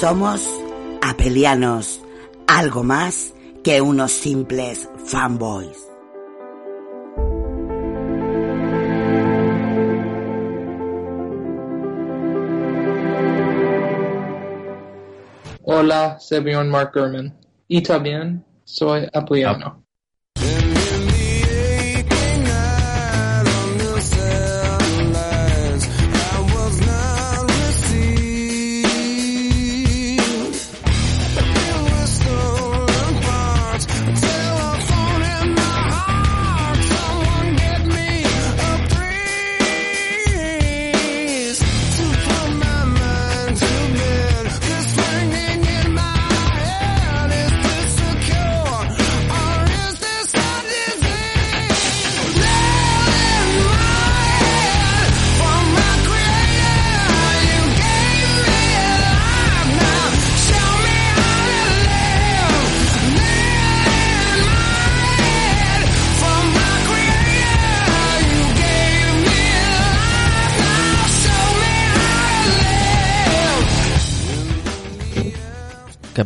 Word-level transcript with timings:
Somos 0.00 0.40
apelianos, 1.02 2.00
algo 2.46 2.82
más 2.82 3.34
que 3.62 3.82
unos 3.82 4.12
simples 4.12 4.88
fanboys. 5.04 5.76
Hola, 15.64 16.18
soy 16.18 16.70
Mark 16.70 16.92
Gurman. 16.94 17.38
Y 17.68 17.82
también 17.82 18.42
soy 18.64 19.06
apeliano. 19.12 19.84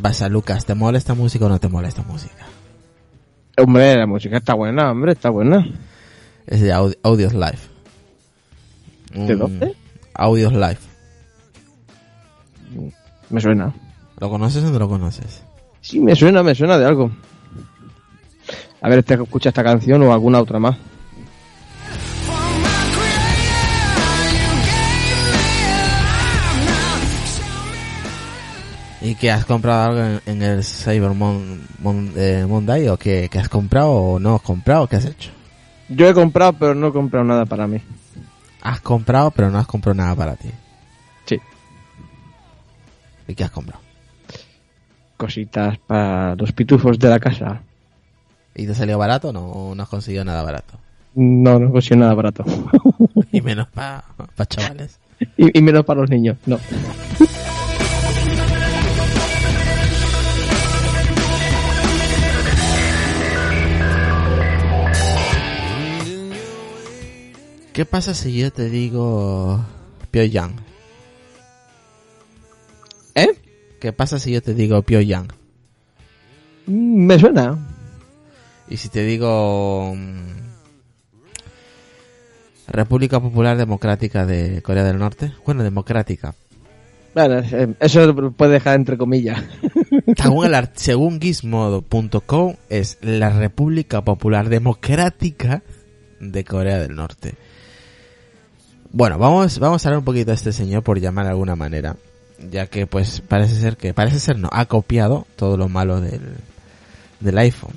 Pasa, 0.04 0.28
Lucas? 0.28 0.66
¿Te 0.66 0.74
molesta 0.74 1.14
música 1.14 1.46
o 1.46 1.48
no 1.48 1.58
te 1.58 1.66
molesta 1.68 2.02
música? 2.02 2.44
Hombre, 3.56 3.96
la 3.96 4.06
música 4.06 4.36
está 4.36 4.52
buena, 4.52 4.90
hombre, 4.90 5.12
está 5.12 5.30
buena. 5.30 5.66
Es 6.46 6.60
de 6.60 6.74
Audi- 6.74 6.98
Audios 7.02 7.32
Live. 7.32 7.58
¿De 9.14 9.34
Mm, 9.34 9.38
dónde? 9.38 9.74
Audios 10.12 10.52
Live. 10.52 10.76
Me 13.30 13.40
suena. 13.40 13.72
¿Lo 14.20 14.28
conoces 14.28 14.62
o 14.64 14.70
no 14.70 14.78
lo 14.78 14.88
conoces? 14.90 15.42
Sí, 15.80 16.00
me 16.00 16.14
suena, 16.14 16.42
me 16.42 16.54
suena 16.54 16.76
de 16.76 16.84
algo. 16.84 17.10
A 18.82 18.88
ver, 18.90 18.98
este 18.98 19.14
escucha 19.14 19.48
esta 19.48 19.64
canción 19.64 20.02
o 20.02 20.12
alguna 20.12 20.38
otra 20.38 20.58
más. 20.58 20.76
¿Y 29.04 29.16
que 29.16 29.30
has 29.30 29.44
comprado 29.44 29.90
algo 29.90 30.00
en, 30.02 30.20
en 30.26 30.42
el 30.42 30.64
Cyber 30.64 31.10
Mon- 31.10 31.60
Mon- 31.80 32.12
eh, 32.16 32.46
Monday 32.48 32.88
o 32.88 32.96
que, 32.96 33.28
que 33.28 33.38
has 33.38 33.50
comprado 33.50 33.90
o 33.90 34.18
no 34.18 34.36
has 34.36 34.42
comprado? 34.42 34.86
¿Qué 34.86 34.96
has 34.96 35.04
hecho? 35.04 35.30
Yo 35.90 36.08
he 36.08 36.14
comprado, 36.14 36.54
pero 36.54 36.74
no 36.74 36.88
he 36.88 36.92
comprado 36.92 37.22
nada 37.24 37.44
para 37.44 37.66
mí. 37.66 37.82
Has 38.62 38.80
comprado 38.80 39.30
pero 39.30 39.50
no 39.50 39.58
has 39.58 39.66
comprado 39.66 39.94
nada 39.94 40.14
para 40.14 40.36
ti. 40.36 40.48
Sí. 41.26 41.38
¿Y 43.28 43.34
qué 43.34 43.44
has 43.44 43.50
comprado? 43.50 43.82
Cositas 45.18 45.76
para 45.86 46.34
los 46.36 46.52
pitufos 46.52 46.98
de 46.98 47.08
la 47.10 47.20
casa. 47.20 47.60
¿Y 48.54 48.66
te 48.66 48.74
salió 48.74 48.96
barato 48.96 49.28
o 49.28 49.32
no, 49.32 49.74
no 49.74 49.82
has 49.82 49.88
conseguido 49.90 50.24
nada 50.24 50.42
barato? 50.42 50.78
No, 51.14 51.58
no 51.58 51.70
consigo 51.70 52.00
nada 52.00 52.14
barato. 52.14 52.44
Y 53.32 53.40
menos 53.42 53.68
para 53.68 54.04
chavales. 54.48 54.98
y, 55.36 55.58
y 55.58 55.60
menos 55.62 55.84
para 55.84 56.00
los 56.00 56.08
niños, 56.10 56.36
no. 56.46 56.58
¿Qué 67.74 67.84
pasa 67.84 68.14
si 68.14 68.38
yo 68.38 68.52
te 68.52 68.70
digo 68.70 69.60
Pyongyang? 70.12 70.54
¿Eh? 73.16 73.30
¿Qué 73.80 73.92
pasa 73.92 74.20
si 74.20 74.30
yo 74.30 74.40
te 74.40 74.54
digo 74.54 74.80
Pyongyang? 74.82 75.26
Mm, 76.66 77.06
Me 77.06 77.18
suena. 77.18 77.58
Y 78.68 78.76
si 78.76 78.90
te 78.90 79.04
digo 79.04 79.92
mm, 79.92 80.20
República 82.68 83.18
Popular 83.18 83.56
Democrática 83.56 84.24
de 84.24 84.62
Corea 84.62 84.84
del 84.84 85.00
Norte, 85.00 85.32
bueno, 85.44 85.64
democrática. 85.64 86.32
Bueno, 87.12 87.40
eh, 87.40 87.74
eso 87.80 88.06
lo 88.06 88.30
puede 88.30 88.52
dejar 88.52 88.76
entre 88.76 88.96
comillas. 88.96 89.42
Según, 90.16 90.54
el 90.54 90.68
según 90.74 91.20
Gizmodo.com 91.20 92.54
es 92.68 92.98
la 93.00 93.30
República 93.30 94.04
Popular 94.04 94.48
Democrática 94.48 95.64
de 96.20 96.44
Corea 96.44 96.78
del 96.78 96.94
Norte. 96.94 97.34
Bueno, 98.96 99.18
vamos, 99.18 99.58
vamos 99.58 99.84
a 99.84 99.88
hablar 99.88 99.98
un 99.98 100.04
poquito 100.04 100.30
de 100.30 100.36
este 100.36 100.52
señor 100.52 100.84
por 100.84 101.00
llamar 101.00 101.24
de 101.24 101.32
alguna 101.32 101.56
manera, 101.56 101.96
ya 102.48 102.68
que 102.68 102.86
pues 102.86 103.22
parece 103.26 103.56
ser 103.56 103.76
que, 103.76 103.92
parece 103.92 104.20
ser 104.20 104.38
no, 104.38 104.48
ha 104.52 104.66
copiado 104.66 105.26
todo 105.34 105.56
lo 105.56 105.68
malo 105.68 106.00
del, 106.00 106.36
del 107.18 107.38
iPhone. 107.38 107.74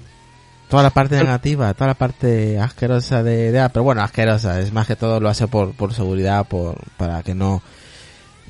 Toda 0.69 0.83
la 0.83 0.91
parte 0.91 1.15
negativa, 1.15 1.73
toda 1.73 1.87
la 1.87 1.93
parte 1.95 2.59
asquerosa 2.59 3.23
de, 3.23 3.51
de 3.51 3.59
Apple, 3.59 3.81
bueno, 3.81 4.03
asquerosa, 4.03 4.59
es 4.59 4.71
más 4.71 4.85
que 4.85 4.95
todo 4.95 5.19
lo 5.19 5.27
hace 5.27 5.47
por, 5.47 5.73
por 5.73 5.91
seguridad, 5.91 6.47
por, 6.47 6.77
para 6.97 7.23
que 7.23 7.33
no, 7.33 7.63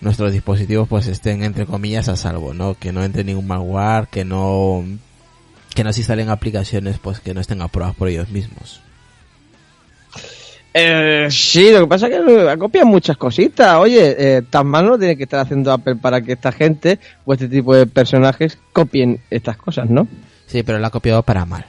nuestros 0.02 0.34
dispositivos 0.34 0.90
pues 0.90 1.08
estén 1.08 1.44
entre 1.44 1.66
comillas 1.66 2.10
a 2.10 2.18
salvo, 2.18 2.54
¿no? 2.54 2.74
Que 2.74 2.92
no 2.92 3.02
entre 3.02 3.24
ningún 3.24 3.48
malware, 3.48 4.10
que 4.10 4.26
no 4.26 4.84
que 5.74 5.86
no 5.86 5.94
se 5.94 6.02
instalen 6.02 6.28
aplicaciones 6.28 7.00
pues 7.00 7.22
que 7.22 7.34
no 7.34 7.40
estén 7.40 7.62
aprobadas 7.62 7.96
por 7.96 8.10
ellos 8.10 8.28
mismos. 8.28 8.82
Eh, 10.80 11.28
sí, 11.32 11.72
lo 11.72 11.82
que 11.82 11.88
pasa 11.88 12.08
es 12.08 12.14
que 12.14 12.52
eh, 12.52 12.58
copian 12.58 12.88
muchas 12.88 13.18
cositas. 13.18 13.78
Oye, 13.78 14.16
eh, 14.38 14.42
tan 14.48 14.68
mal 14.68 14.86
no 14.86 14.98
tiene 15.00 15.18
que 15.18 15.24
estar 15.24 15.40
haciendo 15.40 15.72
Apple 15.72 15.96
para 15.96 16.22
que 16.22 16.34
esta 16.34 16.52
gente 16.52 17.00
o 17.26 17.34
este 17.34 17.48
tipo 17.48 17.76
de 17.76 17.88
personajes 17.88 18.60
copien 18.74 19.20
estas 19.32 19.58
cosas, 19.58 19.90
¿no? 19.90 20.08
Sí, 20.46 20.62
pero 20.62 20.78
lo 20.78 20.86
ha 20.86 20.92
copiado 20.92 21.24
para 21.24 21.46
mal. 21.46 21.66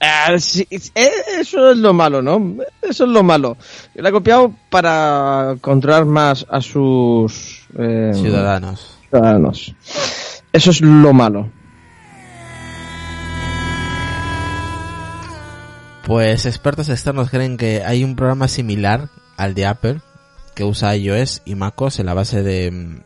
Ah, 0.00 0.34
sí, 0.38 0.66
eh, 0.68 1.10
eso 1.38 1.70
es 1.70 1.76
lo 1.78 1.92
malo, 1.92 2.22
¿no? 2.22 2.56
Eso 2.82 3.04
es 3.04 3.10
lo 3.10 3.22
malo. 3.22 3.56
Lo 3.94 4.08
ha 4.08 4.10
copiado 4.10 4.52
para 4.68 5.54
controlar 5.60 6.04
más 6.04 6.44
a 6.50 6.60
sus 6.60 7.60
eh, 7.78 8.10
Ciudadanos. 8.12 8.98
ciudadanos. 9.08 9.74
Eso 10.52 10.70
es 10.72 10.80
lo 10.80 11.12
malo. 11.12 11.48
Pues 16.12 16.44
expertos 16.44 16.90
externos 16.90 17.30
creen 17.30 17.56
que 17.56 17.84
hay 17.86 18.04
un 18.04 18.16
programa 18.16 18.46
similar 18.46 19.08
al 19.38 19.54
de 19.54 19.64
Apple 19.64 20.00
que 20.54 20.62
usa 20.62 20.94
iOS 20.94 21.40
y 21.46 21.54
macOS 21.54 22.00
en 22.00 22.04
la 22.04 22.12
base 22.12 22.42
de 22.42 22.70
mm, 22.70 23.00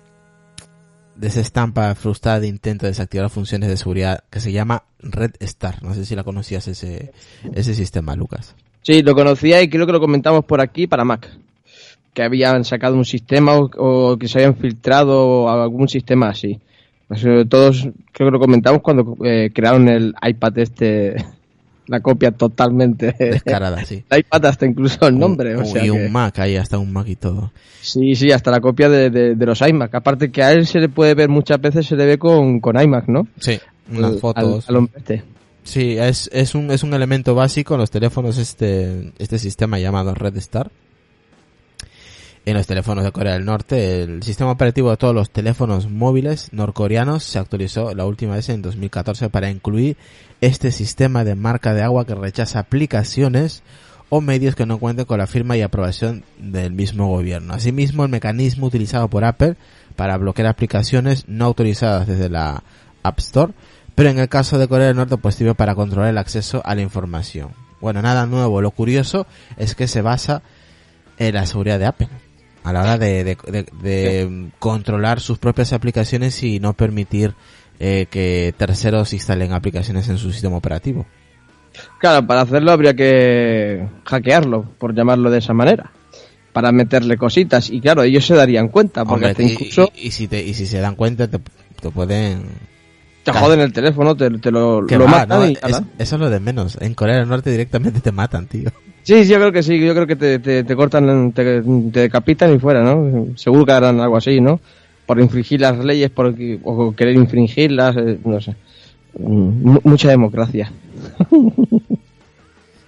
de 1.14 1.28
esa 1.28 1.40
estampa 1.40 1.94
frustrada 1.94 2.40
de 2.40 2.48
intento 2.48 2.84
de 2.84 2.90
desactivar 2.90 3.30
funciones 3.30 3.68
de 3.68 3.76
seguridad 3.76 4.24
que 4.28 4.40
se 4.40 4.50
llama 4.50 4.82
Red 4.98 5.34
Star. 5.38 5.84
No 5.84 5.94
sé 5.94 6.04
si 6.04 6.16
la 6.16 6.24
conocías 6.24 6.66
ese 6.66 7.12
ese 7.54 7.74
sistema, 7.74 8.16
Lucas. 8.16 8.56
Sí, 8.82 9.02
lo 9.02 9.14
conocía 9.14 9.62
y 9.62 9.68
creo 9.68 9.86
que 9.86 9.92
lo 9.92 10.00
comentamos 10.00 10.44
por 10.44 10.60
aquí 10.60 10.88
para 10.88 11.04
Mac. 11.04 11.30
Que 12.12 12.24
habían 12.24 12.64
sacado 12.64 12.96
un 12.96 13.04
sistema 13.04 13.56
o, 13.56 14.16
que 14.18 14.26
se 14.26 14.38
habían 14.38 14.56
filtrado 14.56 15.48
algún 15.48 15.88
sistema 15.88 16.30
así. 16.30 16.58
Todos 17.48 17.82
creo 18.10 18.30
que 18.30 18.32
lo 18.32 18.40
comentamos 18.40 18.82
cuando 18.82 19.16
eh, 19.24 19.52
crearon 19.54 19.88
el 19.88 20.12
iPad 20.20 20.58
este, 20.58 21.14
la 21.86 22.00
copia 22.00 22.30
totalmente. 22.32 23.14
Descarada, 23.18 23.84
sí. 23.86 24.04
El 24.10 24.20
iPad 24.20 24.46
hasta 24.46 24.66
incluso 24.66 25.06
el 25.08 25.18
nombre. 25.18 25.56
Un- 25.56 25.62
o 25.62 25.64
sea 25.66 25.82
y 25.82 25.86
que- 25.86 25.90
un 25.92 26.10
Mac, 26.12 26.38
ahí 26.38 26.56
hasta 26.56 26.78
un 26.78 26.92
Mac 26.92 27.06
y 27.08 27.16
todo. 27.16 27.52
Sí, 27.80 28.14
sí, 28.16 28.32
hasta 28.32 28.50
la 28.50 28.60
copia 28.60 28.88
de, 28.88 29.10
de- 29.10 29.34
de 29.34 29.46
los 29.46 29.60
iMac. 29.60 29.94
Aparte 29.94 30.30
que 30.30 30.42
a 30.42 30.52
él 30.52 30.66
se 30.66 30.80
le 30.80 30.88
puede 30.88 31.14
ver 31.14 31.28
muchas 31.28 31.60
veces, 31.60 31.86
se 31.86 31.96
le 31.96 32.06
ve 32.06 32.18
con, 32.18 32.60
con 32.60 32.80
iMac, 32.80 33.08
¿no? 33.08 33.26
Sí, 33.38 33.58
unas 33.90 34.12
Al- 34.14 34.18
fotos. 34.18 34.68
Al, 34.68 34.74
al 34.74 34.78
hombre 34.78 34.92
este. 34.98 35.22
Sí, 35.62 35.96
es, 35.98 36.30
es, 36.32 36.54
un, 36.54 36.70
es 36.70 36.82
un 36.84 36.94
elemento 36.94 37.34
básico 37.34 37.74
en 37.74 37.80
los 37.80 37.90
teléfonos 37.90 38.38
este, 38.38 39.12
este 39.18 39.38
sistema 39.38 39.78
llamado 39.80 40.14
Red 40.14 40.36
Star. 40.36 40.70
En 42.46 42.54
los 42.54 42.68
teléfonos 42.68 43.02
de 43.02 43.10
Corea 43.10 43.32
del 43.32 43.44
Norte, 43.44 44.04
el 44.04 44.22
sistema 44.22 44.52
operativo 44.52 44.90
de 44.90 44.96
todos 44.96 45.12
los 45.12 45.30
teléfonos 45.30 45.90
móviles 45.90 46.52
norcoreanos 46.52 47.24
se 47.24 47.40
actualizó 47.40 47.92
la 47.92 48.06
última 48.06 48.36
vez 48.36 48.48
en 48.50 48.62
2014 48.62 49.30
para 49.30 49.50
incluir 49.50 49.96
este 50.40 50.70
sistema 50.70 51.24
de 51.24 51.34
marca 51.34 51.74
de 51.74 51.82
agua 51.82 52.06
que 52.06 52.14
rechaza 52.14 52.60
aplicaciones 52.60 53.64
o 54.10 54.20
medios 54.20 54.54
que 54.54 54.64
no 54.64 54.78
cuenten 54.78 55.06
con 55.06 55.18
la 55.18 55.26
firma 55.26 55.56
y 55.56 55.62
aprobación 55.62 56.22
del 56.38 56.70
mismo 56.70 57.08
gobierno. 57.08 57.52
Asimismo, 57.52 58.04
el 58.04 58.10
mecanismo 58.10 58.68
utilizado 58.68 59.08
por 59.08 59.24
Apple 59.24 59.56
para 59.96 60.16
bloquear 60.16 60.46
aplicaciones 60.46 61.26
no 61.26 61.46
autorizadas 61.46 62.06
desde 62.06 62.28
la 62.28 62.62
App 63.02 63.18
Store, 63.18 63.54
pero 63.96 64.10
en 64.10 64.20
el 64.20 64.28
caso 64.28 64.56
de 64.56 64.68
Corea 64.68 64.86
del 64.86 64.96
Norte 64.96 65.16
pues 65.16 65.34
sirve 65.34 65.56
para 65.56 65.74
controlar 65.74 66.10
el 66.10 66.18
acceso 66.18 66.62
a 66.64 66.76
la 66.76 66.82
información. 66.82 67.50
Bueno, 67.80 68.02
nada 68.02 68.24
nuevo. 68.24 68.60
Lo 68.60 68.70
curioso 68.70 69.26
es 69.56 69.74
que 69.74 69.88
se 69.88 70.00
basa 70.00 70.42
en 71.18 71.34
la 71.34 71.44
seguridad 71.44 71.80
de 71.80 71.86
Apple 71.86 72.25
a 72.66 72.72
la 72.72 72.82
hora 72.82 72.98
de, 72.98 73.24
de- 73.24 73.36
de- 73.46 73.66
de 73.82 74.48
controlar 74.58 75.20
sus 75.20 75.38
propias 75.38 75.72
aplicaciones 75.72 76.42
y 76.42 76.58
no 76.60 76.72
permitir 76.74 77.34
eh, 77.78 78.06
que 78.10 78.54
terceros 78.56 79.12
instalen 79.12 79.52
aplicaciones 79.52 80.08
en 80.08 80.18
su 80.18 80.32
sistema 80.32 80.56
operativo. 80.56 81.06
Claro, 82.00 82.26
para 82.26 82.40
hacerlo 82.40 82.72
habría 82.72 82.94
que 82.94 83.86
hackearlo, 84.04 84.64
por 84.78 84.94
llamarlo 84.94 85.30
de 85.30 85.38
esa 85.38 85.52
manera. 85.52 85.92
Para 86.52 86.72
meterle 86.72 87.18
cositas. 87.18 87.68
Y 87.68 87.80
claro, 87.82 88.02
ellos 88.02 88.24
se 88.26 88.34
darían 88.34 88.68
cuenta, 88.68 89.04
porque 89.04 89.26
Hombre, 89.26 89.30
hasta 89.30 89.42
incluso 89.42 89.90
y- 89.94 90.06
y 90.08 90.10
si 90.10 90.26
te, 90.26 90.42
y 90.42 90.54
si 90.54 90.64
se 90.66 90.78
dan 90.80 90.94
cuenta 90.96 91.28
te, 91.28 91.38
te 91.38 91.90
pueden... 91.90 92.44
te 93.24 93.30
joden 93.32 93.60
el 93.60 93.74
teléfono, 93.74 94.16
te, 94.16 94.30
te 94.38 94.50
lo, 94.50 94.86
Que 94.86 94.96
lo 94.96 95.04
va, 95.04 95.10
matan 95.10 95.38
no, 95.40 95.46
y 95.48 95.52
es- 95.52 95.62
ala. 95.62 95.84
eso 95.98 96.16
es 96.16 96.20
lo 96.20 96.30
de 96.30 96.40
menos. 96.40 96.78
En 96.80 96.94
Corea 96.94 97.16
del 97.18 97.28
Norte 97.28 97.50
directamente 97.50 98.00
te 98.00 98.10
matan, 98.10 98.46
tío. 98.46 98.70
Sí, 99.06 99.24
yo 99.24 99.36
creo 99.36 99.52
que 99.52 99.62
sí, 99.62 99.78
yo 99.78 99.94
creo 99.94 100.04
que 100.04 100.16
te, 100.16 100.40
te, 100.64 100.74
cortan, 100.74 101.30
te, 101.30 101.62
decapitan 101.62 102.52
y 102.52 102.58
fuera, 102.58 102.82
¿no? 102.82 103.36
Seguro 103.36 103.64
que 103.64 103.70
harán 103.70 104.00
algo 104.00 104.16
así, 104.16 104.40
¿no? 104.40 104.58
Por 105.06 105.20
infringir 105.20 105.60
las 105.60 105.78
leyes, 105.78 106.10
por, 106.10 106.34
querer 106.34 107.14
infringirlas, 107.14 107.96
eh, 107.98 108.18
no 108.24 108.40
sé. 108.40 108.56
Mm, 109.16 109.70
mu- 109.70 109.80
mucha 109.84 110.08
democracia. 110.08 110.72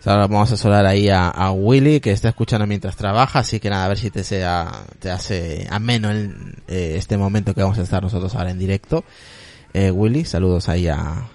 Ahora 0.04 0.26
vamos 0.26 0.50
a 0.50 0.56
saludar 0.56 0.86
ahí 0.86 1.08
a, 1.10 1.28
a 1.28 1.52
Willy 1.52 2.00
que 2.00 2.12
está 2.12 2.30
escuchando 2.30 2.66
mientras 2.66 2.96
trabaja, 2.96 3.40
así 3.40 3.60
que 3.60 3.68
nada, 3.68 3.84
a 3.84 3.88
ver 3.88 3.98
si 3.98 4.10
te 4.10 4.24
sea, 4.24 4.72
te 4.98 5.10
hace 5.10 5.66
ameno 5.70 6.10
el, 6.10 6.34
eh, 6.66 6.94
este 6.96 7.16
momento 7.18 7.52
que 7.54 7.62
vamos 7.62 7.78
a 7.78 7.82
estar 7.82 8.02
nosotros 8.02 8.34
ahora 8.34 8.50
en 8.50 8.58
directo. 8.58 9.04
Eh, 9.74 9.90
Willy, 9.90 10.24
saludos 10.24 10.68
ahí 10.70 10.88
a, 10.88 11.28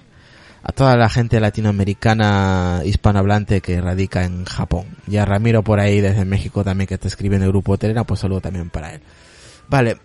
a 0.63 0.71
toda 0.71 0.95
la 0.95 1.09
gente 1.09 1.41
latinoamericana 1.41 2.81
hispanohablante 2.85 3.59
que 3.59 3.81
radica 3.81 4.23
en 4.23 4.45
Japón. 4.45 4.85
Y 5.07 5.17
a 5.17 5.25
Ramiro 5.25 5.61
por 5.61 5.79
ahí 5.81 5.99
desde 5.99 6.23
México 6.23 6.63
también 6.63 6.87
que 6.87 6.97
te 6.97 7.09
escribe 7.09 7.35
en 7.35 7.43
el 7.43 7.49
grupo 7.49 7.77
Telena, 7.77 8.05
pues 8.05 8.21
saludo 8.21 8.39
también 8.39 8.69
para 8.69 8.93
él. 8.93 9.01
Vale, 9.67 9.97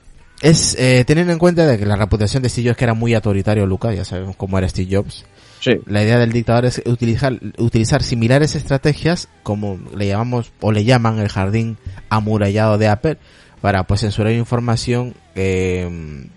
es 0.42 0.76
eh, 0.76 1.04
teniendo 1.06 1.32
en 1.32 1.38
cuenta 1.38 1.64
de 1.64 1.78
que 1.78 1.86
la 1.86 1.94
reputación 1.94 2.42
de 2.42 2.48
Steve 2.48 2.68
Jobs 2.68 2.76
que 2.76 2.84
era 2.84 2.94
muy 2.94 3.14
autoritario, 3.14 3.66
Lucas, 3.66 3.94
ya 3.94 4.04
sabemos 4.04 4.34
cómo 4.34 4.58
era 4.58 4.68
Steve 4.68 4.96
Jobs. 4.96 5.24
Sí. 5.60 5.72
La 5.86 6.02
idea 6.02 6.18
del 6.18 6.32
dictador 6.32 6.66
es 6.66 6.82
utilizar, 6.86 7.38
utilizar 7.58 8.02
similares 8.02 8.56
estrategias, 8.56 9.28
como 9.44 9.78
le 9.96 10.08
llamamos, 10.08 10.52
o 10.60 10.72
le 10.72 10.84
llaman 10.84 11.20
el 11.20 11.28
jardín 11.28 11.78
amurallado 12.08 12.78
de 12.78 12.88
Apple, 12.88 13.18
para 13.60 13.84
pues 13.84 14.00
censurar 14.00 14.32
información, 14.32 15.14
eh, 15.34 16.28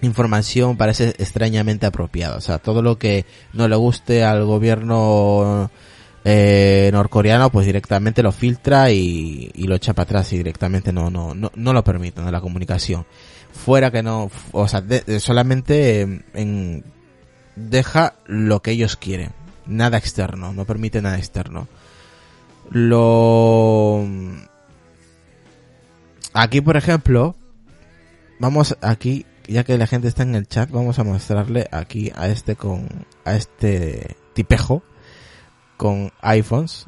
información 0.00 0.76
parece 0.76 1.14
extrañamente 1.18 1.86
apropiada. 1.86 2.36
O 2.36 2.40
sea, 2.40 2.58
todo 2.58 2.82
lo 2.82 2.98
que 2.98 3.26
no 3.52 3.68
le 3.68 3.76
guste 3.76 4.24
al 4.24 4.44
gobierno 4.44 5.70
eh, 6.24 6.90
norcoreano, 6.92 7.50
pues 7.50 7.66
directamente 7.66 8.22
lo 8.22 8.32
filtra 8.32 8.90
y, 8.90 9.50
lo 9.56 9.74
echa 9.74 9.94
para 9.94 10.04
atrás 10.04 10.32
y 10.32 10.38
directamente 10.38 10.92
no, 10.92 11.10
no, 11.10 11.34
no, 11.34 11.50
no 11.54 11.72
lo 11.72 11.84
permite, 11.84 12.20
¿no? 12.20 12.30
la 12.30 12.40
comunicación. 12.40 13.06
Fuera 13.52 13.90
que 13.90 14.02
no, 14.02 14.30
o 14.52 14.68
sea, 14.68 14.84
solamente 15.18 16.02
eh, 16.02 16.22
en, 16.34 16.84
deja 17.56 18.14
lo 18.26 18.60
que 18.60 18.72
ellos 18.72 18.96
quieren. 18.96 19.32
Nada 19.66 19.98
externo, 19.98 20.52
no 20.52 20.64
permite 20.64 21.02
nada 21.02 21.18
externo. 21.18 21.68
Lo... 22.70 24.06
Aquí, 26.32 26.60
por 26.60 26.76
ejemplo, 26.76 27.36
vamos 28.38 28.76
aquí, 28.80 29.26
ya 29.48 29.64
que 29.64 29.78
la 29.78 29.86
gente 29.86 30.08
está 30.08 30.22
en 30.22 30.34
el 30.34 30.46
chat, 30.46 30.70
vamos 30.70 30.98
a 30.98 31.04
mostrarle 31.04 31.66
aquí 31.72 32.12
a 32.14 32.28
este 32.28 32.54
con, 32.54 32.86
a 33.24 33.34
este 33.34 34.16
tipejo 34.34 34.82
con 35.76 36.12
iPhones. 36.20 36.86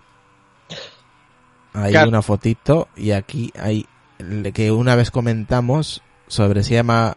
Hay 1.73 1.93
Claro. 1.93 2.09
una 2.11 2.23
fotito 2.23 2.88
y 2.97 3.12
aquí 3.12 3.52
hay 3.59 3.87
que 4.52 4.71
una 4.73 4.95
vez 4.97 5.11
comentamos 5.11 6.02
sobre 6.26 6.62
se 6.62 6.75
llama 6.75 7.17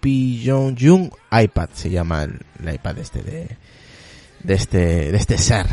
Pyongyang 0.00 1.10
iPad 1.32 1.70
se 1.72 1.90
llama 1.90 2.22
el, 2.24 2.40
el 2.62 2.74
iPad 2.74 2.98
este 2.98 3.22
de 3.22 3.56
de 4.44 4.54
este 4.54 5.10
de 5.10 5.16
este 5.16 5.38
ser 5.38 5.66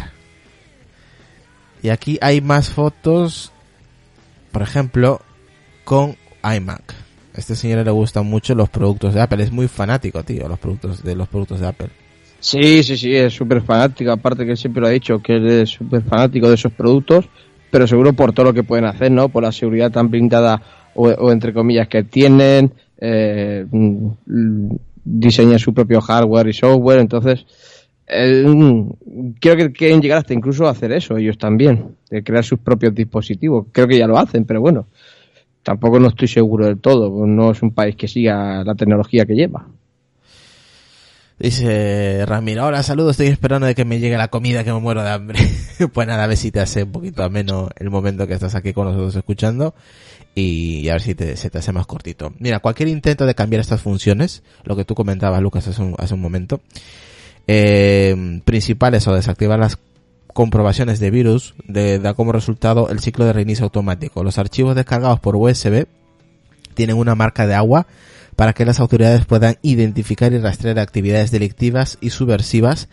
y 1.84 1.90
aquí 1.90 2.18
hay 2.22 2.42
más 2.42 2.70
fotos 2.70 3.52
por 4.52 4.62
ejemplo 4.64 5.22
con 5.84 6.18
iMac 6.44 7.03
este 7.36 7.56
señor 7.56 7.86
le 7.86 7.92
gustan 7.92 8.26
mucho 8.26 8.56
los 8.56 8.70
productos 8.70 9.14
de 9.14 9.22
Apple 9.22 9.44
es 9.44 9.52
muy 9.52 9.68
fanático 9.68 10.24
tío 10.24 10.48
los 10.48 10.60
productos 10.60 11.04
de 11.04 11.16
los 11.16 11.28
productos 11.28 11.60
de 11.60 11.68
Apple 11.68 11.90
Sí, 12.44 12.84
sí, 12.84 12.98
sí, 12.98 13.16
es 13.16 13.34
súper 13.34 13.62
fanático, 13.62 14.12
aparte 14.12 14.46
que 14.46 14.58
siempre 14.58 14.82
lo 14.82 14.88
ha 14.88 14.90
dicho, 14.90 15.20
que 15.20 15.62
es 15.62 15.70
súper 15.70 16.02
fanático 16.02 16.50
de 16.50 16.56
esos 16.56 16.74
productos, 16.74 17.30
pero 17.72 17.88
seguro 17.88 18.12
por 18.12 18.34
todo 18.34 18.48
lo 18.48 18.54
que 18.54 18.64
pueden 18.64 18.84
hacer, 18.84 19.12
¿no? 19.12 19.30
Por 19.30 19.44
la 19.44 19.54
seguridad 19.54 19.92
tan 19.92 20.12
blindada 20.12 20.62
o, 20.94 21.32
entre 21.32 21.54
comillas 21.54 21.88
que 21.88 22.04
tienen, 22.04 22.74
eh, 22.98 23.66
diseñan 25.06 25.58
su 25.58 25.74
propio 25.74 26.02
hardware 26.02 26.50
y 26.50 26.54
software, 26.54 27.00
entonces 27.00 27.46
creo 28.06 29.56
que 29.56 29.72
quieren 29.72 30.02
llegar 30.02 30.18
hasta 30.18 30.34
incluso 30.34 30.68
a 30.68 30.72
hacer 30.72 30.92
eso 30.92 31.16
ellos 31.16 31.38
también, 31.38 31.96
de 32.10 32.26
crear 32.26 32.44
sus 32.44 32.60
propios 32.60 32.94
dispositivos. 32.94 33.68
Creo 33.72 33.88
que 33.88 33.98
ya 33.98 34.06
lo 34.06 34.18
hacen, 34.18 34.44
pero 34.44 34.60
bueno, 34.60 34.88
tampoco 35.64 36.00
no 36.00 36.10
estoy 36.10 36.28
seguro 36.28 36.66
del 36.66 36.80
todo, 36.80 37.26
no 37.26 37.52
es 37.52 37.62
un 37.62 37.72
país 37.72 37.96
que 37.96 38.08
siga 38.08 38.64
la 38.64 38.76
tecnología 38.76 39.26
que 39.26 39.34
lleva. 39.34 39.68
Dice 41.40 42.26
Ramiro, 42.26 42.68
hola, 42.68 42.84
saludos, 42.84 43.12
estoy 43.12 43.28
esperando 43.28 43.66
de 43.66 43.74
que 43.74 43.86
me 43.86 44.00
llegue 44.00 44.18
la 44.18 44.28
comida 44.28 44.64
que 44.64 44.72
me 44.72 44.80
muero 44.80 45.04
de 45.04 45.10
hambre. 45.10 45.40
pues 45.94 46.08
nada, 46.08 46.24
a 46.24 46.28
ver 46.28 46.38
si 46.38 46.52
te 46.52 46.60
hace 46.60 46.84
un 46.84 46.92
poquito 46.92 47.24
ameno 47.24 47.70
el 47.78 47.90
momento 47.90 48.28
que 48.28 48.34
estás 48.34 48.56
aquí 48.56 48.72
con 48.72 48.86
nosotros 48.86 49.16
escuchando 49.16 49.74
y 50.36 50.88
a 50.90 50.94
ver 50.94 51.02
si 51.02 51.16
te, 51.16 51.36
se 51.36 51.50
te 51.50 51.58
hace 51.58 51.72
más 51.72 51.88
cortito. 51.88 52.34
Mira, 52.40 52.60
cualquier 52.60 52.90
intento 52.90 53.26
de 53.26 53.36
cambiar 53.36 53.62
estas 53.62 53.82
funciones, 53.82 54.44
lo 54.64 54.76
que 54.76 54.86
tú 54.86 54.96
comentabas 54.96 55.42
Lucas 55.42 55.68
hace 55.68 55.82
un, 55.82 55.96
hace 55.98 56.14
un 56.14 56.22
momento, 56.22 56.62
eh, 57.48 58.42
principales 58.46 59.08
o 59.08 59.14
desactivar 59.14 59.60
las 59.60 59.78
comprobaciones 60.34 61.00
de 61.00 61.12
virus, 61.12 61.56
de, 61.68 62.00
da 62.00 62.14
como 62.14 62.32
resultado 62.32 62.90
el 62.90 63.00
ciclo 63.00 63.26
de 63.26 63.34
reinicio 63.34 63.64
automático. 63.64 64.24
Los 64.24 64.38
archivos 64.38 64.76
descargados 64.76 65.20
por 65.20 65.36
USB 65.36 65.86
tienen 66.74 66.98
una 66.98 67.16
marca 67.16 67.48
de 67.48 67.56
agua 67.56 67.88
para 68.36 68.54
que 68.54 68.66
las 68.66 68.80
autoridades 68.80 69.26
puedan 69.26 69.58
identificar 69.62 70.34
y 70.34 70.40
rastrear 70.40 70.80
actividades 70.80 71.32
delictivas 71.32 71.98
y 72.02 72.10
subversivas, 72.10 72.90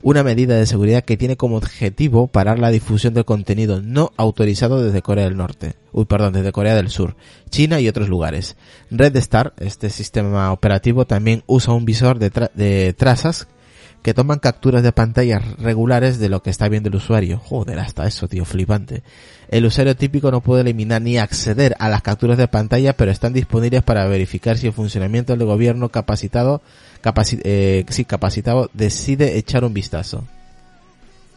una 0.00 0.22
medida 0.22 0.56
de 0.56 0.66
seguridad 0.66 1.04
que 1.04 1.16
tiene 1.16 1.36
como 1.36 1.56
objetivo 1.56 2.28
parar 2.28 2.58
la 2.58 2.70
difusión 2.70 3.14
del 3.14 3.24
contenido 3.24 3.82
no 3.82 4.12
autorizado 4.16 4.82
desde 4.82 5.02
Corea 5.02 5.24
del 5.24 5.36
Norte, 5.36 5.74
uy, 5.92 6.04
perdón, 6.04 6.32
desde 6.32 6.52
Corea 6.52 6.74
del 6.74 6.88
Sur, 6.88 7.16
China 7.50 7.80
y 7.80 7.88
otros 7.88 8.08
lugares. 8.08 8.56
Red 8.90 9.16
Star, 9.16 9.54
este 9.58 9.90
sistema 9.90 10.52
operativo, 10.52 11.04
también 11.04 11.42
usa 11.46 11.74
un 11.74 11.84
visor 11.84 12.18
de, 12.18 12.30
tra 12.30 12.50
de 12.54 12.94
trazas 12.96 13.48
que 14.02 14.14
toman 14.14 14.38
capturas 14.38 14.82
de 14.82 14.92
pantalla 14.92 15.40
regulares 15.58 16.18
de 16.18 16.28
lo 16.28 16.42
que 16.42 16.50
está 16.50 16.68
viendo 16.68 16.88
el 16.88 16.96
usuario. 16.96 17.38
Joder, 17.38 17.78
hasta 17.78 18.06
eso, 18.06 18.28
tío, 18.28 18.44
flipante. 18.44 19.02
El 19.48 19.66
usuario 19.66 19.96
típico 19.96 20.30
no 20.30 20.40
puede 20.40 20.62
eliminar 20.62 21.02
ni 21.02 21.18
acceder 21.18 21.74
a 21.78 21.88
las 21.88 22.02
capturas 22.02 22.38
de 22.38 22.48
pantalla, 22.48 22.92
pero 22.92 23.10
están 23.10 23.32
disponibles 23.32 23.82
para 23.82 24.06
verificar 24.06 24.58
si 24.58 24.66
el 24.66 24.72
funcionamiento 24.72 25.34
del 25.36 25.46
gobierno 25.46 25.88
capacitado, 25.88 26.62
capaci 27.00 27.38
eh, 27.44 27.84
sí, 27.88 28.04
capacitado 28.04 28.70
decide 28.72 29.38
echar 29.38 29.64
un 29.64 29.74
vistazo. 29.74 30.24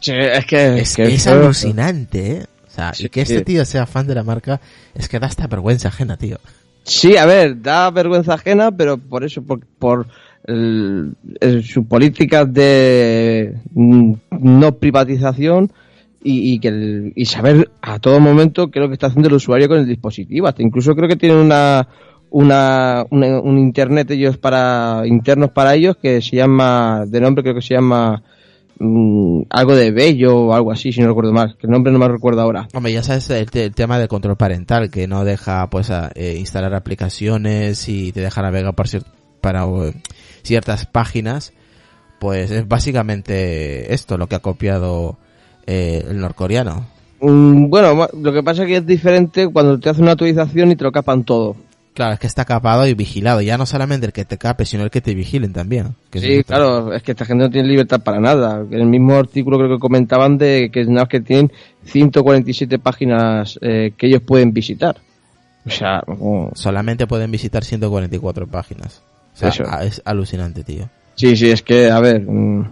Sí, 0.00 0.12
es 0.12 0.46
que 0.46 0.78
Es, 0.78 0.96
que 0.96 1.04
es 1.04 1.26
alucinante, 1.26 2.32
¿eh? 2.32 2.46
O 2.66 2.74
sea, 2.74 2.94
Sí, 2.94 3.06
y 3.06 3.08
que 3.08 3.20
este 3.22 3.42
tío 3.42 3.64
sea 3.64 3.86
fan 3.86 4.06
de 4.06 4.14
la 4.14 4.22
marca 4.22 4.60
es 4.94 5.08
que 5.08 5.18
da 5.18 5.26
hasta 5.26 5.46
vergüenza 5.46 5.88
ajena, 5.88 6.16
tío. 6.16 6.38
Sí, 6.84 7.16
a 7.16 7.26
ver, 7.26 7.60
da 7.60 7.90
vergüenza 7.90 8.34
ajena, 8.34 8.72
pero 8.72 8.98
por 8.98 9.24
eso, 9.24 9.42
por, 9.42 9.64
por 9.78 10.06
el- 10.44 11.14
el- 11.40 11.62
su 11.64 11.84
política 11.86 12.44
de 12.44 13.54
mm, 13.74 14.12
no 14.40 14.76
privatización 14.76 15.72
y, 16.24 16.52
y 16.54 16.58
que 16.60 16.68
el- 16.68 17.12
y 17.16 17.24
saber 17.26 17.70
a 17.80 17.98
todo 17.98 18.20
momento 18.20 18.70
qué 18.70 18.78
es 18.78 18.82
lo 18.82 18.88
que 18.88 18.94
está 18.94 19.08
haciendo 19.08 19.28
el 19.28 19.34
usuario 19.34 19.68
con 19.68 19.78
el 19.78 19.86
dispositivo. 19.86 20.46
Hasta 20.46 20.62
incluso 20.62 20.94
creo 20.94 21.08
que 21.08 21.16
tienen 21.16 21.38
una, 21.38 21.88
una, 22.30 23.04
una- 23.10 23.40
un 23.40 23.58
internet 23.58 24.10
ellos 24.12 24.36
para 24.38 25.02
internos 25.06 25.50
para 25.50 25.74
ellos 25.74 25.96
que 26.00 26.20
se 26.22 26.36
llama 26.36 27.04
de 27.06 27.20
nombre 27.20 27.42
creo 27.42 27.54
que 27.54 27.62
se 27.62 27.74
llama 27.74 28.22
mm, 28.78 29.42
algo 29.50 29.76
de 29.76 29.90
bello 29.90 30.36
o 30.36 30.54
algo 30.54 30.72
así 30.72 30.92
si 30.92 31.00
no 31.00 31.08
recuerdo 31.08 31.32
mal 31.32 31.56
que 31.58 31.66
el 31.66 31.70
nombre 31.72 31.92
no 31.92 31.98
me 31.98 32.08
recuerdo 32.08 32.40
ahora 32.40 32.68
ya 32.88 33.02
sabes 33.02 33.28
el, 33.30 33.46
el 33.52 33.74
tema 33.74 33.98
del 33.98 34.08
control 34.08 34.36
parental, 34.36 34.90
que 34.90 35.06
no 35.06 35.24
deja 35.24 35.68
pues 35.70 35.90
a, 35.90 36.10
eh, 36.14 36.36
instalar 36.38 36.74
aplicaciones 36.74 37.88
y 37.88 38.12
te 38.12 38.20
deja 38.20 38.42
navegar 38.42 38.74
cier- 38.74 39.04
para 39.40 39.64
eh, 39.64 39.92
ciertas 40.42 40.86
páginas, 40.86 41.52
pues 42.20 42.50
es 42.50 42.66
básicamente 42.68 43.92
esto 43.94 44.16
lo 44.18 44.26
que 44.28 44.36
ha 44.36 44.40
copiado 44.40 45.16
eh, 45.66 46.04
el 46.08 46.18
norcoreano. 46.20 46.86
Mm, 47.20 47.68
Bueno, 47.70 48.08
lo 48.20 48.32
que 48.32 48.42
pasa 48.42 48.62
es 48.62 48.68
que 48.68 48.76
es 48.78 48.86
diferente 48.86 49.48
cuando 49.48 49.78
te 49.78 49.90
hace 49.90 50.02
una 50.02 50.12
actualización 50.12 50.70
y 50.70 50.76
te 50.76 50.84
lo 50.84 50.92
capan 50.92 51.24
todo. 51.24 51.56
Claro, 51.94 52.14
es 52.14 52.20
que 52.20 52.26
está 52.26 52.46
capado 52.46 52.86
y 52.86 52.94
vigilado, 52.94 53.42
ya 53.42 53.58
no 53.58 53.66
solamente 53.66 54.06
el 54.06 54.14
que 54.14 54.24
te 54.24 54.38
cape, 54.38 54.64
sino 54.64 54.82
el 54.82 54.90
que 54.90 55.02
te 55.02 55.14
vigilen 55.14 55.52
también. 55.52 55.94
que 56.10 56.20
Sí, 56.20 56.32
es 56.36 56.46
claro, 56.46 56.90
es 56.94 57.02
que 57.02 57.10
esta 57.12 57.26
gente 57.26 57.44
no 57.44 57.50
tiene 57.50 57.68
libertad 57.68 58.00
para 58.02 58.18
nada. 58.18 58.60
En 58.70 58.80
el 58.80 58.86
mismo 58.86 59.14
artículo 59.14 59.58
creo 59.58 59.68
que 59.76 59.78
comentaban 59.78 60.38
de 60.38 60.70
que 60.72 60.84
nada 60.86 61.02
más 61.02 61.08
que 61.10 61.20
tienen 61.20 61.52
147 61.84 62.78
páginas 62.78 63.58
eh, 63.60 63.92
que 63.96 64.06
ellos 64.06 64.22
pueden 64.22 64.54
visitar. 64.54 64.96
O 65.66 65.70
sea, 65.70 66.02
no- 66.06 66.50
Solamente 66.54 67.06
pueden 67.06 67.30
visitar 67.30 67.62
144 67.62 68.46
páginas. 68.46 69.02
O 69.34 69.36
sea, 69.36 69.48
Eso. 69.48 69.64
a- 69.68 69.84
es 69.84 70.02
alucinante, 70.04 70.62
tío. 70.64 70.88
sí, 71.14 71.36
sí, 71.36 71.50
es 71.50 71.62
que, 71.62 71.90
a 71.90 72.00
ver, 72.00 72.22
mm, 72.22 72.70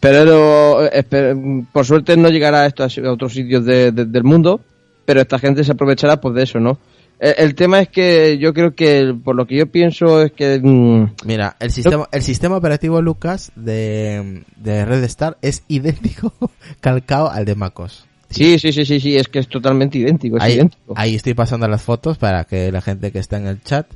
pero 0.00 0.84
eh, 0.84 1.64
por 1.72 1.84
suerte 1.86 2.16
no 2.16 2.28
llegará 2.28 2.66
esto 2.66 2.82
a 2.84 2.86
a 2.86 3.12
otros 3.12 3.32
sitios 3.32 3.64
de- 3.64 3.90
de- 3.92 4.04
del 4.04 4.24
mundo, 4.24 4.60
pero 5.04 5.20
esta 5.20 5.38
gente 5.38 5.64
se 5.64 5.72
aprovechará 5.72 6.20
pues 6.20 6.34
de 6.34 6.42
eso, 6.42 6.60
¿no? 6.60 6.78
El, 7.18 7.34
el 7.38 7.54
tema 7.54 7.80
es 7.80 7.88
que 7.88 8.36
yo 8.38 8.52
creo 8.52 8.74
que, 8.74 9.14
por 9.24 9.34
lo 9.36 9.46
que 9.46 9.56
yo 9.56 9.66
pienso, 9.66 10.20
es 10.22 10.32
que... 10.32 10.58
mm, 10.62 11.12
Mira, 11.26 11.56
el 11.60 11.70
sistema, 11.70 12.08
el 12.10 12.22
sistema 12.22 12.56
operativo 12.56 13.00
Lucas 13.00 13.52
de, 13.54 14.42
de 14.56 14.84
Red 14.84 15.04
Star 15.04 15.38
es 15.40 15.62
idéntico, 15.68 16.32
calcado 16.80 17.30
al 17.30 17.44
de 17.44 17.54
MacOS. 17.54 18.06
Sí, 18.30 18.58
sí, 18.58 18.72
sí, 18.72 18.84
sí, 18.84 18.98
sí, 18.98 19.16
es 19.16 19.28
que 19.28 19.38
es 19.38 19.48
totalmente 19.48 19.96
idéntico, 19.98 20.38
es 20.38 20.42
Ahí, 20.42 20.54
idéntico. 20.54 20.94
ahí 20.96 21.14
estoy 21.14 21.34
pasando 21.34 21.68
las 21.68 21.82
fotos 21.82 22.18
para 22.18 22.44
que 22.44 22.72
la 22.72 22.80
gente 22.80 23.12
que 23.12 23.20
está 23.20 23.36
en 23.36 23.46
el 23.46 23.62
chat 23.62 23.86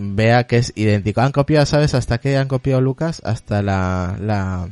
vea 0.00 0.44
que 0.44 0.56
es 0.58 0.72
idéntico. 0.76 1.20
Han 1.20 1.32
copiado, 1.32 1.66
¿sabes 1.66 1.94
hasta 1.94 2.18
qué 2.18 2.36
han 2.36 2.48
copiado 2.48 2.80
Lucas? 2.80 3.20
Hasta 3.24 3.62
la, 3.62 4.16
la, 4.20 4.68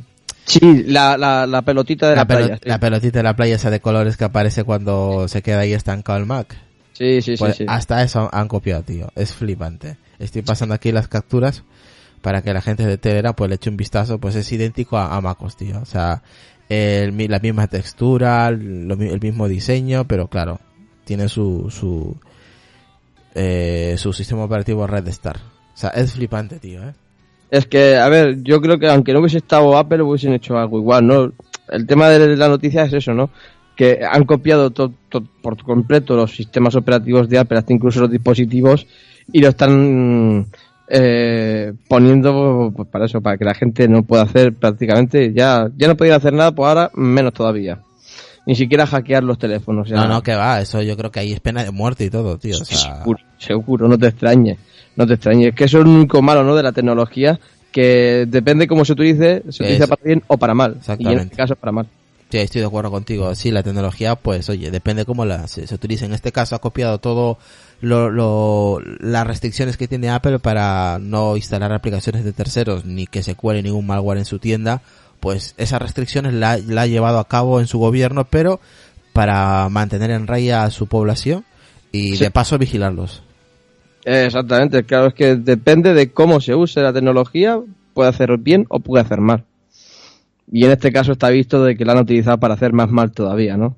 Sí, 0.46 0.84
la, 0.86 1.16
la, 1.18 1.46
la 1.46 1.62
pelotita 1.62 2.08
de 2.10 2.16
la, 2.16 2.26
playa. 2.26 2.56
sí. 2.56 2.68
la 2.68 2.80
pelotita 2.80 3.18
de 3.18 3.22
la 3.22 3.36
playa 3.36 3.56
esa 3.56 3.70
de 3.70 3.80
colores 3.80 4.16
que 4.16 4.24
aparece 4.24 4.64
cuando 4.64 5.28
se 5.28 5.42
queda 5.42 5.60
ahí 5.60 5.72
estancado 5.74 6.18
el 6.18 6.26
Mac. 6.26 6.56
Sí, 6.94 7.20
sí, 7.22 7.36
sí, 7.36 7.36
Pues 7.38 7.56
sí. 7.56 7.64
hasta 7.68 8.02
eso 8.02 8.28
han 8.32 8.48
copiado, 8.48 8.82
tío. 8.82 9.08
Es 9.14 9.32
flipante. 9.34 9.98
Estoy 10.18 10.42
pasando 10.42 10.74
aquí 10.74 10.90
las 10.90 11.06
capturas 11.08 11.62
para 12.22 12.42
que 12.42 12.52
la 12.52 12.60
gente 12.60 12.84
de 12.86 12.98
Telegram 12.98 13.34
pues 13.34 13.48
le 13.50 13.54
eche 13.56 13.70
un 13.70 13.76
vistazo. 13.76 14.18
Pues 14.18 14.34
es 14.34 14.50
idéntico 14.50 14.96
a, 14.98 15.14
a 15.14 15.20
MacOS, 15.20 15.56
tío. 15.56 15.78
O 15.80 15.84
sea, 15.86 16.22
el 16.68 17.14
la 17.28 17.38
misma 17.38 17.66
textura, 17.68 18.50
mi- 18.50 19.08
el 19.08 19.20
mismo 19.20 19.46
diseño, 19.48 20.06
pero 20.08 20.26
claro, 20.28 20.60
tiene 21.04 21.28
su, 21.28 21.70
su, 21.70 22.16
eh, 23.34 23.94
su 23.98 24.12
sistema 24.12 24.44
operativo 24.44 24.86
Red 24.86 25.08
Star. 25.08 25.36
O 25.36 25.76
sea, 25.80 25.90
es 25.90 26.12
flipante, 26.12 26.58
tío, 26.58 26.82
eh. 26.82 26.92
Es 27.50 27.66
que, 27.66 27.96
a 27.96 28.08
ver, 28.08 28.42
yo 28.42 28.60
creo 28.60 28.78
que 28.78 28.88
aunque 28.88 29.12
no 29.12 29.20
hubiese 29.20 29.38
estado 29.38 29.76
Apple, 29.78 30.02
hubiesen 30.02 30.34
hecho 30.34 30.58
algo 30.58 30.78
igual, 30.78 31.06
¿no? 31.06 31.32
El 31.68 31.86
tema 31.86 32.08
de 32.08 32.36
la 32.36 32.48
noticia 32.48 32.84
es 32.84 32.92
eso, 32.92 33.14
¿no? 33.14 33.30
Que 33.76 34.00
han 34.04 34.24
copiado 34.24 34.70
to- 34.70 34.92
por 35.40 35.62
completo 35.62 36.14
los 36.16 36.34
sistemas 36.34 36.74
operativos 36.74 37.28
de 37.28 37.38
Apple, 37.38 37.58
hasta 37.58 37.72
incluso 37.72 38.00
los 38.00 38.10
dispositivos, 38.10 38.86
y 39.32 39.40
lo 39.40 39.48
están 39.48 40.46
eh, 40.88 41.72
poniendo 41.88 42.72
pues, 42.76 42.88
para 42.88 43.06
eso, 43.06 43.20
para 43.20 43.38
que 43.38 43.44
la 43.44 43.54
gente 43.54 43.88
no 43.88 44.02
pueda 44.02 44.24
hacer 44.24 44.54
prácticamente, 44.54 45.32
ya, 45.32 45.68
ya 45.76 45.88
no 45.88 45.96
podía 45.96 46.16
hacer 46.16 46.32
nada, 46.32 46.52
pues 46.52 46.68
ahora 46.68 46.90
menos 46.94 47.32
todavía. 47.32 47.78
Ni 48.48 48.54
siquiera 48.54 48.86
hackear 48.86 49.22
los 49.24 49.38
teléfonos. 49.38 49.90
ya. 49.90 49.96
No, 49.96 50.08
no, 50.08 50.22
que 50.22 50.34
va, 50.34 50.58
eso 50.62 50.80
yo 50.80 50.96
creo 50.96 51.10
que 51.10 51.20
ahí 51.20 51.34
es 51.34 51.40
pena 51.40 51.62
de 51.62 51.70
muerte 51.70 52.06
y 52.06 52.08
todo, 52.08 52.38
tío. 52.38 52.56
O 52.58 52.64
sea, 52.64 52.96
Seguro, 52.96 53.20
seguro, 53.36 53.88
no 53.88 53.98
te 53.98 54.06
extrañes. 54.06 54.56
No 54.96 55.06
te 55.06 55.12
extrañes. 55.14 55.48
Es 55.48 55.54
que 55.54 55.64
eso 55.64 55.80
es 55.80 55.84
lo 55.84 55.90
único 55.90 56.22
malo, 56.22 56.42
¿no? 56.42 56.56
De 56.56 56.62
la 56.62 56.72
tecnología, 56.72 57.38
que 57.70 58.24
depende 58.26 58.66
cómo 58.66 58.86
se 58.86 58.94
utilice, 58.94 59.42
se 59.50 59.64
utiliza 59.64 59.86
para 59.86 60.00
bien 60.02 60.22
o 60.28 60.38
para 60.38 60.54
mal. 60.54 60.70
Y 60.70 60.74
en 60.76 60.78
Exactamente. 60.78 61.22
este 61.24 61.36
caso 61.36 61.56
para 61.56 61.72
mal. 61.72 61.86
Sí, 62.30 62.38
estoy 62.38 62.62
de 62.62 62.66
acuerdo 62.68 62.90
contigo. 62.90 63.34
Sí, 63.34 63.50
la 63.50 63.62
tecnología, 63.62 64.14
pues, 64.14 64.48
oye, 64.48 64.70
depende 64.70 65.04
cómo 65.04 65.26
la, 65.26 65.46
se, 65.46 65.66
se 65.66 65.74
utilice. 65.74 66.06
En 66.06 66.14
este 66.14 66.32
caso 66.32 66.56
ha 66.56 66.58
copiado 66.60 66.96
todo 67.00 67.36
lo, 67.82 68.08
lo, 68.10 68.80
las 69.00 69.26
restricciones 69.26 69.76
que 69.76 69.88
tiene 69.88 70.08
Apple 70.08 70.38
para 70.38 70.98
no 70.98 71.36
instalar 71.36 71.70
aplicaciones 71.74 72.24
de 72.24 72.32
terceros 72.32 72.86
ni 72.86 73.06
que 73.06 73.22
se 73.22 73.34
cuele 73.34 73.62
ningún 73.62 73.86
malware 73.86 74.16
en 74.18 74.24
su 74.24 74.38
tienda. 74.38 74.80
Pues 75.20 75.54
esas 75.58 75.80
restricciones 75.82 76.34
la, 76.34 76.58
la 76.58 76.82
ha 76.82 76.86
llevado 76.86 77.18
a 77.18 77.26
cabo 77.28 77.60
en 77.60 77.66
su 77.66 77.78
gobierno, 77.78 78.24
pero 78.28 78.60
para 79.12 79.68
mantener 79.68 80.10
en 80.10 80.26
raya 80.26 80.62
a 80.64 80.70
su 80.70 80.86
población 80.86 81.44
y 81.92 82.16
Sí. 82.16 82.24
de 82.24 82.30
paso 82.30 82.58
vigilarlos. 82.58 83.22
Eh, 84.04 84.24
Exactamente, 84.26 84.84
claro, 84.84 85.08
es 85.08 85.14
que 85.14 85.36
depende 85.36 85.92
de 85.94 86.12
cómo 86.12 86.40
se 86.40 86.54
use 86.54 86.80
la 86.80 86.92
tecnología, 86.92 87.58
puede 87.94 88.08
hacer 88.10 88.36
bien 88.38 88.64
o 88.68 88.78
puede 88.80 89.02
hacer 89.04 89.20
mal. 89.20 89.44
Y 90.50 90.64
en 90.64 90.70
este 90.70 90.92
caso 90.92 91.12
está 91.12 91.28
visto 91.30 91.62
de 91.64 91.76
que 91.76 91.84
la 91.84 91.92
han 91.92 91.98
utilizado 91.98 92.38
para 92.38 92.54
hacer 92.54 92.72
más 92.72 92.90
mal 92.90 93.10
todavía, 93.12 93.56
¿no? 93.56 93.76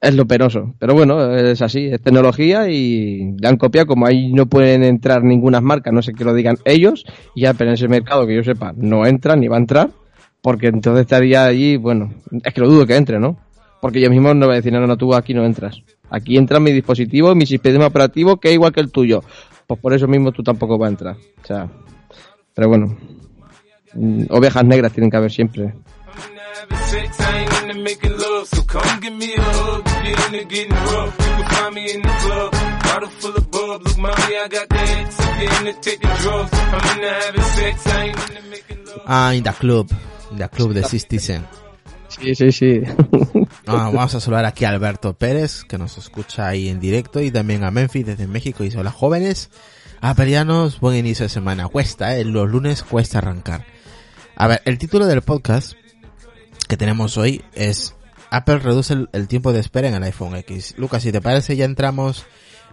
Es 0.00 0.14
lo 0.14 0.26
penoso. 0.26 0.74
Pero 0.78 0.94
bueno, 0.94 1.34
es 1.34 1.60
así, 1.62 1.86
es 1.86 2.00
tecnología 2.00 2.68
y 2.70 3.32
le 3.38 3.48
han 3.48 3.56
copiado. 3.56 3.86
Como 3.86 4.06
ahí 4.06 4.32
no 4.32 4.46
pueden 4.46 4.82
entrar 4.84 5.22
ninguna 5.24 5.60
marca, 5.60 5.90
no 5.92 6.00
sé 6.02 6.12
qué 6.12 6.24
lo 6.24 6.32
digan 6.34 6.58
ellos, 6.64 7.04
y 7.34 7.46
Apple 7.46 7.66
en 7.68 7.72
ese 7.74 7.88
mercado 7.88 8.26
que 8.26 8.36
yo 8.36 8.44
sepa 8.44 8.72
no 8.76 9.06
entra 9.06 9.34
ni 9.36 9.48
va 9.48 9.56
a 9.56 9.60
entrar, 9.60 9.90
porque 10.44 10.66
entonces 10.66 11.00
estaría 11.00 11.46
allí, 11.46 11.78
bueno, 11.78 12.12
es 12.30 12.52
que 12.52 12.60
lo 12.60 12.68
dudo 12.68 12.86
que 12.86 12.94
entre, 12.94 13.18
¿no? 13.18 13.38
Porque 13.80 13.98
yo 13.98 14.10
mismo 14.10 14.34
no 14.34 14.44
voy 14.44 14.52
a 14.52 14.56
decir, 14.56 14.74
no, 14.74 14.86
no, 14.86 14.98
tú 14.98 15.14
aquí 15.14 15.32
no 15.32 15.42
entras. 15.42 15.80
Aquí 16.10 16.36
entra 16.36 16.60
mi 16.60 16.70
dispositivo, 16.70 17.34
mi 17.34 17.46
sistema 17.46 17.86
operativo, 17.86 18.36
que 18.36 18.48
es 18.48 18.54
igual 18.54 18.70
que 18.70 18.82
el 18.82 18.92
tuyo. 18.92 19.24
Pues 19.66 19.80
por 19.80 19.94
eso 19.94 20.06
mismo 20.06 20.32
tú 20.32 20.42
tampoco 20.42 20.76
vas 20.76 20.88
a 20.88 20.90
entrar. 20.90 21.16
O 21.42 21.46
sea, 21.46 21.66
pero 22.52 22.68
bueno, 22.68 22.94
mm, 23.94 24.24
ovejas 24.28 24.66
negras 24.66 24.92
tienen 24.92 25.10
que 25.10 25.16
haber 25.16 25.32
siempre. 25.32 25.72
Ah, 39.06 39.34
in 39.34 39.42
the 39.42 39.52
club. 39.58 39.90
The 40.36 40.48
club 40.48 40.72
de 40.72 40.82
60 40.82 41.18
Cent. 41.18 41.46
Sí, 42.08 42.34
sí, 42.34 42.52
sí. 42.52 42.82
Ah, 43.66 43.90
vamos 43.90 44.14
a 44.14 44.20
saludar 44.20 44.44
aquí 44.44 44.66
a 44.66 44.68
Alberto 44.68 45.14
Pérez, 45.14 45.64
que 45.64 45.78
nos 45.78 45.96
escucha 45.96 46.46
ahí 46.46 46.68
en 46.68 46.80
directo, 46.80 47.22
y 47.22 47.30
también 47.30 47.64
a 47.64 47.70
Memphis 47.70 48.04
desde 48.04 48.26
México. 48.26 48.62
Y 48.62 48.66
dice, 48.66 48.78
hola 48.78 48.90
jóvenes, 48.90 49.48
aperianos, 50.02 50.80
buen 50.80 50.96
inicio 50.96 51.24
de 51.24 51.30
semana. 51.30 51.66
Cuesta, 51.68 52.14
¿eh? 52.14 52.24
los 52.24 52.48
lunes 52.50 52.82
cuesta 52.82 53.18
arrancar. 53.18 53.64
A 54.36 54.48
ver, 54.48 54.60
el 54.66 54.76
título 54.76 55.06
del 55.06 55.22
podcast 55.22 55.72
que 56.68 56.76
tenemos 56.76 57.16
hoy 57.16 57.42
es 57.54 57.94
Apple 58.30 58.58
reduce 58.58 58.92
el, 58.92 59.08
el 59.12 59.28
tiempo 59.28 59.54
de 59.54 59.60
espera 59.60 59.88
en 59.88 59.94
el 59.94 60.02
iPhone 60.02 60.36
X. 60.36 60.74
Lucas, 60.76 61.02
si 61.02 61.10
te 61.10 61.22
parece, 61.22 61.56
ya 61.56 61.64
entramos 61.64 62.26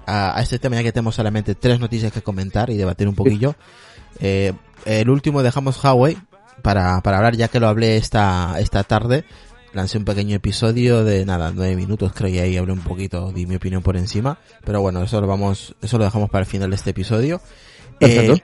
a, 0.05 0.37
a 0.37 0.41
este 0.41 0.59
tema, 0.59 0.75
ya 0.75 0.83
que 0.83 0.91
tenemos 0.91 1.15
solamente 1.15 1.55
tres 1.55 1.79
noticias 1.79 2.11
que 2.11 2.21
comentar 2.21 2.69
y 2.69 2.75
debatir 2.75 3.07
un 3.07 3.15
poquillo. 3.15 3.55
Eh, 4.19 4.51
el 4.85 5.09
último 5.09 5.41
dejamos 5.41 5.81
Huawei 5.81 6.17
para, 6.61 7.01
para 7.01 7.17
hablar, 7.17 7.35
ya 7.35 7.47
que 7.47 7.59
lo 7.59 7.67
hablé 7.67 7.97
esta, 7.97 8.55
esta 8.59 8.83
tarde. 8.83 9.25
Lancé 9.73 9.97
un 9.97 10.03
pequeño 10.03 10.35
episodio 10.35 11.05
de 11.05 11.25
nada, 11.25 11.53
nueve 11.55 11.77
minutos 11.77 12.11
creo 12.13 12.29
y 12.29 12.39
ahí 12.39 12.57
hablé 12.57 12.73
un 12.73 12.81
poquito, 12.81 13.31
di 13.31 13.45
mi 13.45 13.55
opinión 13.55 13.81
por 13.81 13.95
encima. 13.95 14.37
Pero 14.65 14.81
bueno, 14.81 15.01
eso 15.01 15.21
lo 15.21 15.27
vamos, 15.27 15.75
eso 15.81 15.97
lo 15.97 16.03
dejamos 16.03 16.29
para 16.29 16.41
el 16.41 16.45
final 16.45 16.69
de 16.69 16.75
este 16.75 16.89
episodio. 16.89 17.39
Perfecto. 17.97 18.33
Eh, 18.33 18.43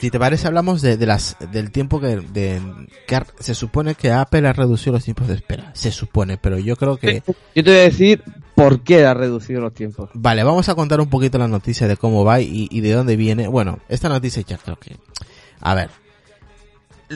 si 0.00 0.10
te 0.10 0.18
parece, 0.18 0.46
hablamos 0.46 0.80
de, 0.80 0.96
de 0.96 1.04
las, 1.04 1.36
del 1.52 1.70
tiempo 1.70 2.00
que, 2.00 2.16
de, 2.16 2.62
que 3.06 3.20
se 3.40 3.54
supone 3.54 3.94
que 3.94 4.10
Apple 4.10 4.48
ha 4.48 4.54
reducido 4.54 4.92
los 4.92 5.04
tiempos 5.04 5.28
de 5.28 5.34
espera. 5.34 5.70
Se 5.74 5.90
supone, 5.90 6.38
pero 6.38 6.58
yo 6.58 6.76
creo 6.76 6.96
que, 6.96 7.22
Yo 7.54 7.64
te 7.64 7.70
voy 7.70 7.78
a 7.78 7.82
decir 7.82 8.22
por 8.54 8.80
qué 8.80 9.04
ha 9.04 9.12
reducido 9.12 9.60
los 9.60 9.74
tiempos. 9.74 10.08
Vale, 10.14 10.44
vamos 10.44 10.68
a 10.70 10.74
contar 10.74 10.98
un 11.00 11.08
poquito 11.08 11.36
la 11.36 11.48
noticia 11.48 11.88
de 11.88 11.98
cómo 11.98 12.24
va 12.24 12.40
y, 12.40 12.68
y 12.70 12.80
de 12.80 12.92
dónde 12.92 13.16
viene. 13.16 13.48
Bueno, 13.48 13.80
esta 13.90 14.08
noticia 14.08 14.42
ya 14.46 14.56
creo 14.56 14.76
que... 14.76 14.96
A 15.60 15.74
ver. 15.74 15.90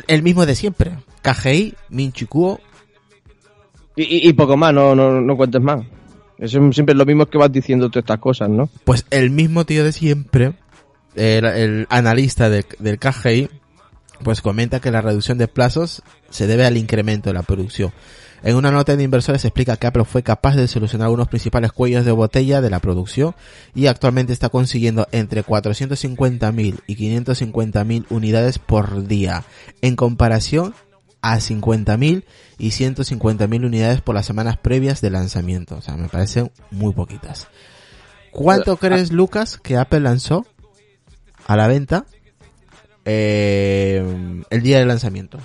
El 0.06 0.22
mismo 0.22 0.46
de 0.46 0.54
siempre. 0.54 0.98
KGI, 1.22 1.74
Minchikuo. 1.88 2.60
Y, 3.96 4.02
y- 4.02 4.28
y 4.28 4.32
poco 4.32 4.56
más, 4.56 4.72
no, 4.72 4.94
no, 4.94 5.20
no 5.20 5.36
cuentes 5.36 5.60
más. 5.60 5.84
Es 6.38 6.52
siempre 6.52 6.94
lo 6.94 7.04
mismo 7.04 7.26
que 7.26 7.36
vas 7.38 7.52
diciendo 7.52 7.90
todas 7.90 8.04
estas 8.04 8.18
cosas, 8.18 8.48
¿no? 8.48 8.68
Pues 8.84 9.04
el 9.10 9.30
mismo 9.30 9.66
tío 9.66 9.84
de 9.84 9.92
siempre, 9.92 10.54
el, 11.14 11.44
el 11.44 11.86
analista 11.90 12.48
de- 12.48 12.64
del 12.78 12.98
KGI, 12.98 13.48
pues 14.22 14.40
comenta 14.40 14.80
que 14.80 14.90
la 14.90 15.00
reducción 15.02 15.38
de 15.38 15.48
plazos 15.48 16.02
se 16.30 16.46
debe 16.46 16.64
al 16.66 16.76
incremento 16.76 17.28
de 17.30 17.34
la 17.34 17.42
producción. 17.42 17.92
En 18.42 18.56
una 18.56 18.70
nota 18.70 18.96
de 18.96 19.02
inversores 19.02 19.42
se 19.42 19.48
explica 19.48 19.76
que 19.76 19.86
Apple 19.86 20.04
fue 20.04 20.22
capaz 20.22 20.56
de 20.56 20.66
solucionar 20.66 21.06
algunos 21.06 21.28
principales 21.28 21.72
cuellos 21.72 22.04
de 22.04 22.12
botella 22.12 22.60
de 22.60 22.70
la 22.70 22.80
producción 22.80 23.34
y 23.74 23.86
actualmente 23.86 24.32
está 24.32 24.48
consiguiendo 24.48 25.06
entre 25.12 25.44
450.000 25.44 26.80
y 26.86 26.96
550.000 26.96 28.06
unidades 28.08 28.58
por 28.58 29.06
día, 29.06 29.44
en 29.82 29.94
comparación 29.94 30.74
a 31.22 31.36
50.000 31.36 32.24
y 32.58 32.70
150.000 32.70 33.66
unidades 33.66 34.00
por 34.00 34.14
las 34.14 34.24
semanas 34.24 34.56
previas 34.56 35.02
de 35.02 35.10
lanzamiento. 35.10 35.76
O 35.76 35.82
sea, 35.82 35.96
me 35.96 36.08
parecen 36.08 36.50
muy 36.70 36.94
poquitas. 36.94 37.48
¿Cuánto 38.30 38.76
crees, 38.76 39.12
Lucas, 39.12 39.58
que 39.58 39.76
Apple 39.76 40.00
lanzó 40.00 40.46
a 41.46 41.56
la 41.56 41.66
venta 41.66 42.06
eh, 43.04 44.42
el 44.48 44.62
día 44.62 44.78
del 44.78 44.88
lanzamiento? 44.88 45.38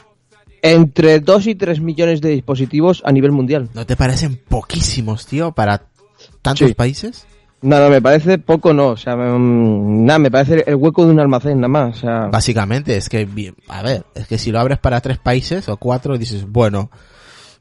Entre 0.71 1.19
2 1.19 1.47
y 1.47 1.56
3 1.56 1.80
millones 1.80 2.21
de 2.21 2.30
dispositivos 2.30 3.01
a 3.06 3.12
nivel 3.12 3.32
mundial. 3.32 3.69
¿No 3.73 3.86
te 3.86 3.95
parecen 3.95 4.36
poquísimos, 4.47 5.25
tío, 5.28 5.51
para 5.51 5.84
tantos 6.41 6.69
Sí. 6.69 6.73
países? 6.73 7.25
No, 7.62 7.80
no, 7.80 7.89
me 7.89 8.01
parece 8.01 8.38
poco, 8.38 8.73
no. 8.73 8.89
O 8.89 8.97
sea, 8.97 9.15
mm, 9.15 10.06
nada, 10.06 10.19
me 10.19 10.30
parece 10.32 10.63
el 10.67 10.75
hueco 10.75 11.06
de 11.06 11.12
un 11.12 11.19
almacén, 11.19 11.58
nada 11.60 11.67
más. 11.67 11.97
O 11.97 11.99
sea, 12.01 12.28
Básicamente, 12.28 12.95
es 12.97 13.10
que, 13.10 13.28
a 13.67 13.82
ver, 13.84 14.04
es 14.15 14.28
que 14.28 14.38
si 14.38 14.51
lo 14.51 14.60
abres 14.60 14.78
para 14.80 15.01
tres 15.01 15.17
países 15.17 15.67
o 15.69 15.78
cuatro, 15.78 16.17
dices, 16.17 16.45
bueno, 16.47 16.89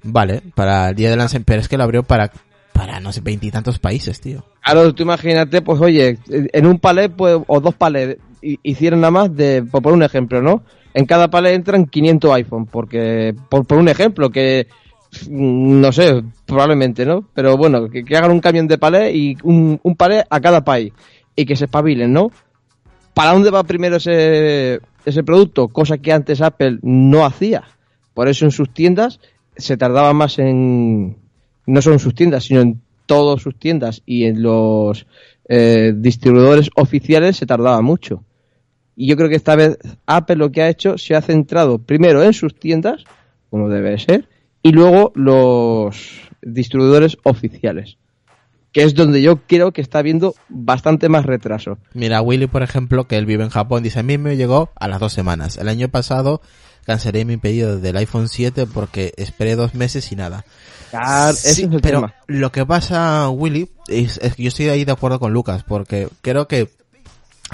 vale, 0.02 0.42
para 0.54 0.90
el 0.90 0.94
día 0.96 1.10
del 1.10 1.18
lanzamiento, 1.18 1.46
pero 1.46 1.60
es 1.60 1.68
que 1.68 1.76
lo 1.78 1.84
abrió 1.84 2.02
para, 2.02 2.30
para, 2.72 3.00
no 3.00 3.12
sé, 3.12 3.20
veintitantos 3.20 3.78
países, 3.78 4.20
tío. 4.20 4.44
Claro, 4.62 4.94
tú 4.94 5.02
imagínate, 5.04 5.62
pues 5.62 5.80
oye, 5.80 6.18
en 6.28 6.66
un 6.66 6.78
palet 6.78 7.12
pues, 7.14 7.38
o 7.46 7.60
dos 7.60 7.74
palets 7.74 8.20
hi- 8.42 8.58
hicieron 8.62 9.00
nada 9.00 9.10
más 9.10 9.34
de, 9.34 9.62
por 9.62 9.92
un 9.92 10.02
ejemplo, 10.02 10.42
¿no? 10.42 10.62
En 10.94 11.06
cada 11.06 11.28
palet 11.28 11.54
entran 11.54 11.86
500 11.86 12.32
iPhone, 12.32 12.66
porque, 12.66 13.34
por, 13.48 13.66
por 13.66 13.78
un 13.78 13.88
ejemplo, 13.88 14.30
que, 14.30 14.68
mm, 15.28 15.80
no 15.80 15.92
sé, 15.92 16.22
probablemente, 16.46 17.04
¿no? 17.04 17.28
Pero 17.34 17.56
bueno, 17.56 17.90
que, 17.90 18.04
hagan 18.16 18.30
un 18.30 18.40
camión 18.40 18.68
de 18.68 18.78
palet 18.78 19.14
y 19.14 19.36
un, 19.42 19.80
un 19.82 19.96
a 20.30 20.40
cada 20.40 20.64
país 20.64 20.92
y 21.34 21.44
que 21.44 21.56
se 21.56 21.64
espabilen, 21.64 22.12
¿no? 22.12 22.30
¿Para 23.12 23.32
dónde 23.32 23.50
va 23.50 23.64
primero 23.64 23.96
ese, 23.96 24.80
ese 25.04 25.22
producto? 25.24 25.68
Cosa 25.68 25.98
que 25.98 26.12
antes 26.12 26.40
Apple 26.40 26.78
no 26.82 27.24
hacía. 27.26 27.64
Por 28.14 28.28
eso 28.28 28.44
en 28.44 28.52
sus 28.52 28.72
tiendas 28.72 29.20
se 29.56 29.76
tardaba 29.76 30.12
más 30.12 30.38
en, 30.38 31.16
no 31.66 31.82
solo 31.82 31.94
en 31.94 32.00
sus 32.00 32.14
tiendas, 32.14 32.44
sino 32.44 32.60
en 32.60 32.80
todas 33.06 33.42
sus 33.42 33.58
tiendas 33.58 34.02
y 34.06 34.24
en 34.24 34.42
los 34.42 35.06
eh, 35.48 35.92
distribuidores 35.94 36.70
oficiales 36.76 37.36
se 37.36 37.46
tardaba 37.46 37.80
mucho. 37.82 38.22
Y 38.96 39.08
yo 39.08 39.16
creo 39.16 39.28
que 39.28 39.36
esta 39.36 39.56
vez 39.56 39.78
Apple 40.06 40.36
lo 40.36 40.52
que 40.52 40.62
ha 40.62 40.68
hecho 40.68 40.98
se 40.98 41.14
ha 41.14 41.22
centrado 41.22 41.78
primero 41.78 42.22
en 42.22 42.32
sus 42.32 42.54
tiendas, 42.54 43.04
como 43.50 43.68
debe 43.68 43.98
ser, 43.98 44.28
y 44.62 44.72
luego 44.72 45.12
los 45.14 45.96
distribuidores 46.42 47.16
oficiales, 47.24 47.96
que 48.72 48.82
es 48.82 48.94
donde 48.94 49.20
yo 49.22 49.38
creo 49.46 49.72
que 49.72 49.80
está 49.80 49.98
habiendo 49.98 50.34
bastante 50.48 51.08
más 51.08 51.26
retraso. 51.26 51.78
Mira, 51.92 52.20
Willy, 52.22 52.46
por 52.46 52.62
ejemplo, 52.62 53.06
que 53.06 53.16
él 53.16 53.26
vive 53.26 53.44
en 53.44 53.50
Japón, 53.50 53.82
dice, 53.82 54.00
a 54.00 54.02
mí 54.02 54.18
me 54.18 54.36
llegó 54.36 54.70
a 54.76 54.88
las 54.88 55.00
dos 55.00 55.12
semanas. 55.12 55.56
El 55.56 55.68
año 55.68 55.88
pasado 55.88 56.40
cancelé 56.84 57.24
mi 57.24 57.36
pedido 57.36 57.78
del 57.80 57.96
iPhone 57.96 58.28
7 58.28 58.66
porque 58.66 59.12
esperé 59.16 59.56
dos 59.56 59.74
meses 59.74 60.12
y 60.12 60.16
nada. 60.16 60.44
Claro, 60.90 61.34
Sí, 61.34 61.66
pero 61.66 61.80
tema. 61.80 62.14
lo 62.26 62.52
que 62.52 62.64
pasa, 62.66 63.28
Willy, 63.30 63.70
es, 63.88 64.18
es 64.18 64.34
que 64.36 64.42
yo 64.44 64.48
estoy 64.48 64.68
ahí 64.68 64.84
de 64.84 64.92
acuerdo 64.92 65.18
con 65.18 65.32
Lucas, 65.32 65.64
porque 65.66 66.08
creo 66.20 66.46
que 66.46 66.68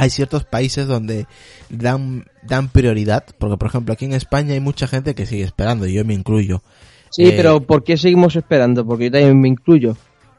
hay 0.00 0.10
ciertos 0.10 0.44
países 0.44 0.86
donde 0.86 1.26
dan, 1.68 2.24
dan 2.42 2.68
prioridad, 2.68 3.24
porque 3.38 3.56
por 3.56 3.68
ejemplo 3.68 3.92
aquí 3.92 4.04
en 4.06 4.12
España 4.14 4.54
hay 4.54 4.60
mucha 4.60 4.86
gente 4.86 5.14
que 5.14 5.26
sigue 5.26 5.44
esperando, 5.44 5.86
y 5.86 5.92
yo 5.94 6.04
me 6.04 6.14
incluyo. 6.14 6.62
Sí, 7.10 7.24
Eh, 7.26 7.34
pero 7.36 7.60
¿por 7.60 7.82
qué 7.84 7.96
seguimos 7.96 8.34
esperando? 8.36 8.86
Porque 8.86 9.04
yo 9.06 9.10
también 9.12 9.40
me 9.40 9.48
incluyo. 9.48 9.96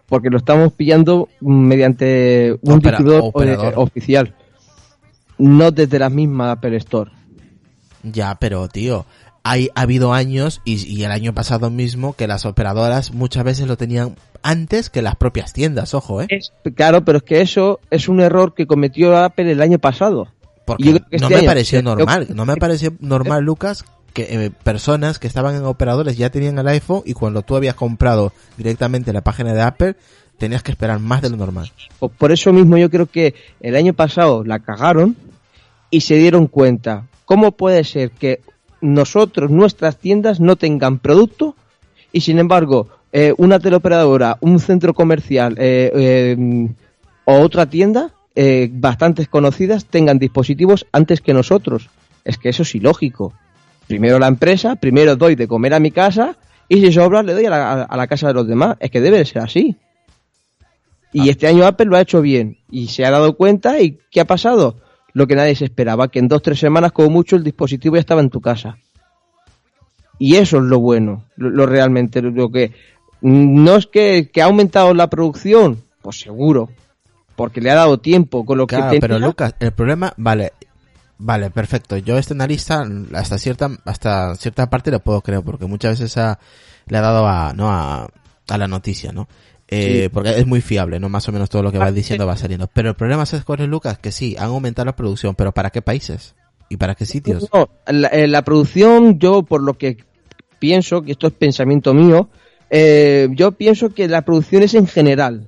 Porque 0.08 0.30
lo 0.30 0.38
estamos 0.38 0.74
pillando 0.74 1.30
mediante 1.39 2.58
un 2.62 2.80
Opera- 2.80 3.00
operador. 3.21 3.74
oficial. 3.78 4.36
No 5.38 5.71
desde 5.71 6.00
la 6.00 6.10
misma 6.10 6.52
Apple 6.52 6.76
Store. 6.78 7.12
Ya, 8.04 8.36
pero 8.36 8.67
tío, 8.67 9.06
hay, 9.43 9.69
ha 9.75 9.82
habido 9.82 10.13
años, 10.13 10.62
y, 10.65 10.86
y 10.88 11.04
el 11.04 11.12
año 11.12 11.34
pasado 11.34 11.69
mismo, 11.69 12.13
que 12.13 12.27
las 12.27 12.45
operadoras 12.45 13.12
muchas 13.13 13.43
veces 13.43 13.67
lo 13.67 13.77
tenían 13.77 14.15
antes 14.43 14.89
que 14.89 15.01
las 15.01 15.15
propias 15.15 15.54
tiendas, 15.54 15.93
ojo, 15.93 16.21
eh. 16.21 16.27
Es, 16.30 16.51
claro, 16.75 17.04
pero 17.06 17.19
es 17.19 17.23
que 17.23 17.41
eso 17.41 17.80
es 17.89 18.08
un 18.08 18.19
error 18.21 18.54
que 18.54 18.65
cometió 18.67 19.17
Apple 19.17 19.51
el 19.51 19.62
año 19.62 19.80
pasado. 19.80 20.27
Porque 20.65 20.84
yo 20.86 20.91
no 20.93 20.97
este 21.12 21.27
me 21.30 21.36
año- 21.38 21.45
pareció 21.45 21.82
normal, 21.84 22.27
no 22.34 22.45
me 22.45 22.56
pareció 22.58 22.93
normal, 22.99 23.43
Lucas, 23.43 23.84
que 24.13 24.45
eh, 24.45 24.51
personas 24.51 25.19
que 25.19 25.27
estaban 25.27 25.56
en 25.56 25.63
operadores 25.65 26.17
ya 26.17 26.30
tenían 26.30 26.60
el 26.60 26.67
iPhone 26.67 27.01
y 27.06 27.13
cuando 27.13 27.41
tú 27.41 27.56
habías 27.56 27.75
comprado 27.75 28.34
directamente 28.58 29.13
la 29.13 29.21
página 29.21 29.54
de 29.54 29.62
Apple, 29.62 29.95
tenías 30.38 30.63
que 30.63 30.71
esperar 30.71 30.99
más 30.99 31.21
de 31.21 31.30
lo 31.30 31.38
normal. 31.38 31.71
Por 32.17 32.32
eso 32.32 32.51
mismo 32.51 32.77
yo 32.77 32.89
creo 32.89 33.06
que 33.06 33.36
el 33.60 33.75
año 33.75 33.93
pasado 33.93 34.43
la 34.43 34.60
cagaron 34.60 35.15
y 35.89 36.01
se 36.01 36.15
dieron 36.15 36.47
cuenta. 36.47 37.08
¿Cómo 37.25 37.51
puede 37.54 37.84
ser 37.84 38.12
que 38.12 38.41
nosotros, 38.82 39.52
nuestras 39.52 39.98
tiendas, 39.98 40.39
no 40.39 40.56
tengan 40.56 41.00
producto 41.00 41.56
y 42.12 42.22
sin 42.22 42.39
embargo 42.39 42.88
eh, 43.13 43.34
una 43.38 43.60
teleoperadora, 43.60 44.38
un 44.41 44.60
centro 44.60 44.94
comercial 44.94 45.56
eh, 45.58 45.91
eh, 45.94 46.70
o 47.26 47.39
otra 47.39 47.65
tienda, 47.67 48.12
eh, 48.36 48.70
bastantes 48.72 49.28
conocidas, 49.28 49.86
tengan 49.86 50.20
dispositivos 50.20 50.86
antes 50.91 51.22
que 51.22 51.34
nosotros? 51.34 51.89
Es 52.24 52.38
que 52.38 52.50
eso 52.50 52.63
es 52.63 52.74
ilógico. 52.76 53.34
Primero 53.88 54.20
la 54.20 54.28
empresa, 54.28 54.76
primero 54.76 55.15
doy 55.15 55.36
de 55.36 55.48
comer 55.48 55.74
a 55.74 55.80
mi 55.80 55.91
casa 55.91 56.38
y 56.70 56.80
si 56.80 56.91
sobra 56.94 57.24
le 57.24 57.34
doy 57.34 57.46
a 57.46 57.50
la, 57.50 57.84
a 57.84 57.98
la 57.98 58.08
casa 58.08 58.28
de 58.28 58.34
los 58.34 58.48
demás. 58.48 58.78
Es 58.80 58.89
que 58.89 59.02
debe 59.02 59.17
de 59.17 59.26
ser 59.26 59.41
así. 59.41 59.76
Y 61.12 61.30
este 61.30 61.48
año 61.48 61.65
Apple 61.65 61.88
lo 61.88 61.98
ha 61.98 62.02
hecho 62.02 62.22
bien 62.22 62.58
y 62.70 62.88
se 62.88 63.06
ha 63.06 63.12
dado 63.12 63.36
cuenta 63.36 63.82
y 63.82 63.98
¿qué 64.10 64.22
ha 64.22 64.26
pasado? 64.26 64.78
Lo 65.13 65.28
que 65.28 65.36
nadie 65.36 65.56
se 65.56 65.65
esperaba, 65.65 66.08
que 66.10 66.19
en 66.19 66.28
dos 66.28 66.41
tres 66.41 66.60
semanas 66.60 66.91
como 66.91 67.10
mucho 67.10 67.36
el 67.36 67.43
dispositivo 67.43 67.95
ya 67.95 68.00
estaba 68.02 68.21
en 68.21 68.30
tu 68.30 68.39
casa. 68.41 68.78
Y 70.19 70.36
eso 70.36 70.58
es 70.58 70.63
lo 70.63 70.80
bueno, 70.80 71.24
lo, 71.36 71.50
lo 71.50 71.65
realmente, 71.65 72.21
lo 72.21 72.50
que 72.52 72.71
no 73.21 73.76
es 73.76 73.88
que, 73.88 74.30
que 74.32 74.41
ha 74.41 74.45
aumentado 74.45 74.93
la 74.93 75.10
producción, 75.10 75.82
pues 76.02 76.19
seguro, 76.19 76.69
porque 77.36 77.60
le 77.62 77.71
ha 77.71 77.76
dado 77.76 78.00
tiempo 78.00 78.45
con 78.45 78.58
lo 78.60 78.67
Claro, 78.67 78.91
que 78.91 79.00
pero 79.00 79.15
tenía. 79.15 79.28
Lucas, 79.28 79.56
el 79.60 79.71
problema, 79.71 80.13
vale, 80.17 80.54
vale, 81.17 81.50
perfecto. 81.50 81.97
Yo 81.97 82.17
este 82.17 82.34
analista 82.34 82.86
hasta 83.13 83.38
cierta 83.39 83.69
hasta 83.86 84.36
cierta 84.36 84.69
parte 84.69 84.91
lo 84.91 85.00
puedo 85.00 85.21
creer 85.21 85.43
porque 85.43 85.65
muchas 85.65 86.00
veces 86.00 86.17
ha- 86.17 86.38
le 86.88 86.97
ha 86.97 87.02
dado 87.02 87.28
a 87.28 87.54
no 87.54 87.69
a, 87.71 88.08
a 88.47 88.58
la 88.58 88.67
noticia, 88.67 89.12
¿no? 89.12 89.28
Eh, 89.71 90.03
Sí. 90.03 90.10
Porque 90.10 90.38
es 90.38 90.45
muy 90.45 90.60
fiable, 90.62 90.99
¿no? 90.99 91.07
Más 91.10 91.27
o 91.29 91.31
menos 91.31 91.49
todo 91.49 91.63
lo 91.63 91.71
que 91.71 91.77
va 91.77 91.91
diciendo 91.91 92.27
va 92.27 92.36
saliendo. 92.38 92.67
Pero 92.67 92.89
el 92.89 92.95
problema 92.95 93.23
es 93.23 93.34
es, 93.34 93.43
Lucas, 93.67 93.97
que 93.97 94.12
sí, 94.12 94.36
han 94.38 94.47
aumentado 94.49 94.86
la 94.86 94.95
producción, 94.95 95.34
pero 95.34 95.53
¿para 95.53 95.69
qué 95.69 95.81
países? 95.81 96.36
¿Y 96.69 96.77
para 96.77 96.93
qué 96.95 97.05
sitios? 97.05 97.47
No, 97.53 97.69
la, 97.88 98.10
eh, 98.10 98.27
la 98.27 98.43
producción, 98.43 99.17
yo 99.17 99.43
por 99.43 99.62
lo 99.63 99.77
que 99.77 99.97
pienso, 100.60 101.01
que 101.01 101.13
esto 101.13 101.27
es 101.27 101.34
pensamiento 101.34 101.93
mío, 101.93 102.29
eh, 102.69 103.29
yo 103.31 103.53
pienso 103.53 103.93
que 103.93 104.07
la 104.07 104.21
producción 104.23 104.63
es 104.63 104.73
en 104.73 104.88
general. 104.88 105.47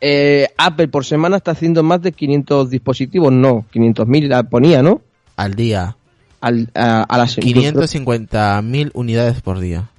Eh, 0.00 0.48
Apple 0.56 0.88
por 0.88 1.04
semana 1.04 1.36
está 1.36 1.52
haciendo 1.52 1.82
más 1.82 2.02
de 2.02 2.12
500 2.12 2.70
dispositivos, 2.70 3.32
no, 3.32 3.64
500.000 3.72 4.28
la 4.28 4.42
ponía, 4.42 4.82
¿no? 4.82 5.00
Al 5.36 5.54
día. 5.54 5.96
Al, 6.40 6.70
a, 6.74 7.02
a 7.02 7.18
la 7.18 7.28
se- 7.28 7.40
550.000 7.40 8.90
unidades 8.94 9.40
por 9.42 9.60
día. 9.60 9.90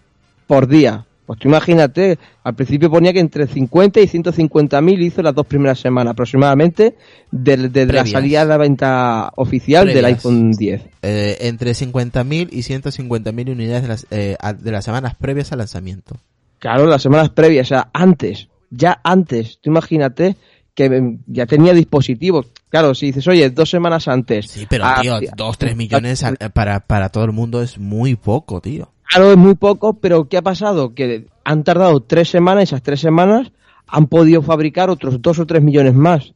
por 0.47 0.67
día. 0.67 1.05
Pues 1.25 1.39
tú 1.39 1.47
imagínate, 1.47 2.19
al 2.43 2.53
principio 2.53 2.89
ponía 2.91 3.13
que 3.13 3.19
entre 3.21 3.47
50 3.47 4.01
y 4.01 4.07
150.000 4.07 5.01
hizo 5.03 5.21
las 5.21 5.33
dos 5.33 5.45
primeras 5.47 5.79
semanas 5.79 6.12
aproximadamente 6.12 6.95
de, 7.31 7.69
de 7.69 7.86
la 7.86 8.01
salida 8.12 8.39
de 8.41 8.45
la 8.49 8.57
venta 8.57 9.31
oficial 9.38 9.88
del 9.93 10.05
iPhone 10.05 10.51
10. 10.51 10.81
Eh, 11.01 11.38
entre 11.41 11.71
50.000 11.71 12.49
y 12.51 12.59
150.000 12.63 13.51
unidades 13.51 13.81
de 13.83 13.88
las, 13.88 14.07
eh, 14.12 14.36
a- 14.41 14.53
de 14.53 14.71
las 14.71 14.83
semanas 14.83 15.15
previas 15.15 15.51
al 15.53 15.59
lanzamiento. 15.59 16.17
Claro, 16.59 16.86
las 16.86 17.01
semanas 17.01 17.29
previas, 17.29 17.67
o 17.67 17.69
sea, 17.69 17.89
antes, 17.93 18.47
ya 18.69 18.99
antes, 19.03 19.59
tú 19.62 19.69
imagínate 19.69 20.36
que 20.75 20.89
mm, 20.89 21.19
ya 21.27 21.45
tenía 21.45 21.73
dispositivos. 21.73 22.47
Claro, 22.69 22.95
si 22.95 23.07
dices, 23.07 23.27
oye, 23.27 23.49
dos 23.49 23.69
semanas 23.69 24.07
antes. 24.07 24.49
Sí, 24.49 24.65
pero 24.69 24.86
ah, 24.86 24.99
tío, 25.01 25.19
2, 25.38 25.57
3 25.57 25.75
millones 25.75 26.23
a- 26.23 26.33
para, 26.49 26.81
para 26.81 27.09
todo 27.09 27.23
el 27.25 27.31
mundo 27.31 27.62
es 27.62 27.77
muy 27.77 28.15
poco, 28.15 28.59
tío. 28.59 28.89
Claro, 29.10 29.32
es 29.32 29.38
muy 29.38 29.56
poco, 29.56 29.94
pero 29.94 30.28
¿qué 30.28 30.38
ha 30.38 30.42
pasado? 30.42 30.94
Que 30.94 31.28
han 31.44 31.63
tardado 31.63 32.00
tres 32.02 32.30
semanas, 32.30 32.63
esas 32.63 32.84
tres 32.84 33.00
semanas 33.00 33.52
han 33.88 34.08
podido 34.08 34.42
fabricar 34.42 34.89
otros 34.89 35.22
dos 35.22 35.39
o 35.39 35.46
tres 35.46 35.62
millones 35.62 35.94
más. 35.94 36.34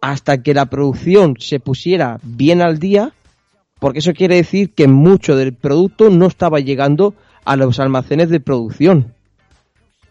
Hasta 0.00 0.42
que 0.42 0.54
la 0.54 0.66
producción 0.66 1.36
se 1.38 1.60
pusiera 1.60 2.18
bien 2.22 2.62
al 2.62 2.78
día, 2.78 3.12
porque 3.78 3.98
eso 3.98 4.12
quiere 4.12 4.36
decir 4.36 4.72
que 4.72 4.88
mucho 4.88 5.36
del 5.36 5.54
producto 5.54 6.10
no 6.10 6.26
estaba 6.26 6.60
llegando 6.60 7.14
a 7.44 7.56
los 7.56 7.78
almacenes 7.78 8.30
de 8.30 8.40
producción. 8.40 9.12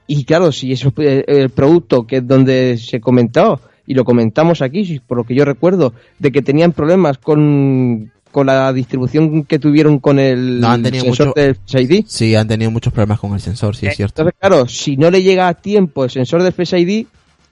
Y 0.06 0.26
claro, 0.26 0.52
si 0.52 0.72
eso 0.72 0.94
el 0.98 1.50
producto 1.50 2.06
que 2.06 2.18
es 2.18 2.28
donde 2.28 2.78
se 2.78 3.00
comentó, 3.00 3.60
y 3.86 3.96
lo 3.96 4.06
comentamos 4.06 4.62
aquí, 4.62 5.00
por 5.00 5.18
lo 5.18 5.24
que 5.24 5.36
yo 5.36 5.46
recuerdo, 5.46 5.94
de 6.20 6.32
que 6.32 6.42
tenían 6.42 6.72
problemas 6.72 7.18
con, 7.18 8.12
con 8.34 8.48
la 8.48 8.74
distribución 8.74 9.44
que 9.46 9.60
tuvieron 9.60 10.00
con 10.00 10.20
el 10.20 10.60
No, 10.60 10.68
han 10.70 10.84
tenido 10.84 11.06
sensor 11.06 11.28
mucho- 11.28 11.40
del 11.40 11.56
Face 11.56 11.82
ID. 11.84 12.04
Sí, 12.08 12.36
han 12.36 12.48
tenido 12.50 12.72
muchos 12.72 12.92
problemas 12.92 13.20
con 13.20 13.34
el 13.34 13.40
sensor, 13.40 13.76
sí, 13.78 13.86
es 13.86 13.96
cierto. 13.96 14.24
Entonces, 14.24 14.40
claro, 14.40 14.68
si 14.68 14.98
no 14.98 15.10
le 15.12 15.24
llega 15.24 15.48
a 15.48 15.54
tiempo 15.54 16.04
el 16.04 16.10
sensor 16.10 16.44
de 16.44 16.52
Face 16.52 16.78
ID 16.78 17.06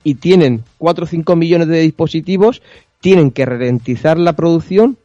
y 0.03 0.15
tienen 0.15 0.63
4 0.79 1.05
o 1.05 1.07
5 1.07 1.35
millones 1.35 1.67
de 1.69 1.79
dispositivos, 1.79 2.61
tienen 2.99 3.31
que 3.31 3.45
ralentizar 3.45 4.17
la 4.17 4.33
producción 4.35 4.97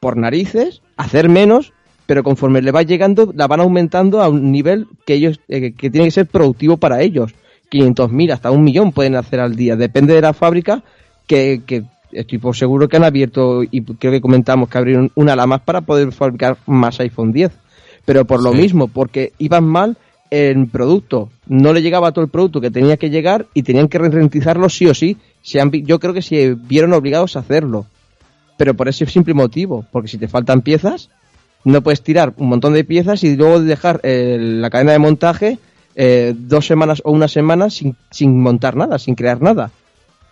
por 0.00 0.16
narices, 0.16 0.80
hacer 0.96 1.28
menos, 1.28 1.72
pero 2.06 2.22
conforme 2.24 2.62
le 2.62 2.70
va 2.70 2.82
llegando, 2.82 3.32
la 3.36 3.46
van 3.46 3.60
aumentando 3.60 4.22
a 4.22 4.28
un 4.28 4.50
nivel 4.50 4.86
que 5.06 5.14
ellos 5.14 5.40
eh, 5.48 5.72
que 5.72 5.90
tiene 5.90 6.06
que 6.06 6.10
ser 6.12 6.26
productivo 6.26 6.76
para 6.78 7.02
ellos. 7.02 7.32
500.000 7.70 8.32
hasta 8.32 8.50
un 8.50 8.62
millón 8.64 8.92
pueden 8.92 9.16
hacer 9.16 9.40
al 9.40 9.56
día. 9.56 9.76
Depende 9.76 10.14
de 10.14 10.20
la 10.22 10.32
fábrica 10.32 10.82
que, 11.26 11.62
que 11.66 11.82
estoy 12.12 12.38
por 12.38 12.56
seguro 12.56 12.88
que 12.88 12.96
han 12.96 13.04
abierto 13.04 13.62
y 13.62 13.82
creo 13.82 14.12
que 14.12 14.20
comentamos 14.20 14.68
que 14.68 14.78
abrieron 14.78 15.10
una 15.14 15.32
ala 15.34 15.46
más 15.46 15.60
para 15.60 15.80
poder 15.82 16.12
fabricar 16.12 16.56
más 16.66 16.98
iPhone 17.00 17.32
10. 17.32 17.52
Pero 18.04 18.24
por 18.24 18.42
lo 18.42 18.52
Sí. 18.52 18.58
mismo, 18.58 18.88
porque 18.88 19.32
iban 19.38 19.64
mal 19.64 19.96
en 20.30 20.68
producto. 20.68 21.30
No 21.46 21.72
le 21.72 21.82
llegaba 21.82 22.12
todo 22.12 22.24
el 22.24 22.30
producto 22.30 22.60
que 22.60 22.70
tenía 22.70 22.96
que 22.96 23.10
llegar 23.10 23.46
y 23.54 23.62
tenían 23.62 23.88
que 23.88 23.98
ralentizarlo 23.98 24.68
sí 24.68 24.86
o 24.86 24.94
sí. 24.94 25.16
Se 25.42 25.60
han 25.60 25.70
yo 25.70 25.98
creo 26.00 26.14
que 26.14 26.22
se 26.22 26.54
vieron 26.54 26.92
obligados 26.92 27.36
a 27.36 27.40
hacerlo. 27.40 27.86
Pero 28.56 28.74
por 28.74 28.88
ese 28.88 29.06
simple 29.06 29.34
motivo, 29.34 29.84
porque 29.92 30.08
si 30.08 30.18
te 30.18 30.28
faltan 30.28 30.62
piezas, 30.62 31.10
no 31.64 31.82
puedes 31.82 32.02
tirar 32.02 32.32
un 32.38 32.48
montón 32.48 32.72
de 32.74 32.84
piezas 32.84 33.22
y 33.24 33.36
luego 33.36 33.60
dejar 33.60 34.00
eh, 34.02 34.38
la 34.40 34.70
cadena 34.70 34.92
de 34.92 34.98
montaje 34.98 35.58
eh, 35.94 36.34
dos 36.36 36.66
semanas 36.66 37.02
o 37.04 37.10
una 37.10 37.26
semana 37.28 37.70
sin, 37.70 37.96
sin 38.10 38.40
montar 38.40 38.76
nada, 38.76 38.98
sin 38.98 39.14
crear 39.14 39.40
nada. 39.42 39.70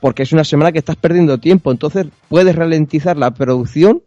Porque 0.04 0.22
es 0.22 0.34
una 0.34 0.44
semana 0.44 0.70
que 0.70 0.78
estás 0.80 0.96
perdiendo 0.96 1.38
tiempo. 1.38 1.72
Entonces 1.72 2.08
puedes 2.28 2.54
ralentizar 2.54 3.16
la 3.16 3.30
producción, 3.30 4.02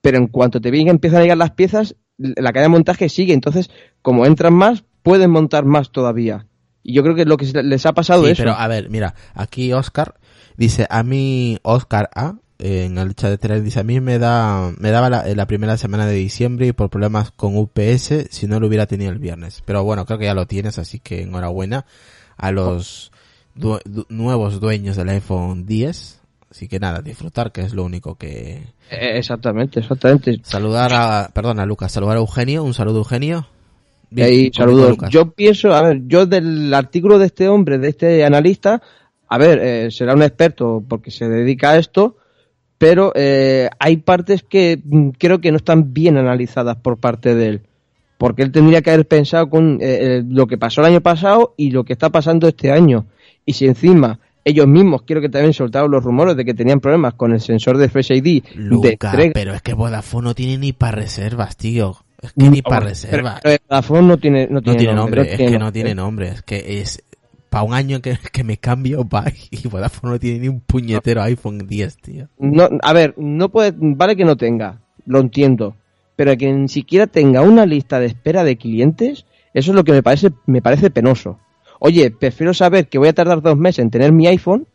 pero 0.00 0.18
en 0.18 0.26
cuanto 0.26 0.60
te 0.60 0.72
vengan, 0.72 0.96
empiezan 0.96 1.20
a 1.20 1.22
llegar 1.22 1.38
las 1.38 1.52
piezas, 1.52 1.94
la 2.18 2.52
cadena 2.52 2.62
de 2.64 2.68
montaje 2.70 3.08
sigue. 3.08 3.32
Entonces, 3.32 3.70
como 4.02 4.26
entran 4.26 4.52
más, 4.54 4.82
pueden 5.04 5.30
montar 5.30 5.64
más 5.64 5.92
todavía. 5.92 6.48
Y 6.82 6.92
yo 6.92 7.04
creo 7.04 7.14
que 7.14 7.20
es 7.20 7.28
lo 7.28 7.36
que 7.36 7.46
les 7.62 7.86
ha 7.86 7.92
pasado 7.92 8.24
Sí, 8.24 8.32
eso. 8.32 8.42
pero 8.42 8.54
a 8.54 8.66
ver, 8.66 8.90
mira, 8.90 9.14
aquí 9.34 9.72
Oscar 9.72 10.16
dice, 10.56 10.88
a 10.90 11.04
mí, 11.04 11.60
Oscar 11.62 12.10
A, 12.12 12.34
en 12.58 12.98
el 12.98 13.14
chat 13.14 13.30
de 13.30 13.38
Telegram 13.38 13.64
dice, 13.64 13.78
a 13.78 13.84
mí 13.84 14.00
me 14.00 14.18
da, 14.18 14.72
me 14.76 14.90
daba 14.90 15.08
la, 15.08 15.24
la 15.24 15.46
primera 15.46 15.76
semana 15.76 16.06
de 16.06 16.16
diciembre 16.16 16.66
y 16.66 16.72
por 16.72 16.90
problemas 16.90 17.30
con 17.30 17.56
UPS 17.56 18.26
si 18.30 18.48
no 18.48 18.58
lo 18.58 18.66
hubiera 18.66 18.86
tenido 18.86 19.12
el 19.12 19.20
viernes. 19.20 19.62
Pero 19.66 19.84
bueno, 19.84 20.04
creo 20.04 20.18
que 20.18 20.24
ya 20.24 20.34
lo 20.34 20.48
tienes, 20.48 20.80
así 20.80 20.98
que 20.98 21.22
enhorabuena 21.22 21.86
a 22.36 22.50
los 22.50 23.12
du- 23.56 24.06
nuevos 24.08 24.60
dueños 24.60 24.96
del 24.96 25.08
iPhone 25.08 25.66
10. 25.66 26.20
Así 26.50 26.68
que 26.68 26.78
nada, 26.78 27.02
disfrutar, 27.02 27.50
que 27.52 27.62
es 27.62 27.74
lo 27.74 27.84
único 27.84 28.14
que... 28.14 28.62
Eh, 28.90 29.18
exactamente, 29.18 29.80
exactamente. 29.80 30.40
Saludar 30.44 30.92
a, 30.94 31.30
perdona 31.34 31.66
Lucas, 31.66 31.90
saludar 31.92 32.16
a 32.16 32.20
Eugenio, 32.20 32.62
un 32.62 32.72
saludo 32.72 32.98
Eugenio. 32.98 33.46
Bien, 34.10 34.52
saludos. 34.54 34.90
Lucas. 34.90 35.10
Yo 35.10 35.32
pienso, 35.32 35.74
a 35.74 35.82
ver, 35.82 36.02
yo 36.06 36.24
del 36.26 36.72
artículo 36.72 37.18
de 37.18 37.26
este 37.26 37.48
hombre, 37.48 37.78
de 37.78 37.88
este 37.88 38.24
analista, 38.24 38.80
a 39.28 39.38
ver, 39.38 39.58
eh, 39.60 39.90
será 39.90 40.14
un 40.14 40.22
experto 40.22 40.82
porque 40.88 41.10
se 41.10 41.28
dedica 41.28 41.70
a 41.72 41.78
esto, 41.78 42.16
pero 42.78 43.12
eh, 43.16 43.68
hay 43.78 43.96
partes 43.98 44.42
que 44.44 44.80
mm, 44.82 45.10
creo 45.18 45.40
que 45.40 45.50
no 45.50 45.56
están 45.56 45.92
bien 45.92 46.16
analizadas 46.16 46.76
por 46.76 46.98
parte 46.98 47.34
de 47.34 47.46
él. 47.48 47.60
Porque 48.18 48.42
él 48.42 48.52
tendría 48.52 48.80
que 48.80 48.92
haber 48.92 49.06
pensado 49.06 49.50
con 49.50 49.74
eh, 49.82 50.18
eh, 50.18 50.22
lo 50.26 50.46
que 50.46 50.56
pasó 50.56 50.80
el 50.80 50.86
año 50.86 51.00
pasado 51.02 51.52
y 51.58 51.70
lo 51.72 51.84
que 51.84 51.92
está 51.92 52.08
pasando 52.08 52.48
este 52.48 52.70
año. 52.70 53.06
Y 53.46 53.54
si 53.54 53.66
encima 53.66 54.18
ellos 54.44 54.66
mismos, 54.68 55.02
quiero 55.02 55.20
que 55.20 55.28
también 55.28 55.52
soltaron 55.52 55.90
los 55.90 56.04
rumores 56.04 56.36
de 56.36 56.44
que 56.44 56.54
tenían 56.54 56.80
problemas 56.80 57.14
con 57.14 57.32
el 57.32 57.40
sensor 57.40 57.78
de 57.78 57.88
Face 57.88 58.14
ID 58.14 58.44
Luca, 58.54 59.12
pero 59.32 59.54
es 59.54 59.62
que 59.62 59.74
Vodafone 59.74 60.28
no 60.28 60.34
tiene 60.34 60.58
ni 60.58 60.72
para 60.72 60.92
reservas, 60.92 61.56
tío. 61.56 61.96
Es 62.22 62.32
que 62.32 62.48
ni 62.48 62.62
para 62.62 62.86
reservas. 62.86 63.40
Pero 63.42 63.58
Vodafone 63.68 64.06
no 64.06 64.18
tiene, 64.18 64.46
no 64.46 64.54
No 64.54 64.62
tiene, 64.62 64.78
tiene 64.78 64.94
nombre, 64.94 65.32
es 65.32 65.36
que 65.36 65.58
no 65.58 65.72
tiene 65.72 65.94
nombre, 65.94 66.28
es 66.28 66.42
que 66.42 66.80
es 66.80 67.02
para 67.50 67.64
un 67.64 67.74
año 67.74 68.00
que, 68.00 68.18
que 68.32 68.44
me 68.44 68.58
cambio 68.58 69.08
y 69.50 69.66
Vodafone 69.66 70.12
no 70.12 70.18
tiene 70.20 70.40
ni 70.40 70.48
un 70.48 70.60
puñetero 70.60 71.22
iPhone 71.22 71.66
10, 71.66 71.96
tío. 71.96 72.28
No, 72.38 72.68
a 72.82 72.92
ver, 72.92 73.14
no 73.16 73.48
puede, 73.48 73.72
vale 73.76 74.14
que 74.14 74.24
no 74.24 74.36
tenga, 74.36 74.80
lo 75.06 75.18
entiendo, 75.18 75.74
pero 76.14 76.36
que 76.36 76.52
ni 76.52 76.68
siquiera 76.68 77.08
tenga 77.08 77.42
una 77.42 77.66
lista 77.66 77.98
de 77.98 78.06
espera 78.06 78.44
de 78.44 78.56
clientes, 78.56 79.26
eso 79.54 79.72
es 79.72 79.74
lo 79.74 79.82
que 79.82 79.92
me 79.92 80.04
parece, 80.04 80.30
me 80.46 80.62
parece 80.62 80.90
penoso. 80.90 81.40
Oye, 81.80 82.10
prefiero 82.10 82.54
saber 82.54 82.88
que 82.88 82.98
voy 82.98 83.08
a 83.08 83.12
tardar 83.12 83.42
dos 83.42 83.56
meses 83.56 83.80
en 83.80 83.90
tener 83.90 84.12
mi 84.12 84.26
iPhone 84.26 84.66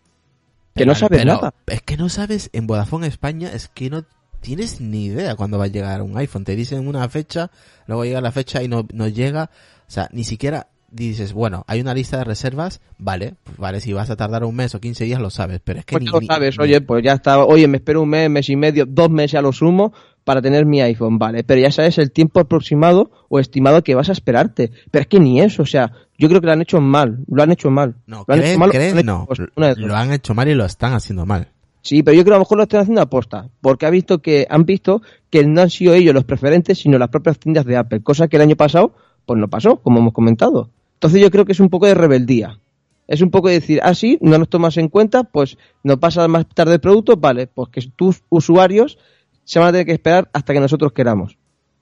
que 0.75 0.85
no 0.85 0.95
sabes 0.95 1.19
pero 1.19 1.33
nada. 1.35 1.53
Es 1.67 1.81
que 1.81 1.97
no 1.97 2.09
sabes, 2.09 2.49
en 2.53 2.67
Vodafone 2.67 3.07
España 3.07 3.49
es 3.53 3.67
que 3.67 3.89
no 3.89 4.03
tienes 4.39 4.79
ni 4.81 5.05
idea 5.05 5.35
cuándo 5.35 5.57
va 5.57 5.65
a 5.65 5.67
llegar 5.67 6.01
un 6.01 6.17
iPhone. 6.17 6.43
Te 6.45 6.55
dicen 6.55 6.87
una 6.87 7.07
fecha, 7.09 7.51
luego 7.87 8.05
llega 8.05 8.21
la 8.21 8.31
fecha 8.31 8.63
y 8.63 8.67
no, 8.67 8.87
no 8.93 9.07
llega. 9.07 9.49
O 9.87 9.91
sea, 9.91 10.07
ni 10.13 10.23
siquiera 10.23 10.67
dices, 10.89 11.31
bueno, 11.33 11.63
hay 11.67 11.79
una 11.81 11.93
lista 11.93 12.17
de 12.17 12.25
reservas, 12.25 12.81
vale, 12.97 13.35
pues 13.43 13.57
vale, 13.57 13.79
si 13.79 13.93
vas 13.93 14.09
a 14.09 14.17
tardar 14.17 14.43
un 14.43 14.55
mes 14.55 14.75
o 14.75 14.81
15 14.81 15.05
días 15.05 15.21
lo 15.21 15.29
sabes, 15.29 15.61
pero 15.63 15.79
es 15.79 15.85
que 15.85 15.93
Pues 15.93 16.03
ni, 16.03 16.09
lo 16.09 16.19
sabes, 16.21 16.57
ni- 16.57 16.63
oye, 16.65 16.81
pues 16.81 17.01
ya 17.03 17.13
está, 17.13 17.43
oye, 17.45 17.65
me 17.69 17.77
espero 17.77 18.01
un 18.01 18.09
mes, 18.09 18.29
mes 18.29 18.49
y 18.49 18.57
medio, 18.57 18.85
dos 18.85 19.09
meses 19.09 19.35
a 19.35 19.41
lo 19.41 19.53
sumo 19.53 19.93
para 20.25 20.41
tener 20.41 20.65
mi 20.65 20.81
iPhone, 20.81 21.17
vale, 21.17 21.45
pero 21.45 21.61
ya 21.61 21.71
sabes 21.71 21.97
el 21.97 22.11
tiempo 22.11 22.41
aproximado 22.41 23.09
o 23.29 23.39
estimado 23.39 23.83
que 23.83 23.95
vas 23.95 24.09
a 24.09 24.11
esperarte, 24.11 24.71
pero 24.91 25.03
es 25.03 25.07
que 25.07 25.21
ni 25.21 25.39
eso, 25.41 25.63
o 25.63 25.65
sea, 25.65 25.93
yo 26.21 26.29
creo 26.29 26.39
que 26.39 26.47
lo 26.47 26.53
han 26.53 26.61
hecho 26.61 26.79
mal, 26.79 27.17
lo 27.27 27.43
han 27.43 27.51
hecho 27.51 27.69
mal. 27.69 27.95
No, 28.05 28.23
lo 28.27 28.33
han 28.33 28.39
¿crees? 28.39 28.51
hecho 28.51 28.59
mal, 28.59 28.69
o 28.69 28.71
¿crees? 28.71 28.93
lo 28.93 28.99
han 28.99 29.05
No, 29.05 29.23
hecho- 29.23 29.25
pues, 29.55 29.77
lo 29.77 29.95
han 29.95 30.11
hecho 30.13 30.33
mal 30.33 30.47
y 30.47 30.53
lo 30.55 30.65
están 30.65 30.93
haciendo 30.93 31.25
mal. 31.25 31.47
Sí, 31.81 32.03
pero 32.03 32.15
yo 32.15 32.21
creo 32.23 32.33
que 32.33 32.35
a 32.35 32.37
lo 32.37 32.41
mejor 32.41 32.57
lo 32.57 32.63
están 32.63 32.81
haciendo 32.81 33.01
aposta, 33.01 33.49
porque 33.59 33.85
ha 33.87 33.89
visto 33.89 34.21
que 34.21 34.45
han 34.49 34.65
visto 34.65 35.01
que 35.31 35.45
no 35.45 35.61
han 35.61 35.69
sido 35.71 35.93
ellos 35.95 36.13
los 36.13 36.23
preferentes, 36.25 36.77
sino 36.77 36.97
las 36.99 37.09
propias 37.09 37.39
tiendas 37.39 37.65
de 37.65 37.75
Apple, 37.75 38.01
cosa 38.03 38.27
que 38.27 38.35
el 38.37 38.43
año 38.43 38.55
pasado 38.55 38.93
Pues 39.25 39.39
no 39.39 39.47
pasó, 39.49 39.77
como 39.77 39.99
hemos 39.99 40.13
comentado. 40.13 40.69
Entonces 40.95 41.19
yo 41.21 41.29
creo 41.31 41.45
que 41.45 41.51
es 41.53 41.59
un 41.59 41.69
poco 41.69 41.85
de 41.87 41.93
rebeldía. 41.95 42.59
Es 43.07 43.21
un 43.21 43.29
poco 43.31 43.47
de 43.49 43.55
decir, 43.55 43.79
ah, 43.83 43.93
sí, 43.95 44.17
no 44.21 44.37
nos 44.37 44.47
tomas 44.49 44.77
en 44.77 44.87
cuenta, 44.89 45.23
pues 45.23 45.57
no 45.83 45.99
pasa 45.99 46.27
más 46.27 46.47
tarde 46.47 46.75
el 46.75 46.79
producto, 46.79 47.17
vale, 47.17 47.47
pues 47.47 47.69
que 47.69 47.81
tus 47.95 48.21
usuarios 48.29 48.97
se 49.43 49.59
van 49.59 49.69
a 49.69 49.71
tener 49.71 49.85
que 49.87 49.91
esperar 49.93 50.29
hasta 50.33 50.53
que 50.53 50.59
nosotros 50.59 50.91
queramos. 50.93 51.37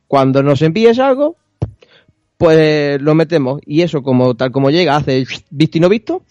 Cuando 0.08 0.42
nos 0.42 0.62
envíes 0.62 0.98
algo, 0.98 1.36
pues 2.40 3.02
lo 3.02 3.16
metemos. 3.16 3.60
Y 3.66 3.82
eso, 3.82 4.02
como 4.02 4.34
tal 4.34 4.52
como 4.52 4.72
llega, 4.72 4.96
hace 4.96 5.26
visto 5.52 5.78
y 5.78 5.82
no 5.82 5.90
visto, 5.90 6.24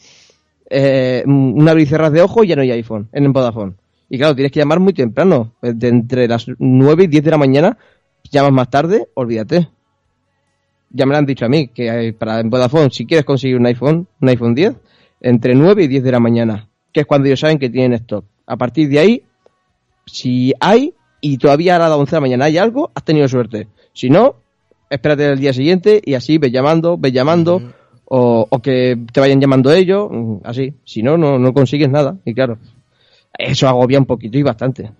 eh, 0.70 1.22
un 1.26 1.68
abrir 1.68 1.86
y 1.86 1.90
cerrar 1.90 2.10
de 2.10 2.22
ojo 2.22 2.42
y 2.42 2.48
ya 2.48 2.56
no 2.56 2.62
hay 2.62 2.70
iPhone 2.70 3.10
en 3.12 3.30
Vodafone. 3.30 3.74
Y 4.08 4.16
claro, 4.16 4.34
tienes 4.34 4.50
que 4.50 4.58
llamar 4.58 4.80
muy 4.80 4.94
temprano, 4.94 5.52
de 5.60 5.88
entre 5.88 6.26
las 6.26 6.46
9 6.58 7.04
y 7.04 7.06
10 7.08 7.24
de 7.24 7.30
la 7.30 7.36
mañana, 7.36 7.78
llamas 8.30 8.52
más 8.52 8.70
tarde, 8.70 9.08
olvídate. 9.12 9.68
Ya 10.88 11.04
me 11.04 11.12
lo 11.12 11.18
han 11.18 11.26
dicho 11.26 11.44
a 11.44 11.50
mí, 11.50 11.68
que 11.68 12.14
para 12.18 12.40
en 12.40 12.48
Vodafone, 12.48 12.88
si 12.90 13.04
quieres 13.04 13.26
conseguir 13.26 13.58
un 13.58 13.66
iPhone, 13.66 14.08
un 14.18 14.28
iPhone 14.30 14.54
10, 14.54 14.76
entre 15.20 15.54
9 15.54 15.84
y 15.84 15.88
10 15.88 16.04
de 16.04 16.12
la 16.12 16.20
mañana, 16.20 16.70
que 16.90 17.00
es 17.00 17.06
cuando 17.06 17.26
ellos 17.26 17.40
saben 17.40 17.58
que 17.58 17.68
tienen 17.68 17.92
stock. 17.92 18.24
A 18.46 18.56
partir 18.56 18.88
de 18.88 18.98
ahí, 18.98 19.22
si 20.06 20.54
hay, 20.58 20.94
y 21.20 21.36
todavía 21.36 21.76
a 21.76 21.78
las 21.78 21.90
11 21.90 22.10
de 22.10 22.16
la 22.16 22.20
mañana 22.22 22.44
hay 22.46 22.56
algo, 22.56 22.92
has 22.94 23.04
tenido 23.04 23.28
suerte. 23.28 23.68
Si 23.92 24.08
no, 24.08 24.36
espérate 24.90 25.26
el 25.26 25.38
día 25.38 25.52
siguiente 25.52 26.00
y 26.04 26.14
así 26.14 26.38
ves 26.38 26.52
llamando, 26.52 26.96
ves 26.96 27.12
llamando, 27.12 27.62
o, 28.04 28.46
o 28.48 28.58
que 28.60 28.98
te 29.12 29.20
vayan 29.20 29.40
llamando 29.40 29.72
ellos, 29.72 30.08
mm, 30.10 30.36
así. 30.44 30.74
Si 30.84 31.02
no, 31.02 31.16
no, 31.16 31.38
no 31.38 31.52
consigues 31.52 31.90
nada. 31.90 32.16
Y 32.24 32.34
claro, 32.34 32.58
eso 33.38 33.68
agobia 33.68 33.98
un 33.98 34.06
poquito 34.06 34.38
y 34.38 34.42
bastante. 34.42 34.90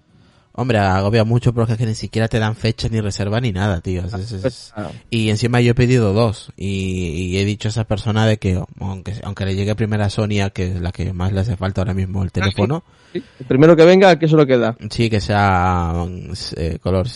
Hombre, 0.61 0.79
agobia 0.79 1.23
mucho 1.23 1.53
porque 1.55 1.73
es 1.75 1.79
que 1.79 1.87
ni 1.87 1.94
siquiera 1.94 2.27
te 2.27 2.40
dan 2.40 2.57
fecha 2.57 2.88
ni 2.88 3.01
reserva 3.01 3.40
ni 3.40 3.53
nada, 3.53 3.81
tío. 3.81 4.05
Es- 4.05 4.14
es- 4.33 4.44
es- 4.44 4.73
Ah. 4.75 4.90
Y 5.09 5.31
encima 5.31 5.61
yo 5.61 5.71
he 5.71 5.75
pedido 5.75 6.12
dos 6.12 6.51
y, 6.57 6.66
y 7.11 7.38
he 7.38 7.44
dicho 7.44 7.68
a 7.68 7.71
esa 7.71 7.85
persona 7.85 8.27
de 8.27 8.38
que 8.38 8.61
aunque, 8.81 9.14
aunque 9.23 9.44
le 9.47 9.55
llegue 9.55 9.75
primero 9.77 10.03
a 10.05 10.11
Sonia, 10.11 10.51
que 10.51 10.66
es 10.73 10.81
la 10.81 10.90
que 10.90 11.12
más 11.12 11.33
le 11.33 11.40
hace 11.40 11.57
falta 11.57 11.81
ahora 11.83 11.94
mismo 11.94 12.25
el 12.25 12.33
teléfono, 12.33 12.83
Sí, 13.12 13.23
El 13.40 13.47
primero 13.47 13.77
que 13.77 13.85
venga, 13.85 14.18
que 14.18 14.27
eso 14.27 14.37
lo 14.37 14.47
queda. 14.47 14.77
sí 14.90 15.09
que 15.09 15.21
sea 15.21 15.92
mm, 15.94 16.33
eh, 16.57 16.79
color 16.83 17.07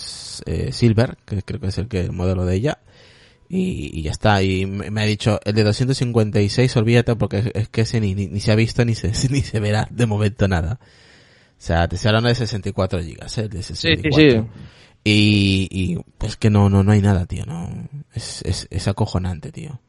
eh, 0.46 0.70
silver, 0.72 1.18
que 1.26 1.42
creo 1.42 1.60
que 1.60 1.66
es 1.66 1.78
el 1.78 1.88
que 1.88 2.00
el 2.00 2.12
modelo 2.12 2.44
de 2.46 2.54
ella. 2.54 2.78
Y, 3.48 3.90
y 3.98 4.02
ya 4.02 4.12
está, 4.12 4.42
y 4.42 4.64
me 4.66 5.02
ha 5.02 5.04
dicho, 5.04 5.38
el 5.44 5.54
de 5.54 5.64
256 5.64 6.74
olvídate 6.76 7.16
porque 7.16 7.38
es, 7.38 7.46
es 7.54 7.68
que 7.68 7.82
ese 7.82 8.00
ni, 8.00 8.14
ni, 8.14 8.28
ni 8.28 8.40
se 8.40 8.50
ha 8.52 8.54
visto 8.54 8.84
ni 8.84 8.94
se, 8.94 9.08
ni 9.30 9.40
se 9.42 9.60
verá 9.60 9.86
de 9.90 10.06
momento 10.06 10.46
nada. 10.48 10.78
O 11.62 11.64
sea, 11.64 11.86
te 11.86 11.94
estoy 11.94 12.08
hablando 12.08 12.28
de 12.28 12.34
64 12.34 13.00
gigas, 13.04 13.38
¿eh? 13.38 13.48
De 13.48 13.62
64. 13.62 14.42
sí. 14.42 14.48
Y, 15.04 15.68
y 15.70 16.00
pues 16.18 16.36
que 16.36 16.50
no, 16.50 16.68
no, 16.68 16.82
no 16.82 16.90
hay 16.90 17.00
nada, 17.00 17.24
tío, 17.26 17.46
no. 17.46 17.70
Es, 18.12 18.42
es, 18.42 18.66
es 18.68 18.88
acojonante, 18.88 19.52
tío. 19.52 19.80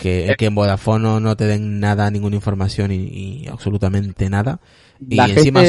Que, 0.00 0.34
que 0.38 0.46
en 0.46 0.54
Vodafone 0.54 1.04
no, 1.04 1.20
no 1.20 1.36
te 1.36 1.44
den 1.44 1.78
nada, 1.78 2.10
ninguna 2.10 2.36
información 2.36 2.90
y, 2.90 2.96
y 3.42 3.48
absolutamente 3.48 4.30
nada. 4.30 4.60
Y 4.98 5.16
La 5.16 5.26
encima 5.26 5.62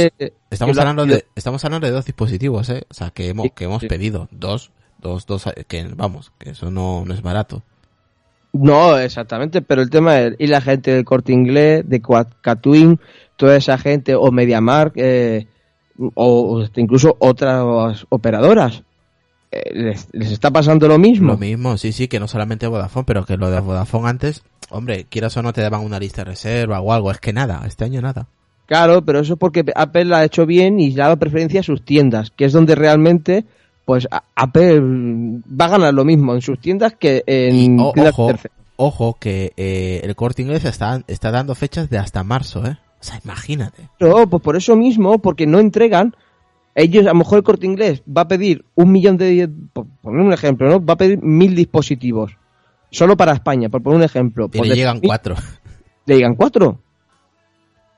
estamos 0.50 0.78
hablando 0.78 1.06
de, 1.06 1.26
estamos 1.36 1.66
hablando 1.66 1.88
de 1.88 1.92
dos 1.92 2.06
dispositivos, 2.06 2.70
eh. 2.70 2.84
O 2.90 2.94
sea, 2.94 3.10
que 3.10 3.28
hemos, 3.28 3.48
Sí, 3.48 3.52
que 3.54 3.66
hemos 3.66 3.82
sí. 3.82 3.88
pedido 3.88 4.30
dos, 4.32 4.72
dos, 5.00 5.26
dos, 5.26 5.48
eh, 5.48 5.66
que 5.68 5.84
vamos, 5.98 6.32
que 6.38 6.52
eso 6.52 6.72
no, 6.72 7.04
no 7.06 7.14
es 7.14 7.22
barato. 7.22 7.62
No, 8.54 8.98
exactamente, 8.98 9.62
pero 9.62 9.82
el 9.82 9.90
tema 9.90 10.18
es, 10.22 10.36
y 10.40 10.48
la 10.48 10.62
gente 10.62 10.92
del 10.94 11.04
Corte 11.04 11.34
Inglés, 11.34 11.84
de 11.86 12.02
Catwin, 12.42 13.02
toda 13.36 13.56
esa 13.56 13.78
gente, 13.78 14.16
o 14.16 14.32
MediaMark, 14.32 14.94
eh, 14.96 15.48
o, 16.16 16.64
incluso 16.76 17.16
otras 17.20 18.06
operadoras, 18.10 18.84
eh, 19.52 19.74
les, 19.74 20.08
les 20.12 20.32
está 20.32 20.52
pasando 20.52 20.88
lo 20.88 20.98
mismo. 20.98 21.34
Lo 21.34 21.38
mismo, 21.38 21.78
sí, 21.78 21.92
sí, 21.92 22.08
que 22.08 22.20
no 22.20 22.28
solamente 22.28 22.68
Vodafone, 22.68 23.06
pero 23.06 23.26
que 23.26 23.38
lo 23.38 23.50
de 23.50 23.60
Vodafone 23.60 24.10
antes, 24.10 24.44
hombre, 24.70 25.06
quieras 25.10 25.38
o 25.38 25.42
no 25.42 25.54
te 25.54 25.62
daban 25.62 25.82
una 25.82 26.00
lista 26.00 26.22
de 26.22 26.32
reserva 26.32 26.82
o 26.82 26.92
algo, 26.92 27.12
es 27.12 27.20
que 27.20 27.34
nada, 27.34 27.64
este 27.66 27.86
año 27.86 28.02
nada. 28.02 28.28
Claro, 28.66 29.04
pero 29.04 29.20
eso 29.20 29.34
es 29.34 29.40
porque 29.40 29.64
Apple 29.76 30.06
la 30.06 30.20
ha 30.20 30.26
hecho 30.26 30.46
bien 30.46 30.80
y 30.80 30.92
le 30.92 31.02
ha 31.02 31.06
dado 31.06 31.20
preferencia 31.20 31.60
a 31.60 31.64
sus 31.64 31.84
tiendas, 31.84 32.32
que 32.32 32.46
es 32.46 32.54
donde 32.54 32.76
realmente, 32.76 33.46
pues, 33.86 34.08
Apple 34.36 34.82
va 34.82 35.66
a 35.66 35.70
ganar 35.70 35.94
lo 35.94 36.04
mismo 36.04 36.34
en 36.34 36.42
sus 36.42 36.60
tiendas 36.60 36.94
que 36.96 37.24
en 37.28 37.80
Y, 37.80 37.80
ojo, 37.80 38.34
ojo, 38.78 39.18
que 39.20 39.54
eh, 39.56 40.02
el 40.04 40.16
corte 40.16 40.42
inglés 40.42 40.66
está, 40.66 41.04
está 41.08 41.32
dando 41.32 41.54
fechas 41.54 41.90
de 41.90 42.00
hasta 42.00 42.24
marzo, 42.24 42.66
eh. 42.66 42.78
O 43.06 43.08
sea, 43.08 43.22
imagínate. 43.24 43.88
No, 44.00 44.28
pues 44.28 44.42
por 44.42 44.56
eso 44.56 44.76
mismo, 44.76 45.20
porque 45.20 45.46
no 45.46 45.60
entregan. 45.60 46.16
Ellos, 46.74 47.06
a 47.06 47.10
lo 47.10 47.16
mejor 47.16 47.38
el 47.38 47.44
corte 47.44 47.68
inglés 47.68 48.02
va 48.06 48.22
a 48.22 48.28
pedir 48.28 48.66
un 48.74 48.92
millón 48.92 49.16
de. 49.16 49.48
Por 49.74 49.86
poner 50.02 50.22
un 50.22 50.34
ejemplo, 50.34 50.68
¿no? 50.68 50.84
Va 50.84 50.96
a 50.96 50.98
pedir 50.98 51.22
mil 51.22 51.56
dispositivos. 51.56 52.36
Solo 52.90 53.16
para 53.16 53.34
España, 53.34 53.70
por 53.70 53.84
poner 53.84 53.98
un 53.98 54.04
ejemplo. 54.04 54.50
Y 54.52 54.68
le 54.68 54.76
llegan 54.76 55.00
cuatro. 55.02 55.36
Le 56.08 56.16
llegan 56.16 56.34
cuatro. 56.34 56.80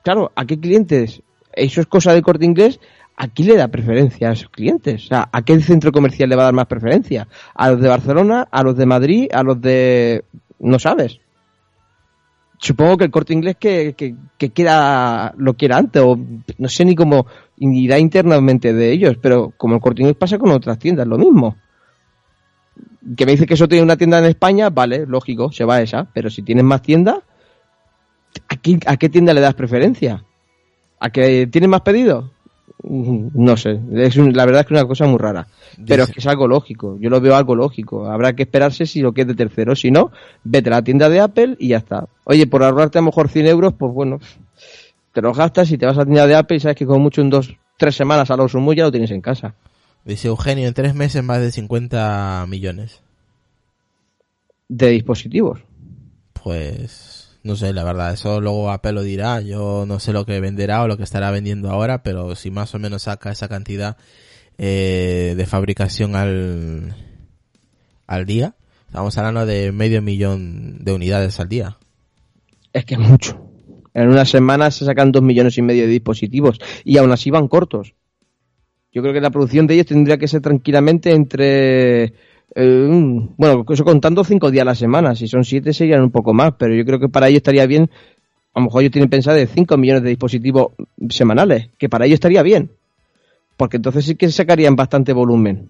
Claro, 0.04 0.30
¿a 0.34 0.44
qué 0.44 0.60
clientes? 0.60 1.22
Eso 1.54 1.80
es 1.80 1.86
cosa 1.86 2.12
del 2.12 2.22
corte 2.22 2.44
inglés. 2.44 2.78
Aquí 3.16 3.44
le 3.44 3.56
da 3.56 3.68
preferencia 3.68 4.28
a 4.28 4.32
esos 4.32 4.50
clientes. 4.50 5.06
O 5.06 5.08
sea, 5.08 5.28
¿a 5.32 5.40
qué 5.40 5.58
centro 5.60 5.90
comercial 5.90 6.28
le 6.28 6.36
va 6.36 6.42
a 6.42 6.44
dar 6.46 6.54
más 6.54 6.66
preferencia? 6.66 7.28
¿A 7.54 7.70
los 7.70 7.80
de 7.80 7.88
Barcelona? 7.88 8.46
¿A 8.50 8.62
los 8.62 8.76
de 8.76 8.84
Madrid? 8.84 9.28
¿A 9.32 9.42
los 9.42 9.58
de.? 9.58 10.22
No 10.58 10.78
sabes. 10.78 11.18
Supongo 12.58 12.96
que 12.96 13.04
el 13.04 13.10
corte 13.10 13.32
inglés 13.32 13.56
que, 13.58 13.94
que, 13.94 14.50
quiera, 14.50 15.32
lo 15.36 15.54
quiera 15.54 15.76
antes, 15.76 16.02
o 16.04 16.18
no 16.58 16.68
sé 16.68 16.84
ni 16.84 16.96
cómo 16.96 17.26
irá 17.56 17.98
internamente 17.98 18.72
de 18.72 18.90
ellos, 18.90 19.16
pero 19.22 19.52
como 19.56 19.76
el 19.76 19.80
corte 19.80 20.02
inglés 20.02 20.16
pasa 20.16 20.38
con 20.38 20.50
otras 20.50 20.78
tiendas, 20.78 21.06
lo 21.06 21.18
mismo. 21.18 21.56
Que 23.16 23.24
me 23.26 23.32
dice 23.32 23.46
que 23.46 23.54
eso 23.54 23.68
tiene 23.68 23.84
una 23.84 23.96
tienda 23.96 24.18
en 24.18 24.24
España, 24.24 24.70
vale, 24.70 25.06
lógico, 25.06 25.52
se 25.52 25.64
va 25.64 25.76
a 25.76 25.82
esa, 25.82 26.08
pero 26.12 26.30
si 26.30 26.42
tienes 26.42 26.64
más 26.64 26.82
tiendas, 26.82 27.18
¿a 28.48 28.56
qué, 28.56 28.80
a 28.86 28.96
qué 28.96 29.08
tienda 29.08 29.32
le 29.32 29.40
das 29.40 29.54
preferencia? 29.54 30.24
¿A 30.98 31.10
que 31.10 31.46
tiene 31.46 31.68
más 31.68 31.82
pedidos? 31.82 32.32
Mm, 32.82 33.28
No 33.34 33.56
sé, 33.56 33.80
es 33.94 34.16
un- 34.16 34.32
la 34.34 34.44
verdad 34.46 34.60
es 34.60 34.66
que 34.66 34.74
es 34.74 34.80
una 34.80 34.88
cosa 34.88 35.06
muy 35.06 35.18
rara. 35.18 35.46
Pero 35.86 36.04
es 36.04 36.10
que 36.10 36.20
es 36.20 36.26
algo 36.26 36.46
lógico, 36.48 36.96
yo 37.00 37.10
lo 37.10 37.20
veo 37.20 37.34
algo 37.36 37.54
lógico. 37.54 38.06
Habrá 38.10 38.34
que 38.34 38.42
esperarse 38.44 38.86
si 38.86 39.00
lo 39.00 39.12
que 39.12 39.22
es 39.22 39.26
de 39.26 39.34
tercero. 39.34 39.74
Si 39.76 39.90
no, 39.90 40.10
vete 40.44 40.68
a 40.70 40.72
la 40.76 40.82
tienda 40.82 41.08
de 41.08 41.20
Apple 41.20 41.56
y 41.58 41.68
ya 41.68 41.78
está. 41.78 42.06
Oye, 42.24 42.46
por 42.46 42.62
ahorrarte 42.62 42.98
a 42.98 43.00
lo 43.00 43.06
mejor 43.06 43.28
100 43.28 43.46
euros, 43.46 43.74
pues 43.78 43.92
bueno, 43.92 44.18
te 45.12 45.22
los 45.22 45.36
gastas 45.36 45.70
y 45.70 45.78
te 45.78 45.86
vas 45.86 45.96
a 45.96 46.00
la 46.00 46.04
tienda 46.06 46.26
de 46.26 46.34
Apple 46.36 46.56
y 46.56 46.60
sabes 46.60 46.76
que 46.76 46.86
con 46.86 47.00
mucho 47.02 47.20
en 47.20 47.30
dos, 47.30 47.54
tres 47.76 47.94
semanas 47.96 48.30
a 48.30 48.36
lo 48.36 48.48
sumo 48.48 48.72
ya 48.72 48.84
lo 48.84 48.90
tienes 48.92 49.10
en 49.10 49.20
casa. 49.20 49.54
Dice 50.04 50.28
Eugenio, 50.28 50.66
en 50.68 50.74
tres 50.74 50.94
meses 50.94 51.22
más 51.22 51.40
de 51.40 51.52
50 51.52 52.46
millones. 52.48 53.00
De 54.68 54.88
dispositivos. 54.90 55.60
Pues 56.42 56.90
no 57.42 57.56
sé, 57.56 57.72
la 57.72 57.84
verdad, 57.84 58.12
eso 58.12 58.40
luego 58.40 58.70
Apple 58.70 58.92
lo 58.92 59.02
dirá. 59.02 59.40
Yo 59.40 59.84
no 59.86 60.00
sé 60.00 60.12
lo 60.12 60.26
que 60.26 60.40
venderá 60.40 60.82
o 60.82 60.88
lo 60.88 60.96
que 60.96 61.02
estará 61.04 61.30
vendiendo 61.30 61.70
ahora, 61.70 62.02
pero 62.02 62.34
si 62.34 62.50
más 62.50 62.74
o 62.74 62.78
menos 62.78 63.02
saca 63.02 63.30
esa 63.30 63.48
cantidad 63.48 63.96
eh, 64.58 65.34
de 65.36 65.46
fabricación 65.46 66.16
al, 66.16 66.94
al 68.06 68.26
día, 68.26 68.56
estamos 68.86 69.16
hablando 69.18 69.46
de 69.46 69.72
medio 69.72 70.02
millón 70.02 70.84
de 70.84 70.92
unidades 70.92 71.38
al 71.40 71.48
día. 71.48 71.78
Es 72.72 72.84
que 72.84 72.94
es 72.94 73.00
mucho. 73.00 73.44
En 73.94 74.08
una 74.08 74.24
semana 74.24 74.70
se 74.70 74.84
sacan 74.84 75.12
dos 75.12 75.22
millones 75.22 75.58
y 75.58 75.62
medio 75.62 75.82
de 75.82 75.88
dispositivos 75.88 76.58
y 76.84 76.98
aún 76.98 77.10
así 77.12 77.30
van 77.30 77.48
cortos. 77.48 77.94
Yo 78.92 79.02
creo 79.02 79.14
que 79.14 79.20
la 79.20 79.30
producción 79.30 79.66
de 79.66 79.74
ellos 79.74 79.86
tendría 79.86 80.18
que 80.18 80.28
ser 80.28 80.40
tranquilamente 80.40 81.12
entre... 81.12 82.14
eh, 82.60 83.28
bueno, 83.36 83.64
eso 83.68 83.84
contando 83.84 84.24
cinco 84.24 84.50
días 84.50 84.62
a 84.62 84.64
la 84.64 84.74
semana. 84.74 85.14
Si 85.14 85.28
son 85.28 85.44
siete 85.44 85.72
serían 85.72 86.02
un 86.02 86.10
poco 86.10 86.34
más, 86.34 86.54
pero 86.58 86.74
yo 86.74 86.84
creo 86.84 86.98
que 86.98 87.08
para 87.08 87.28
ellos 87.28 87.38
estaría 87.38 87.66
bien... 87.66 87.88
A 88.52 88.60
lo 88.60 88.64
mejor 88.64 88.82
ellos 88.82 88.92
tienen 88.92 89.08
pensado 89.08 89.36
de 89.36 89.46
5 89.46 89.76
millones 89.76 90.02
de 90.02 90.08
dispositivos 90.08 90.72
semanales, 91.10 91.68
que 91.78 91.88
para 91.88 92.06
ellos 92.06 92.14
estaría 92.14 92.42
bien. 92.42 92.70
Porque 93.56 93.76
entonces 93.76 94.04
sí 94.04 94.16
que 94.16 94.28
sacarían 94.32 94.74
bastante 94.74 95.12
volumen. 95.12 95.68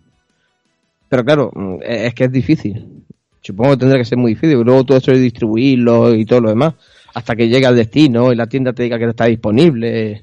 Pero 1.11 1.25
claro, 1.25 1.51
mm, 1.55 1.77
es 1.83 2.15
que 2.15 2.25
es 2.25 2.33
difícil. 2.33 3.05
Supongo 3.43 3.73
que 3.73 3.77
tendrá 3.79 3.99
que 3.99 4.07
ser 4.07 4.17
muy 4.17 4.33
difícil. 4.33 4.59
Luego 4.63 4.85
todo 4.85 4.97
eso 4.97 5.11
de 5.11 5.19
distribuirlo 5.19 6.15
y 6.15 6.25
todo 6.25 6.41
lo 6.41 6.49
demás. 6.49 6.75
Hasta 7.13 7.37
que 7.37 7.49
llegue 7.49 7.67
al 7.67 7.77
destino 7.77 8.33
y 8.33 8.37
la 8.37 8.47
tienda 8.47 8.73
te 8.73 8.85
diga 8.85 8.99
que 8.99 9.05
no 9.05 9.11
está 9.11 9.27
disponible. 9.27 10.23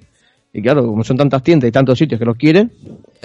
Y 0.52 0.62
claro, 0.64 0.88
como 0.88 1.04
son 1.04 1.18
tantas 1.18 1.44
tiendas 1.44 1.68
y 1.68 1.72
tantos 1.72 2.00
sitios 2.00 2.18
que 2.18 2.26
lo 2.26 2.34
quieren, 2.34 2.72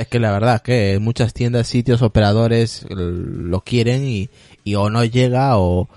Es 0.01 0.09
que 0.09 0.19
la 0.19 0.33
verdad 0.33 0.55
es 0.55 0.63
que 0.63 0.99
muchas 0.99 1.35
tiendas, 1.35 1.67
sitios, 1.67 2.01
operadores 2.01 2.85
eh, 2.85 2.95
lo 2.95 3.61
quieren 3.61 4.03
y, 4.07 4.31
y 4.65 4.75
o 4.77 4.89
no 4.89 5.05
llega 5.05 5.59
o, 5.59 5.91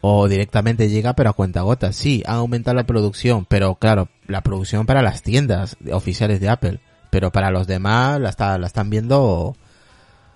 o 0.00 0.28
directamente 0.28 0.88
llega 0.88 1.12
pero 1.12 1.28
a 1.28 1.34
cuentagotas. 1.34 1.94
Sí, 1.94 2.22
han 2.24 2.36
aumentado 2.36 2.74
la 2.74 2.86
producción, 2.86 3.44
pero 3.44 3.74
claro, 3.74 4.08
la 4.26 4.40
producción 4.40 4.86
para 4.86 5.02
las 5.02 5.22
tiendas 5.22 5.76
oficiales 5.92 6.40
de 6.40 6.48
Apple. 6.48 6.80
Pero 7.10 7.32
para 7.32 7.50
los 7.50 7.66
demás 7.66 8.18
la, 8.18 8.30
está, 8.30 8.56
la 8.56 8.66
están 8.66 8.88
viendo, 8.88 9.54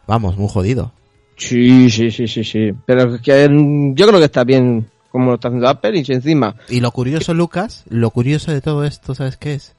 vamos, 0.06 0.36
muy 0.36 0.48
jodido. 0.50 0.92
Sí, 1.36 1.88
sí, 1.88 2.10
sí, 2.10 2.28
sí, 2.28 2.44
sí. 2.44 2.72
Pero 2.84 3.22
que 3.22 3.48
mm, 3.48 3.94
yo 3.94 4.06
creo 4.06 4.18
que 4.18 4.26
está 4.26 4.44
bien 4.44 4.90
como 5.10 5.30
lo 5.30 5.36
está 5.36 5.48
haciendo 5.48 5.68
Apple 5.68 6.02
y 6.06 6.12
encima, 6.12 6.56
Y 6.68 6.80
lo 6.80 6.90
curioso, 6.90 7.32
Lucas, 7.32 7.84
lo 7.88 8.10
curioso 8.10 8.52
de 8.52 8.60
todo 8.60 8.84
esto, 8.84 9.14
¿sabes 9.14 9.38
qué 9.38 9.54
es? 9.54 9.74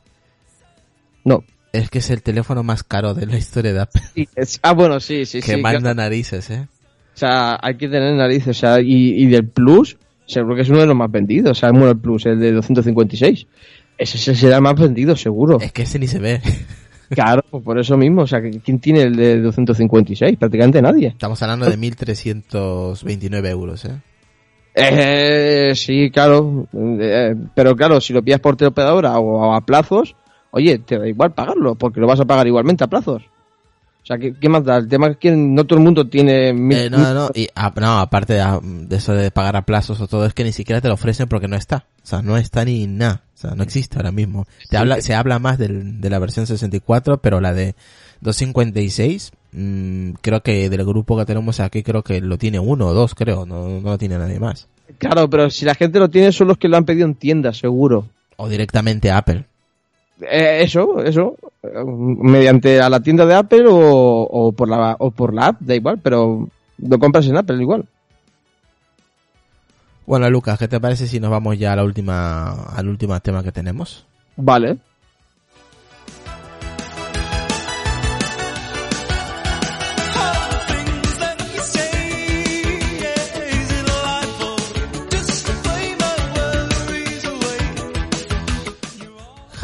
no. 1.23 1.43
Es 1.77 1.89
que 1.89 1.99
es 1.99 2.09
el 2.09 2.21
teléfono 2.21 2.63
más 2.63 2.83
caro 2.83 3.13
de 3.13 3.25
la 3.25 3.38
historia 3.38 3.73
de 3.73 3.81
Apple. 3.81 4.01
Sí, 4.13 4.27
es- 4.35 4.59
ah, 4.63 4.73
bueno, 4.73 4.99
sí, 4.99 5.25
sí, 5.25 5.41
que 5.41 5.55
sí. 5.55 5.61
manda 5.61 5.79
claro. 5.79 5.95
narices, 5.95 6.49
¿eh? 6.49 6.67
O 7.13 7.17
sea, 7.17 7.57
hay 7.61 7.75
que 7.75 7.88
tener 7.88 8.13
narices. 8.15 8.49
O 8.49 8.59
sea, 8.59 8.81
y, 8.81 9.21
y 9.23 9.25
del 9.27 9.47
Plus, 9.47 9.97
seguro 10.25 10.55
que 10.55 10.61
es 10.63 10.69
uno 10.69 10.79
de 10.79 10.88
los 10.88 10.95
más 10.95 11.11
vendidos. 11.11 11.51
O 11.51 11.55
sea, 11.59 11.69
el 11.69 11.75
Mono 11.75 11.97
Plus, 11.97 12.25
el 12.25 12.39
de 12.39 12.51
256. 12.51 13.47
Ese, 13.97 14.17
ese 14.17 14.35
será 14.35 14.57
el 14.57 14.61
más 14.61 14.75
vendido, 14.79 15.15
seguro. 15.15 15.59
Es 15.61 15.71
que 15.71 15.83
ese 15.83 15.99
ni 15.99 16.07
se 16.07 16.19
ve. 16.19 16.41
Claro, 17.07 17.43
pues 17.51 17.63
por 17.63 17.77
eso 17.79 17.95
mismo. 17.97 18.23
O 18.23 18.27
sea, 18.27 18.41
que 18.41 18.49
¿quién 18.61 18.79
tiene 18.79 19.03
el 19.03 19.15
de 19.15 19.39
256? 19.39 20.38
Prácticamente 20.38 20.81
nadie. 20.81 21.09
Estamos 21.09 21.39
hablando 21.43 21.67
de 21.69 21.77
1.329 21.77 23.45
euros, 23.49 23.85
¿eh? 23.85 23.91
Eh, 24.73 25.71
sí, 25.75 26.09
claro. 26.11 26.67
Eh, 26.73 27.35
pero 27.53 27.75
claro, 27.75 28.01
si 28.01 28.11
lo 28.11 28.23
pillas 28.23 28.39
por 28.39 28.57
teleoperadora 28.57 29.19
o 29.19 29.53
a 29.53 29.61
plazos, 29.61 30.15
oye, 30.55 30.79
te 30.79 30.97
da 30.97 31.07
igual 31.07 31.33
pagarlo, 31.33 31.75
porque 31.75 31.99
lo 31.99 32.07
vas 32.07 32.19
a 32.19 32.25
pagar 32.25 32.47
igualmente 32.47 32.83
a 32.83 32.87
plazos. 32.87 33.21
O 33.23 34.05
sea, 34.07 34.19
¿qué, 34.19 34.35
qué 34.39 34.49
más 34.49 34.63
da? 34.63 34.77
El 34.77 34.87
tema 34.87 35.07
es 35.07 35.17
que 35.17 35.31
no 35.31 35.63
todo 35.65 35.79
el 35.79 35.83
mundo 35.85 36.07
tiene... 36.07 36.53
mil- 36.53 36.77
Eh, 36.77 36.89
no, 36.91 36.99
no, 36.99 37.13
no, 37.13 37.29
y, 37.33 37.47
ah, 37.55 37.73
no, 37.75 37.97
aparte 37.99 38.33
de, 38.33 38.41
ah, 38.41 38.59
de 38.61 38.95
eso 38.95 39.13
de 39.13 39.31
pagar 39.31 39.55
a 39.55 39.63
plazos 39.63 39.99
o 39.99 40.07
todo, 40.07 40.25
es 40.27 40.33
que 40.35 40.43
ni 40.43 40.51
siquiera 40.51 40.79
te 40.79 40.87
lo 40.87 40.93
ofrecen 40.93 41.27
porque 41.27 41.47
no 41.47 41.55
está. 41.55 41.85
O 42.03 42.05
sea, 42.07 42.21
no 42.21 42.37
está 42.37 42.63
ni 42.65 42.85
nada. 42.85 43.23
O 43.33 43.37
sea, 43.37 43.55
no 43.55 43.63
existe 43.63 43.97
ahora 43.97 44.11
mismo. 44.11 44.45
Te 44.69 44.77
habla, 44.77 45.01
se 45.01 45.15
habla 45.15 45.39
más 45.39 45.57
del, 45.57 45.99
de 46.01 46.09
la 46.11 46.19
versión 46.19 46.45
64, 46.45 47.17
pero 47.17 47.41
la 47.41 47.53
de 47.53 47.73
256, 48.21 49.31
mm, 49.53 50.11
creo 50.21 50.41
que 50.41 50.69
del 50.69 50.85
grupo 50.85 51.17
que 51.17 51.25
tenemos 51.25 51.59
aquí, 51.59 51.81
creo 51.83 52.03
que 52.03 52.21
lo 52.21 52.37
tiene 52.37 52.59
uno 52.59 52.87
o 52.87 52.93
dos, 52.93 53.15
creo. 53.15 53.45
No, 53.47 53.67
no 53.81 53.89
lo 53.89 53.97
tiene 53.97 54.17
nadie 54.17 54.39
más. 54.39 54.67
Claro, 54.99 55.29
pero 55.29 55.49
si 55.49 55.65
la 55.65 55.73
gente 55.73 55.97
lo 55.99 56.09
tiene 56.09 56.31
son 56.31 56.47
los 56.47 56.57
que 56.59 56.67
lo 56.67 56.77
han 56.77 56.85
pedido 56.85 57.07
en 57.07 57.15
tiendas, 57.15 57.57
seguro. 57.57 58.07
O 58.37 58.47
directamente 58.49 59.09
Apple. 59.11 59.45
Eh, 60.21 60.62
eso, 60.62 61.04
eso. 61.04 61.36
Mediante 61.86 62.80
a 62.80 62.89
la 62.89 62.99
tienda 62.99 63.25
de 63.25 63.36
Apple 63.36 63.65
o, 63.67 64.21
o 64.21 64.51
por 64.51 64.69
la, 64.69 64.95
o 64.99 65.12
por 65.12 65.34
la 65.34 65.47
app, 65.47 65.62
da 65.62 65.75
igual, 65.75 65.99
pero 66.01 66.47
lo 66.78 66.99
compras 66.99 67.28
en 67.28 67.38
Apple 67.38 67.62
igual. 67.62 67.86
Bueno, 70.06 70.30
Lucas, 70.30 70.60
¿qué 70.60 70.67
te 70.67 70.80
parece 70.80 71.08
si 71.08 71.19
nos 71.19 71.32
vamos 71.32 71.58
ya 71.58 71.73
a 71.73 71.75
la 71.75 71.84
última, 71.84 72.51
al 72.51 72.88
último 72.88 73.19
tema 73.19 73.43
que 73.43 73.51
tenemos? 73.51 74.06
Vale. 74.36 74.78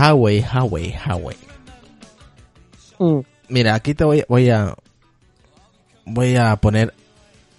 Huawei, 0.02 0.42
Huawei, 0.42 0.96
Huawei. 1.06 1.38
Mm. 2.98 3.20
Mira, 3.50 3.76
aquí 3.76 3.94
te 3.94 4.04
voy, 4.04 4.24
voy 4.28 4.50
a 4.50 4.74
voy 6.06 6.36
a 6.38 6.56
poner 6.56 6.94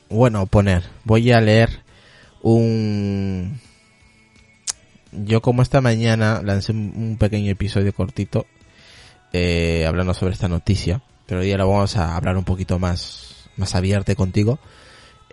bueno, 0.08 0.46
poner, 0.46 0.82
voy 1.04 1.30
a 1.30 1.40
leer 1.40 1.70
un 2.42 3.60
yo 5.12 5.40
como 5.40 5.62
esta 5.62 5.80
mañana 5.80 6.40
lancé 6.42 6.72
un 6.72 7.16
pequeño 7.16 7.52
episodio 7.52 7.94
cortito 7.94 8.46
eh, 9.32 9.86
hablando 9.86 10.12
sobre 10.12 10.32
esta 10.32 10.48
noticia, 10.48 11.00
pero 11.26 11.42
hoy 11.42 11.48
ya 11.50 11.58
lo 11.58 11.68
vamos 11.68 11.96
a 11.96 12.16
hablar 12.16 12.36
un 12.36 12.44
poquito 12.44 12.80
más 12.80 13.48
más 13.56 13.76
abierto 13.76 14.16
contigo. 14.16 14.58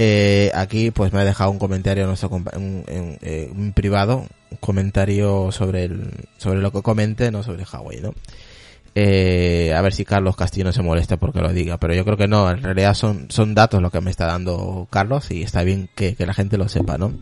Eh, 0.02 0.50
aquí 0.56 0.92
pues 0.92 1.12
me 1.12 1.20
ha 1.20 1.26
dejado 1.26 1.52
un 1.52 1.60
comentario 1.60 2.08
nuestro 2.08 2.30
un, 2.30 2.46
en- 2.88 3.18
eh, 3.22 3.52
un 3.54 3.74
privado, 3.74 4.26
un 4.50 4.58
comentario 4.62 5.52
sobre 5.52 5.84
el 5.84 6.10
sobre 6.38 6.62
lo 6.62 6.72
que 6.72 6.82
comente, 6.82 7.32
no 7.32 7.44
sobre 7.44 7.66
Huawei, 7.66 8.00
¿no? 8.00 8.14
Eh, 8.96 9.74
a 9.76 9.82
ver 9.82 9.94
si 9.94 10.06
Carlos 10.06 10.36
Castillo 10.36 10.66
no 10.66 10.72
se 10.72 10.82
molesta 10.82 11.18
porque 11.18 11.42
lo 11.42 11.52
diga, 11.54 11.78
pero 11.78 11.94
yo 11.94 12.04
creo 12.06 12.18
que 12.18 12.28
no, 12.28 12.50
en 12.50 12.64
realidad 12.64 12.94
son, 12.96 13.28
son 13.30 13.54
datos 13.54 13.82
lo 13.82 13.92
que 13.92 14.02
me 14.02 14.10
está 14.10 14.26
dando 14.26 14.88
Carlos 14.90 15.30
y 15.32 15.44
está 15.44 15.64
bien 15.64 15.90
que, 15.96 16.16
que 16.16 16.26
la 16.26 16.34
gente 16.34 16.58
lo 16.58 16.68
sepa, 16.70 16.98
¿no? 16.98 17.14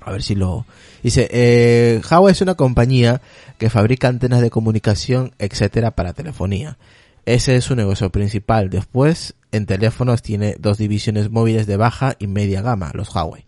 A 0.00 0.10
ver 0.12 0.22
si 0.22 0.34
lo... 0.34 0.64
Dice, 1.02 1.28
eh, 1.32 2.00
Huawei 2.08 2.32
es 2.32 2.40
una 2.40 2.54
compañía 2.54 3.20
que 3.58 3.68
fabrica 3.70 4.08
antenas 4.08 4.40
de 4.40 4.50
comunicación, 4.50 5.32
etcétera, 5.38 5.90
para 5.92 6.12
telefonía. 6.12 6.76
Ese 7.24 7.56
es 7.56 7.64
su 7.64 7.76
negocio 7.76 8.10
principal. 8.10 8.68
Después, 8.68 9.34
en 9.52 9.66
teléfonos 9.66 10.22
tiene 10.22 10.56
dos 10.58 10.78
divisiones 10.78 11.30
móviles 11.30 11.66
de 11.66 11.76
baja 11.76 12.16
y 12.18 12.26
media 12.26 12.62
gama, 12.62 12.90
los 12.94 13.14
Huawei. 13.14 13.44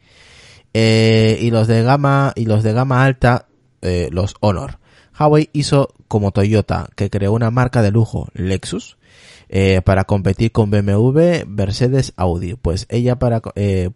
Eh, 0.75 1.39
y 1.41 1.51
los 1.51 1.67
de 1.67 1.83
gama, 1.83 2.33
y 2.37 2.45
los 2.45 2.63
de 2.63 2.73
gama 2.73 3.05
alta, 3.05 3.47
eh, 3.83 4.09
los 4.13 4.35
Honor. 4.41 4.79
Huawei 5.19 5.51
hizo 5.53 5.95
como 6.09 6.31
Toyota, 6.31 6.89
que 6.95 7.11
creó 7.11 7.33
una 7.33 7.51
marca 7.51 7.83
de 7.83 7.91
lujo, 7.91 8.29
Lexus, 8.35 8.97
eh, 9.49 9.83
para 9.83 10.05
competir 10.05 10.53
con 10.53 10.71
BMW, 10.71 11.45
Mercedes, 11.47 12.13
Audi. 12.17 12.55
Pues 12.55 12.87
ella 12.89 13.19
para, 13.19 13.41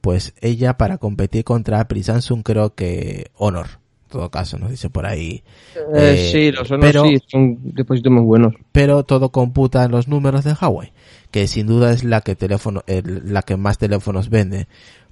pues 0.01 0.35
ella 0.41 0.77
para 0.77 0.99
competir 0.99 1.45
contra 1.45 1.81
Apple 1.81 2.03
Samsung 2.03 2.43
creo 2.43 2.75
que 2.75 3.31
Honor. 3.35 3.81
Todo 4.09 4.31
caso, 4.31 4.59
nos 4.59 4.71
dice 4.71 4.88
por 4.88 5.05
ahí. 5.07 5.42
Eh, 5.77 5.83
Eh, 5.94 6.29
sí, 6.33 6.51
los 6.53 6.71
Honor 6.71 6.87
pero- 6.87 7.05
sí, 7.05 7.18
son 7.27 7.59
dispositivos 7.75 8.16
muy 8.18 8.25
buenos. 8.25 8.55
pero 8.73 9.03
todo 9.05 9.29
computa 9.31 9.85
en 9.85 9.90
los 9.90 10.09
números 10.09 10.44
de 10.44 10.55
Huawei, 10.59 10.92
que 11.31 11.47
sin 11.47 11.66
duda 11.66 11.90
es 11.92 12.05
la 12.05 12.23
que 12.23 12.35
teléfono, 12.35 12.83
el- 12.87 13.33
la 13.33 13.42
que 13.42 13.57
más 13.59 13.77
teléfonos 13.79 14.31
vende. 14.31 14.66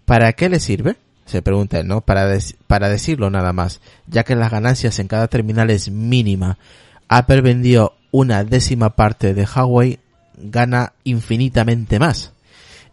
¿Para 0.07 0.33
qué 0.33 0.49
le 0.49 0.61
sirve? 0.61 0.97
Se 1.27 1.43
pregunta 1.43 1.79
él, 1.81 1.89
¿no? 1.89 2.01
Para, 2.01 2.27
des- 2.27 2.57
para 2.67 2.89
decirlo 2.89 3.29
nada 3.31 3.53
más, 3.53 3.81
ya 4.07 4.23
que 4.25 4.37
las 4.37 4.51
ganancias 4.51 4.99
en 4.99 5.09
cada 5.09 5.29
terminal 5.29 5.69
es 5.71 5.91
mínima. 5.91 6.57
Apple 7.09 7.41
vendió 7.43 7.93
una 8.13 8.45
décima 8.45 8.97
parte 8.97 9.35
de 9.35 9.45
Huawei, 9.45 9.99
gana 10.39 10.93
infinitamente 11.05 11.99
más. 11.99 12.33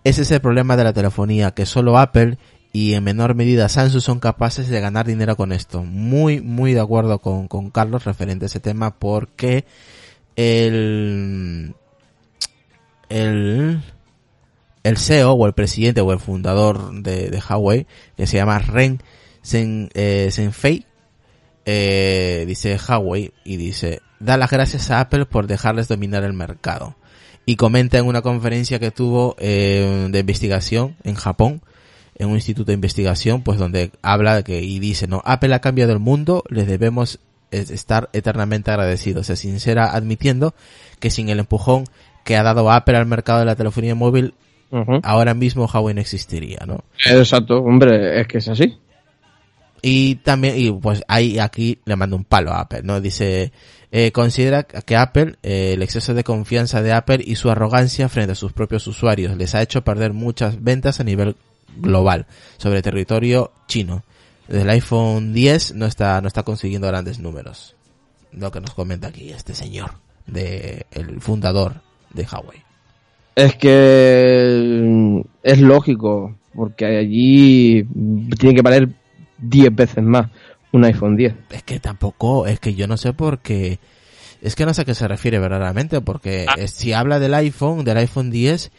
Ese 0.03 0.23
es 0.23 0.31
el 0.31 0.41
problema 0.41 0.75
de 0.75 0.83
la 0.83 0.91
telefonía, 0.93 1.51
que 1.51 1.65
solo 1.65 1.97
Apple 1.97 2.37
y 2.75 2.95
en 2.95 3.03
menor 3.03 3.35
medida 3.35 3.69
Samsung 3.69 4.01
son 4.01 4.19
capaces 4.19 4.67
de 4.67 4.81
ganar 4.81 5.05
dinero 5.05 5.37
con 5.37 5.51
esto. 5.51 5.83
Muy, 5.83 6.41
muy 6.41 6.73
de 6.73 6.79
acuerdo 6.79 7.19
con, 7.19 7.47
con 7.47 7.69
Carlos 7.69 8.03
referente 8.03 8.45
a 8.45 8.47
ese 8.47 8.59
tema 8.59 8.97
porque 8.97 9.65
el, 10.35 11.75
el, 13.09 13.79
el 14.83 14.97
CEO 14.97 15.33
o 15.33 15.45
el 15.45 15.53
presidente 15.53 16.01
o 16.01 16.11
el 16.11 16.19
fundador 16.19 16.91
de, 17.03 17.29
de 17.29 17.43
Huawei, 17.47 17.85
que 18.17 18.25
se 18.25 18.37
llama 18.37 18.57
Ren 18.57 18.99
Sen, 19.43 19.89
eh, 19.93 20.29
Senfei, 20.31 20.85
eh, 21.65 22.43
dice 22.47 22.77
Huawei 22.77 23.33
y 23.45 23.57
dice, 23.57 24.01
da 24.19 24.35
las 24.35 24.49
gracias 24.49 24.89
a 24.89 24.99
Apple 24.99 25.25
por 25.25 25.45
dejarles 25.45 25.87
dominar 25.87 26.23
el 26.23 26.33
mercado. 26.33 26.95
Y 27.45 27.57
comenta 27.57 27.99
en 27.99 28.07
una 28.07 28.23
conferencia 28.23 28.79
que 28.79 28.89
tuvo 28.89 29.35
eh, 29.37 30.07
de 30.09 30.19
investigación 30.19 30.95
en 31.03 31.13
Japón, 31.13 31.61
en 32.23 32.29
un 32.29 32.35
instituto 32.35 32.67
de 32.67 32.73
investigación, 32.75 33.41
pues 33.43 33.59
donde 33.59 33.91
habla 34.01 34.43
que 34.43 34.61
y 34.61 34.79
dice, 34.79 35.07
no, 35.07 35.21
Apple 35.25 35.53
ha 35.53 35.59
cambiado 35.59 35.91
el 35.93 35.99
mundo, 35.99 36.43
les 36.49 36.67
debemos 36.67 37.19
es- 37.51 37.69
estar 37.69 38.09
eternamente 38.13 38.71
agradecidos. 38.71 39.27
Se 39.27 39.35
sincera 39.35 39.93
admitiendo 39.93 40.53
que 40.99 41.09
sin 41.09 41.29
el 41.29 41.39
empujón 41.39 41.85
que 42.23 42.35
ha 42.37 42.43
dado 42.43 42.71
Apple 42.71 42.97
al 42.97 43.05
mercado 43.05 43.39
de 43.39 43.45
la 43.45 43.55
telefonía 43.55 43.95
móvil, 43.95 44.33
ahora 45.03 45.35
mismo 45.35 45.69
Huawei 45.71 45.93
no 45.93 46.01
existiría, 46.01 46.59
¿no? 46.65 46.83
Exacto, 47.05 47.59
hombre, 47.59 48.19
es 48.21 48.27
que 48.27 48.39
es 48.39 48.47
así. 48.49 48.79
Y 49.83 50.15
también, 50.15 50.55
y 50.57 50.71
pues 50.71 51.03
ahí 51.07 51.37
aquí 51.39 51.79
le 51.85 51.95
mando 51.97 52.15
un 52.15 52.23
palo 52.23 52.51
a 52.53 52.61
Apple, 52.61 52.81
¿no? 52.83 53.01
Dice, 53.01 53.51
eh, 53.91 54.11
considera 54.13 54.63
que 54.63 54.95
Apple, 54.95 55.35
eh, 55.43 55.73
el 55.73 55.83
exceso 55.83 56.13
de 56.13 56.23
confianza 56.23 56.81
de 56.81 56.93
Apple 56.93 57.21
y 57.23 57.35
su 57.35 57.51
arrogancia 57.51 58.07
frente 58.07 58.31
a 58.31 58.35
sus 58.35 58.53
propios 58.53 58.87
usuarios 58.87 59.35
les 59.37 59.53
ha 59.55 59.61
hecho 59.61 59.83
perder 59.83 60.13
muchas 60.13 60.63
ventas 60.63 61.01
a 61.01 61.03
nivel 61.03 61.35
global 61.77 62.25
sobre 62.57 62.81
territorio 62.81 63.51
chino. 63.67 64.03
El 64.47 64.69
iPhone 64.69 65.33
10 65.33 65.75
no 65.75 65.85
está, 65.85 66.21
no 66.21 66.27
está 66.27 66.43
consiguiendo 66.43 66.87
grandes 66.87 67.19
números. 67.19 67.75
Lo 68.31 68.51
que 68.51 68.61
nos 68.61 68.73
comenta 68.73 69.07
aquí 69.07 69.31
este 69.31 69.53
señor, 69.53 69.91
de, 70.27 70.85
el 70.91 71.21
fundador 71.21 71.81
de 72.13 72.27
Huawei. 72.29 72.61
Es 73.35 73.55
que 73.55 74.83
mm, 74.85 75.21
es 75.43 75.59
lógico, 75.59 76.35
porque 76.53 76.85
allí 76.85 77.83
tiene 78.37 78.55
que 78.55 78.61
valer 78.61 78.89
10 79.39 79.75
veces 79.75 80.03
más 80.03 80.29
un 80.71 80.83
iPhone 80.85 81.15
10. 81.15 81.33
Es 81.51 81.63
que 81.63 81.79
tampoco, 81.79 82.47
es 82.47 82.59
que 82.59 82.75
yo 82.75 82.87
no 82.87 82.97
sé 82.97 83.13
por 83.13 83.39
qué. 83.39 83.79
Es 84.41 84.55
que 84.55 84.65
no 84.65 84.73
sé 84.73 84.81
a 84.81 84.85
qué 84.85 84.93
se 84.93 85.07
refiere 85.07 85.39
verdaderamente, 85.39 86.01
porque 86.01 86.45
eh, 86.57 86.67
si 86.67 86.91
habla 86.91 87.19
del 87.19 87.33
iPhone, 87.33 87.85
del 87.85 87.97
iPhone 87.97 88.29
10, 88.29 88.71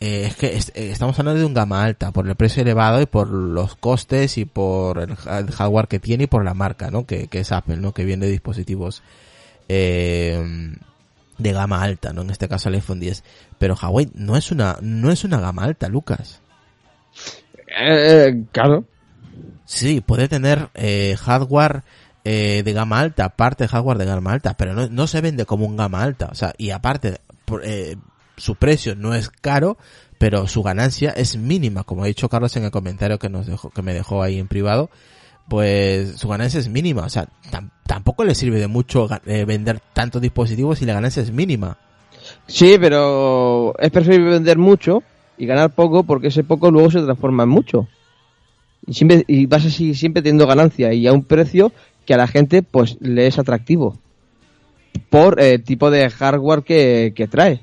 eh, 0.00 0.26
es 0.26 0.36
que 0.36 0.56
es- 0.56 0.72
eh, 0.74 0.90
estamos 0.90 1.18
hablando 1.18 1.40
de 1.40 1.46
un 1.46 1.54
gama 1.54 1.82
alta, 1.84 2.10
por 2.12 2.26
el 2.28 2.34
precio 2.36 2.62
elevado 2.62 3.00
y 3.00 3.06
por 3.06 3.28
los 3.28 3.76
costes 3.76 4.38
y 4.38 4.44
por 4.44 4.98
el, 4.98 5.16
ha- 5.26 5.38
el 5.38 5.50
hardware 5.50 5.88
que 5.88 5.98
tiene 6.00 6.24
y 6.24 6.26
por 6.26 6.44
la 6.44 6.54
marca, 6.54 6.90
¿no? 6.90 7.06
Que, 7.06 7.28
que 7.28 7.40
es 7.40 7.52
Apple, 7.52 7.76
¿no? 7.78 7.92
Que 7.92 8.04
viene 8.04 8.26
de 8.26 8.32
dispositivos 8.32 9.02
eh, 9.68 10.72
de 11.38 11.52
gama 11.52 11.82
alta, 11.82 12.12
¿no? 12.12 12.22
En 12.22 12.30
este 12.30 12.48
caso 12.48 12.68
el 12.68 12.76
iPhone 12.76 13.00
10. 13.00 13.24
Pero 13.58 13.74
Huawei 13.80 14.10
no 14.14 14.36
es 14.36 14.50
una, 14.52 14.76
no 14.80 15.10
es 15.10 15.24
una 15.24 15.40
gama 15.40 15.64
alta, 15.64 15.88
Lucas. 15.88 16.40
Eh, 17.78 18.44
claro. 18.52 18.84
Sí, 19.64 20.00
puede 20.00 20.28
tener 20.28 20.68
eh, 20.74 21.16
hardware 21.18 21.82
eh, 22.24 22.62
de 22.64 22.72
gama 22.72 23.00
alta, 23.00 23.30
parte 23.30 23.64
de 23.64 23.68
hardware 23.68 23.98
de 23.98 24.04
gama 24.04 24.32
alta, 24.32 24.56
pero 24.56 24.74
no, 24.74 24.88
no 24.88 25.06
se 25.06 25.20
vende 25.20 25.46
como 25.46 25.66
un 25.66 25.76
gama 25.76 26.02
alta. 26.02 26.28
O 26.30 26.34
sea, 26.34 26.54
y 26.58 26.70
aparte, 26.70 27.18
por- 27.44 27.62
eh, 27.64 27.96
su 28.36 28.54
precio 28.56 28.94
no 28.96 29.14
es 29.14 29.28
caro, 29.28 29.76
pero 30.18 30.46
su 30.46 30.62
ganancia 30.62 31.10
es 31.10 31.36
mínima, 31.36 31.84
como 31.84 32.04
ha 32.04 32.06
dicho 32.06 32.28
Carlos 32.28 32.56
en 32.56 32.64
el 32.64 32.70
comentario 32.70 33.18
que 33.18 33.28
nos 33.28 33.46
dejó, 33.46 33.70
que 33.70 33.82
me 33.82 33.94
dejó 33.94 34.22
ahí 34.22 34.38
en 34.38 34.48
privado, 34.48 34.90
pues 35.48 36.16
su 36.16 36.28
ganancia 36.28 36.60
es 36.60 36.68
mínima, 36.68 37.02
o 37.02 37.08
sea, 37.08 37.28
tam- 37.50 37.70
tampoco 37.86 38.24
le 38.24 38.34
sirve 38.34 38.58
de 38.58 38.68
mucho 38.68 39.08
eh, 39.26 39.44
vender 39.44 39.80
tantos 39.92 40.22
dispositivos 40.22 40.78
si 40.78 40.86
la 40.86 40.94
ganancia 40.94 41.22
es 41.22 41.30
mínima. 41.30 41.76
Sí, 42.46 42.76
pero 42.80 43.74
es 43.78 43.90
preferible 43.90 44.30
vender 44.30 44.56
mucho 44.56 45.02
y 45.36 45.46
ganar 45.46 45.74
poco 45.74 46.04
porque 46.04 46.28
ese 46.28 46.44
poco 46.44 46.70
luego 46.70 46.90
se 46.90 47.02
transforma 47.02 47.42
en 47.42 47.50
mucho. 47.50 47.88
Y, 48.86 48.94
siempre, 48.94 49.24
y 49.28 49.46
vas 49.46 49.66
así 49.66 49.94
siempre 49.94 50.22
teniendo 50.22 50.46
ganancia 50.46 50.92
y 50.94 51.06
a 51.06 51.12
un 51.12 51.24
precio 51.24 51.72
que 52.06 52.14
a 52.14 52.18
la 52.18 52.26
gente 52.26 52.62
pues 52.62 52.96
le 53.00 53.26
es 53.26 53.38
atractivo 53.38 53.98
por 55.10 55.40
el 55.40 55.62
tipo 55.62 55.90
de 55.90 56.08
hardware 56.10 56.62
que, 56.62 57.12
que 57.14 57.26
trae. 57.26 57.60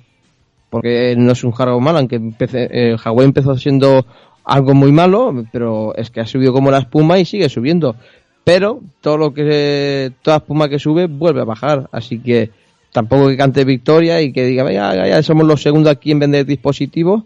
Porque 0.72 1.16
no 1.18 1.34
es 1.34 1.44
un 1.44 1.52
hardware 1.52 1.82
malo, 1.82 2.00
aunque 2.00 2.16
empecé, 2.16 2.70
eh, 2.72 2.96
Huawei 2.96 3.26
empezó 3.26 3.58
siendo 3.58 4.06
algo 4.46 4.74
muy 4.74 4.94
malo, 4.94 5.46
pero 5.52 5.94
es 5.96 6.10
que 6.10 6.22
ha 6.22 6.26
subido 6.26 6.54
como 6.54 6.72
la 6.72 6.80
espuma 6.80 7.20
y 7.20 7.26
sigue 7.26 7.50
subiendo. 7.50 7.98
Pero 8.46 8.80
todo 9.02 9.18
lo 9.18 9.34
que 9.34 10.14
toda 10.22 10.38
espuma 10.38 10.70
que 10.70 10.80
sube 10.80 11.08
vuelve 11.08 11.42
a 11.42 11.46
bajar, 11.46 11.90
así 11.92 12.20
que 12.20 12.52
tampoco 12.94 13.28
que 13.28 13.36
cante 13.36 13.66
victoria 13.66 14.22
y 14.22 14.32
que 14.32 14.46
diga, 14.46 14.64
"Vaya, 14.64 15.08
ya, 15.08 15.22
somos 15.22 15.46
los 15.46 15.62
segundos 15.62 15.92
aquí 15.92 16.12
en 16.12 16.20
vender 16.20 16.46
dispositivos, 16.46 17.24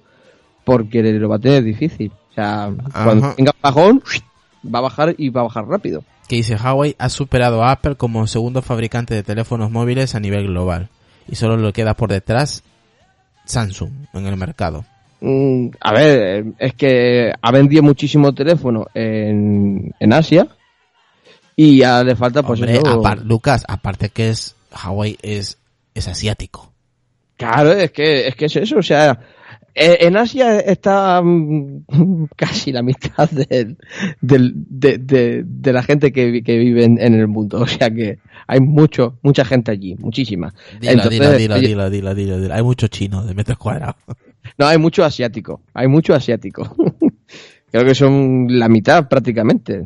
porque 0.64 1.04
lo 1.04 1.30
va 1.30 1.36
a 1.36 1.40
tener 1.40 1.64
difícil. 1.64 2.12
O 2.32 2.34
sea, 2.34 2.74
cuando 2.92 3.32
tenga 3.36 3.52
bajón, 3.62 4.02
va 4.66 4.80
a 4.80 4.82
bajar 4.82 5.16
y 5.20 5.30
va 5.30 5.42
a 5.42 5.44
bajar 5.46 5.68
rápido. 5.68 6.04
Que 6.28 6.38
dice 6.38 6.56
Huawei 6.56 6.96
ha 6.98 7.10
superado 7.10 7.64
a 7.64 7.72
Apple 7.72 7.96
como 7.96 8.26
segundo 8.26 8.64
fabricante 8.64 9.14
de 9.14 9.22
teléfonos 9.22 9.70
móviles 9.70 10.16
a 10.16 10.20
nivel 10.20 10.48
global 10.48 10.90
y 11.28 11.36
solo 11.36 11.58
le 11.58 11.72
queda 11.72 11.94
por 11.94 12.10
detrás 12.10 12.64
Samsung 13.46 13.92
en 14.14 14.26
el 14.28 14.36
mercado. 14.38 14.86
Mm, 15.22 15.70
a 15.80 15.94
ver, 15.94 16.46
es 16.60 16.74
que 16.74 17.32
ha 17.42 17.52
vendido 17.52 17.82
muchísimo 17.84 18.34
teléfono 18.34 18.86
en, 18.94 19.94
en 20.00 20.14
Asia 20.14 20.48
y 21.56 21.78
ya 21.80 22.04
le 22.04 22.16
falta 22.16 22.44
pues 22.44 22.60
Hombre, 22.60 22.76
eso. 22.78 23.02
apar- 23.02 23.24
Lucas, 23.24 23.64
aparte 23.68 24.10
que 24.10 24.30
es 24.30 24.56
Huawei 24.72 25.18
es 25.22 25.58
es 25.94 26.08
asiático. 26.08 26.72
Claro, 27.38 27.72
es 27.72 27.92
que 27.92 28.28
es 28.28 28.36
que 28.36 28.46
es 28.46 28.56
eso, 28.58 28.78
o 28.78 28.84
sea, 28.84 29.18
en 29.76 30.16
Asia 30.18 30.60
está 30.60 31.22
mm, 31.22 31.84
casi 32.36 32.72
la 32.72 32.82
mitad 32.82 33.30
de, 33.30 33.76
de- 34.22 35.44
de 35.46 35.74
la 35.74 35.84
gente 35.84 36.12
que, 36.12 36.32
vi- 36.32 36.42
que 36.44 36.58
vive 36.58 36.84
en, 36.86 36.98
en 37.00 37.14
el 37.14 37.28
mundo, 37.28 37.60
o 37.62 37.68
sea 37.68 37.90
que 37.92 38.20
hay 38.48 38.60
mucho, 38.60 39.18
mucha 39.22 39.44
gente 39.46 39.72
allí, 39.72 39.96
muchísima. 40.00 40.54
Dilo, 40.80 40.94
Entonces, 40.94 41.20
oye, 41.20 41.38
dilo, 41.68 41.90
dilo, 41.90 42.16
dilo, 42.16 42.40
dilo. 42.40 42.54
Hay 42.54 42.64
mucho 42.64 42.88
chino 42.88 43.24
de 43.26 43.34
metros 43.34 43.58
cuadrados. 43.58 43.96
No, 44.60 44.68
hay 44.68 44.78
mucho 44.78 45.04
asiático, 45.04 45.62
hay 45.74 45.88
mucho 45.88 46.14
asiático. 46.14 46.76
creo 47.72 47.84
que 47.84 47.96
son 47.96 48.46
la 48.48 48.70
mitad 48.70 49.10
prácticamente 49.10 49.84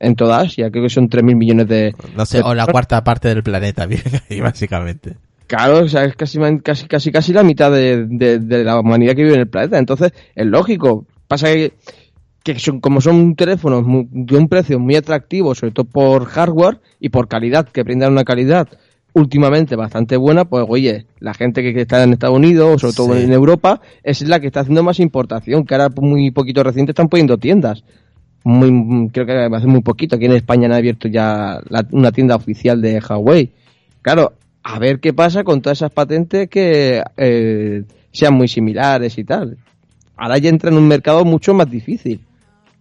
en 0.00 0.16
toda 0.16 0.40
Asia, 0.40 0.70
creo 0.72 0.82
que 0.82 0.90
son 0.90 1.08
3.000 1.08 1.36
millones 1.36 1.68
de... 1.68 1.94
No 2.16 2.26
sé, 2.26 2.42
o 2.42 2.52
la 2.52 2.66
cuarta 2.66 3.02
parte 3.04 3.28
del 3.28 3.44
planeta, 3.44 3.88
básicamente. 4.42 5.14
Claro, 5.46 5.84
o 5.84 5.88
sea, 5.88 6.04
es 6.04 6.16
casi, 6.16 6.38
casi, 6.62 6.86
casi, 6.88 7.12
casi 7.12 7.32
la 7.32 7.44
mitad 7.44 7.70
de, 7.70 8.06
de- 8.08 8.38
de 8.40 8.64
la 8.64 8.80
humanidad 8.80 9.14
que 9.14 9.22
vive 9.22 9.34
en 9.34 9.40
el 9.42 9.48
planeta. 9.48 9.78
Entonces, 9.78 10.12
es 10.34 10.46
lógico. 10.46 11.06
Pasa 11.28 11.52
que, 11.52 11.72
que 12.42 12.58
son, 12.58 12.80
como 12.80 13.00
son 13.00 13.36
teléfonos 13.36 13.84
de 14.10 14.36
un 14.36 14.48
precio 14.48 14.78
muy 14.80 14.96
atractivo, 14.96 15.54
sobre 15.54 15.72
todo 15.72 15.86
por 15.86 16.24
hardware 16.26 16.80
y 17.00 17.10
por 17.10 17.28
calidad, 17.28 17.68
que 17.68 17.82
brindan 17.84 18.12
una 18.12 18.24
calidad 18.24 18.66
últimamente 19.12 19.76
bastante 19.76 20.16
buena, 20.16 20.44
pues 20.44 20.66
oye, 20.68 21.06
la 21.20 21.32
gente 21.32 21.62
que, 21.62 21.72
que 21.72 21.82
está 21.82 22.02
en 22.02 22.12
Estados 22.12 22.36
Unidos, 22.36 22.74
o 22.74 22.78
sobre 22.78 22.94
todo 22.94 23.16
Sí. 23.16 23.22
en 23.24 23.32
Europa, 23.32 23.80
es 24.02 24.20
la 24.28 24.40
que 24.40 24.46
está 24.48 24.60
haciendo 24.60 24.82
más 24.82 25.00
importación, 25.00 25.64
que 25.64 25.74
ahora 25.74 25.88
muy 26.00 26.30
poquito 26.32 26.62
reciente 26.62 26.90
están 26.92 27.08
poniendo 27.08 27.38
tiendas. 27.38 27.82
Muy, 28.44 29.08
creo 29.10 29.24
que 29.26 29.32
hace 29.56 29.66
muy 29.66 29.80
poquito, 29.80 30.16
aquí 30.16 30.26
en 30.26 30.32
España 30.32 30.66
han 30.66 30.72
abierto 30.74 31.08
ya 31.08 31.60
la- 31.68 31.86
una 31.92 32.12
tienda 32.12 32.36
oficial 32.36 32.80
de 32.82 33.00
Huawei. 33.00 33.52
Claro, 34.02 34.34
a 34.74 34.78
ver 34.78 34.98
qué 35.00 35.12
pasa 35.12 35.44
con 35.44 35.62
todas 35.62 35.78
esas 35.78 35.92
patentes 35.92 36.48
que 36.48 37.02
eh, 37.16 37.84
sean 38.12 38.34
muy 38.34 38.48
similares 38.48 39.16
y 39.18 39.24
tal. 39.24 39.58
Ahora 40.16 40.38
ya 40.38 40.48
entra 40.48 40.70
en 40.70 40.76
un 40.76 40.88
mercado 40.88 41.24
mucho 41.24 41.54
más 41.54 41.70
difícil. 41.70 42.20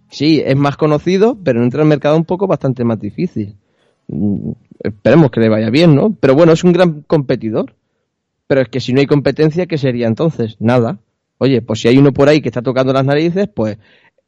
Sí, 0.10 0.42
es 0.44 0.56
más 0.56 0.78
conocido, 0.78 1.38
pero 1.44 1.62
entra 1.64 1.82
en 1.82 1.86
un 1.86 1.90
mercado 1.90 2.18
un 2.18 2.26
poco 2.26 2.48
bastante 2.48 2.84
más 2.84 3.00
difícil. 3.00 3.56
Mm, 4.08 4.52
Esperemos 4.84 5.32
que 5.32 5.40
le 5.40 5.50
vaya 5.50 5.70
bien, 5.70 5.96
¿no? 5.96 6.16
Pero 6.20 6.36
bueno, 6.36 6.52
es 6.54 6.64
un 6.64 6.74
gran 6.74 7.02
competidor. 7.04 7.74
Pero 8.48 8.62
es 8.62 8.70
que 8.70 8.80
si 8.80 8.94
no 8.94 9.00
hay 9.00 9.08
competencia, 9.08 9.66
¿qué 9.66 9.78
sería 9.78 10.08
entonces? 10.08 10.58
Nada. 10.60 11.00
Oye, 11.40 11.62
pues 11.62 11.82
si 11.82 11.88
hay 11.88 11.98
uno 11.98 12.14
por 12.14 12.30
ahí 12.30 12.42
que 12.42 12.50
está 12.50 12.62
tocando 12.62 12.94
las 12.94 13.06
narices, 13.06 13.48
pues 13.54 13.78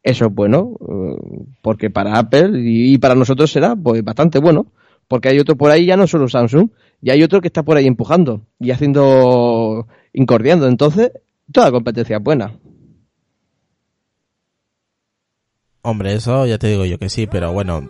eso 0.03 0.25
es 0.27 0.33
bueno. 0.33 0.77
eh, 0.81 1.45
Porque 1.61 1.89
para 1.89 2.17
Apple 2.17 2.59
y 2.59 2.93
y 2.93 2.97
para 2.97 3.15
nosotros 3.15 3.51
será 3.51 3.75
pues 3.75 4.03
bastante 4.03 4.39
bueno. 4.39 4.67
Porque 5.07 5.29
hay 5.29 5.39
otro 5.39 5.55
por 5.55 5.71
ahí, 5.71 5.85
ya 5.85 5.97
no 5.97 6.07
solo 6.07 6.27
Samsung, 6.27 6.69
y 7.01 7.11
hay 7.11 7.23
otro 7.23 7.41
que 7.41 7.47
está 7.47 7.63
por 7.63 7.77
ahí 7.77 7.87
empujando 7.87 8.45
y 8.59 8.71
haciendo, 8.71 9.87
incordiando. 10.13 10.67
Entonces, 10.67 11.11
toda 11.51 11.71
competencia 11.71 12.17
es 12.17 12.23
buena. 12.23 12.59
Hombre, 15.81 16.13
eso 16.13 16.45
ya 16.45 16.57
te 16.57 16.67
digo 16.67 16.85
yo 16.85 16.99
que 16.99 17.07
sí, 17.07 17.27
pero 17.27 17.53
bueno, 17.53 17.89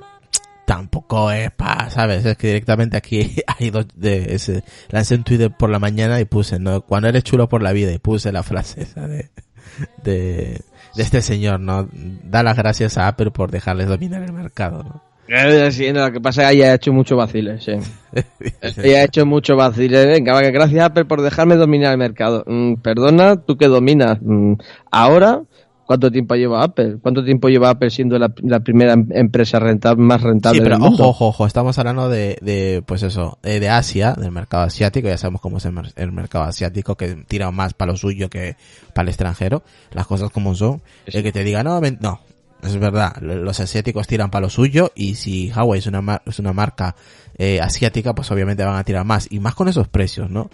tampoco 0.67 1.31
es 1.31 1.49
para, 1.51 1.89
¿sabes? 1.89 2.25
Es 2.25 2.37
que 2.37 2.47
directamente 2.47 2.97
aquí 2.97 3.37
hay 3.47 3.71
dos 3.71 3.87
de 3.95 4.35
ese, 4.35 4.63
lancé 4.89 5.15
un 5.15 5.23
Twitter 5.23 5.49
por 5.49 5.69
la 5.69 5.79
mañana 5.79 6.19
y 6.19 6.25
puse, 6.25 6.59
¿no? 6.59 6.81
Cuando 6.81 7.07
eres 7.07 7.23
chulo 7.23 7.49
por 7.49 7.63
la 7.63 7.71
vida 7.71 7.91
y 7.91 7.97
puse 7.97 8.31
la 8.31 8.43
frase 8.43 8.83
esa 8.83 9.07
de, 9.07 9.31
de, 10.03 10.61
de 10.95 11.03
este 11.03 11.21
señor, 11.21 11.59
¿no? 11.59 11.87
Da 11.91 12.43
las 12.43 12.57
gracias 12.57 12.97
a 12.97 13.07
Apple 13.07 13.31
por 13.31 13.49
dejarles 13.49 13.87
dominar 13.87 14.21
el 14.21 14.33
mercado, 14.33 14.83
¿no? 14.83 15.06
Eh, 15.27 15.71
Sí, 15.71 15.91
no, 15.91 16.05
lo 16.07 16.11
que 16.13 16.21
pasa 16.21 16.43
es 16.43 16.49
que 16.49 16.55
ella 16.55 16.71
ha 16.71 16.75
hecho 16.75 16.93
mucho 16.93 17.15
vaciles, 17.15 17.63
sí. 17.63 17.73
Ella 18.83 18.99
ha 18.99 19.03
hecho 19.03 19.25
mucho 19.25 19.55
vaciles. 19.55 20.07
Venga, 20.07 20.39
gracias 20.51 20.85
Apple 20.85 21.05
por 21.05 21.21
dejarme 21.21 21.55
dominar 21.55 21.91
el 21.91 21.97
mercado. 21.97 22.43
Mm, 22.47 22.75
perdona, 22.75 23.35
tú 23.37 23.57
que 23.57 23.67
dominas. 23.67 24.19
Mm, 24.21 24.53
ahora, 24.91 25.41
¿cuánto 25.85 26.09
tiempo 26.11 26.35
lleva 26.35 26.63
Apple? 26.63 26.97
¿Cuánto 27.01 27.23
tiempo 27.23 27.49
lleva 27.49 27.69
Apple 27.71 27.89
siendo 27.89 28.17
la, 28.17 28.31
la 28.43 28.61
primera 28.61 28.93
em- 28.93 29.07
empresa 29.11 29.59
rentable, 29.59 30.01
más 30.01 30.21
rentable 30.21 30.59
Sí, 30.59 30.63
pero 30.63 30.75
del 30.75 30.83
mundo? 30.83 31.03
ojo, 31.03 31.09
ojo, 31.09 31.27
ojo, 31.27 31.45
estamos 31.47 31.77
hablando 31.77 32.09
de, 32.09 32.37
de 32.41 32.81
pues 32.85 33.03
eso, 33.03 33.37
eh, 33.43 33.59
de 33.59 33.69
Asia, 33.69 34.13
del 34.13 34.31
mercado 34.31 34.63
asiático, 34.63 35.07
ya 35.09 35.17
sabemos 35.17 35.41
cómo 35.41 35.57
es 35.57 35.65
el, 35.65 35.73
el 35.97 36.11
mercado 36.13 36.45
asiático, 36.45 36.95
que 36.95 37.15
tira 37.27 37.51
más 37.51 37.73
para 37.73 37.91
lo 37.91 37.97
suyo 37.97 38.29
que 38.29 38.55
para 38.93 39.03
el 39.03 39.09
extranjero, 39.09 39.61
las 39.91 40.07
cosas 40.07 40.29
como 40.31 40.55
son, 40.55 40.81
el 41.05 41.21
que 41.23 41.31
te 41.33 41.43
diga, 41.43 41.63
no, 41.63 41.79
ven- 41.81 41.97
no, 42.01 42.21
es 42.63 42.77
verdad, 42.77 43.15
lo- 43.21 43.35
los 43.35 43.59
asiáticos 43.59 44.07
tiran 44.07 44.29
para 44.31 44.43
lo 44.43 44.49
suyo, 44.49 44.91
y 44.95 45.15
si 45.15 45.51
Huawei 45.51 45.79
es 45.79 45.87
una, 45.87 46.01
mar- 46.01 46.21
es 46.25 46.39
una 46.39 46.53
marca 46.53 46.95
eh, 47.37 47.59
asiática, 47.61 48.13
pues 48.15 48.29
obviamente 48.31 48.63
van 48.65 48.77
a 48.77 48.83
tirar 48.83 49.05
más, 49.05 49.27
y 49.31 49.39
más 49.39 49.55
con 49.55 49.67
esos 49.67 49.87
precios, 49.87 50.29
¿no? 50.29 50.49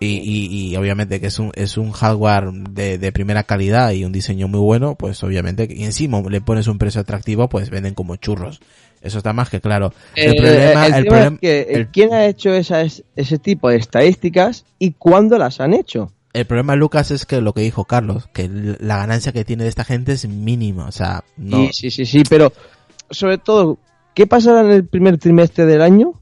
Y, 0.00 0.18
y, 0.18 0.70
y 0.70 0.76
obviamente 0.76 1.20
que 1.20 1.26
es 1.26 1.40
un, 1.40 1.50
es 1.56 1.76
un 1.76 1.90
hardware 1.90 2.52
de, 2.52 2.98
de 2.98 3.10
primera 3.10 3.42
calidad 3.42 3.90
y 3.90 4.04
un 4.04 4.12
diseño 4.12 4.46
muy 4.46 4.60
bueno, 4.60 4.94
pues 4.94 5.20
obviamente, 5.24 5.66
y 5.68 5.82
encima 5.84 6.20
le 6.20 6.40
pones 6.40 6.68
un 6.68 6.78
precio 6.78 7.00
atractivo, 7.00 7.48
pues 7.48 7.68
venden 7.70 7.94
como 7.94 8.14
churros. 8.14 8.60
Eso 9.02 9.18
está 9.18 9.32
más 9.32 9.50
que 9.50 9.60
claro. 9.60 9.92
El 10.14 10.32
Eh, 10.34 10.36
problema, 10.36 10.86
el 10.86 10.94
el 10.94 11.04
tema 11.04 11.16
problem- 11.18 11.34
es 11.34 11.40
que, 11.40 11.60
el- 11.74 11.88
¿quién 11.88 12.14
ha 12.14 12.26
hecho 12.26 12.52
esas, 12.54 13.02
ese 13.16 13.38
tipo 13.38 13.68
de 13.70 13.76
estadísticas 13.76 14.64
y 14.78 14.92
cuándo 14.92 15.36
las 15.38 15.60
han 15.60 15.72
hecho? 15.74 16.12
El 16.38 16.46
problema, 16.46 16.74
Lucas, 16.76 17.10
es 17.10 17.26
que 17.26 17.40
lo 17.40 17.52
que 17.52 17.60
dijo 17.60 17.84
Carlos, 17.84 18.28
que 18.32 18.48
la 18.80 18.96
ganancia 18.98 19.32
que 19.32 19.44
tiene 19.44 19.64
de 19.64 19.68
esta 19.68 19.84
gente 19.84 20.12
es 20.12 20.26
mínima, 20.28 20.86
o 20.86 20.92
sea, 20.92 21.24
no. 21.36 21.66
Sí, 21.66 21.70
sí, 21.72 21.90
sí, 21.90 22.06
sí, 22.06 22.22
pero 22.28 22.52
sobre 23.10 23.38
todo, 23.38 23.78
¿qué 24.14 24.26
pasará 24.26 24.60
en 24.62 24.70
el 24.70 24.86
primer 24.86 25.18
trimestre 25.18 25.66
del 25.66 25.82
año 25.82 26.12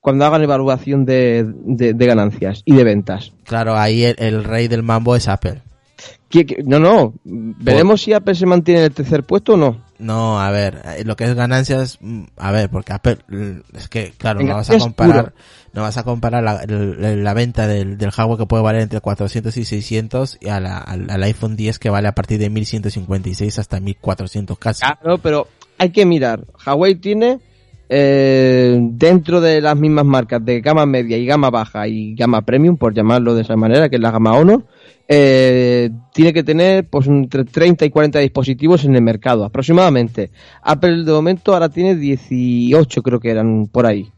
cuando 0.00 0.24
hagan 0.24 0.42
evaluación 0.42 1.04
de, 1.04 1.44
de- 1.64 1.92
de 1.94 2.06
ganancias 2.06 2.62
y 2.64 2.74
de 2.74 2.84
ventas? 2.84 3.32
Claro, 3.44 3.76
ahí 3.76 4.04
el, 4.04 4.16
el 4.18 4.44
rey 4.44 4.68
del 4.68 4.82
mambo 4.82 5.16
es 5.16 5.28
Apple. 5.28 5.62
¿Qué- 6.28 6.46
qué- 6.46 6.62
No, 6.64 6.78
no, 6.78 7.14
veremos 7.24 8.02
si 8.02 8.12
Apple 8.12 8.34
se 8.34 8.46
mantiene 8.46 8.80
en 8.80 8.86
el 8.86 8.92
tercer 8.94 9.24
puesto 9.24 9.54
o 9.54 9.56
no. 9.56 9.82
No, 10.00 10.40
a 10.40 10.50
ver, 10.50 10.82
eh, 10.84 11.04
lo 11.04 11.14
que 11.16 11.24
es 11.24 11.34
ganancias, 11.34 11.98
mm, 12.00 12.22
a 12.36 12.50
ver, 12.52 12.70
porque 12.70 12.92
Apple, 12.92 13.18
mm, 13.28 13.76
es 13.76 13.88
que, 13.88 14.12
claro, 14.16 14.40
no 14.42 14.54
vas 14.54 14.70
a 14.70 14.78
comparar, 14.78 15.24
puro. 15.32 15.36
no 15.74 15.82
vas 15.82 15.96
a 15.98 16.02
comparar 16.02 16.42
la, 16.42 16.62
el- 16.62 17.22
la 17.22 17.34
venta 17.34 17.66
del, 17.66 17.98
del 17.98 18.10
hardware 18.10 18.38
que 18.38 18.46
puede 18.46 18.62
valer 18.62 18.80
entre 18.82 19.00
400 19.00 19.56
y 19.56 19.64
600 19.64 20.38
y 20.40 20.48
a 20.48 20.58
la- 20.60 20.78
al, 20.78 21.10
al 21.10 21.22
iPhone 21.24 21.54
10 21.56 21.78
que 21.78 21.90
vale 21.90 22.08
a 22.08 22.14
partir 22.14 22.38
de 22.40 22.48
1156 22.50 23.58
hasta 23.58 23.78
1400 23.80 24.58
casi. 24.58 24.80
Claro, 24.80 25.18
pero 25.18 25.46
hay 25.78 25.90
que 25.90 26.06
mirar. 26.06 26.44
Huawei 26.66 26.94
tiene 26.94 27.40
eh, 27.92 28.78
dentro 28.80 29.40
de 29.40 29.60
las 29.60 29.76
mismas 29.76 30.04
marcas 30.04 30.44
de 30.44 30.60
gama 30.60 30.86
media 30.86 31.18
y 31.18 31.26
gama 31.26 31.50
baja 31.50 31.88
y 31.88 32.14
gama 32.14 32.42
premium, 32.42 32.76
por 32.76 32.94
llamarlo 32.94 33.34
de 33.34 33.42
esa 33.42 33.56
manera, 33.56 33.88
que 33.88 33.96
es 33.96 34.02
la 34.02 34.12
gama 34.12 34.32
Honor, 34.38 34.64
eh, 35.08 35.90
tiene 36.14 36.32
que 36.32 36.44
tener 36.44 36.88
pues 36.88 37.08
entre 37.08 37.44
30 37.44 37.84
y 37.84 37.90
40 37.90 38.20
dispositivos 38.20 38.84
en 38.84 38.94
el 38.94 39.02
mercado, 39.02 39.44
aproximadamente. 39.44 40.30
Apple 40.62 41.02
de 41.04 41.10
momento 41.12 41.52
ahora 41.52 41.68
tiene 41.68 41.96
18, 41.96 43.02
creo 43.02 43.18
que 43.18 43.30
eran 43.30 43.66
por 43.66 43.86
ahí. 43.86 44.08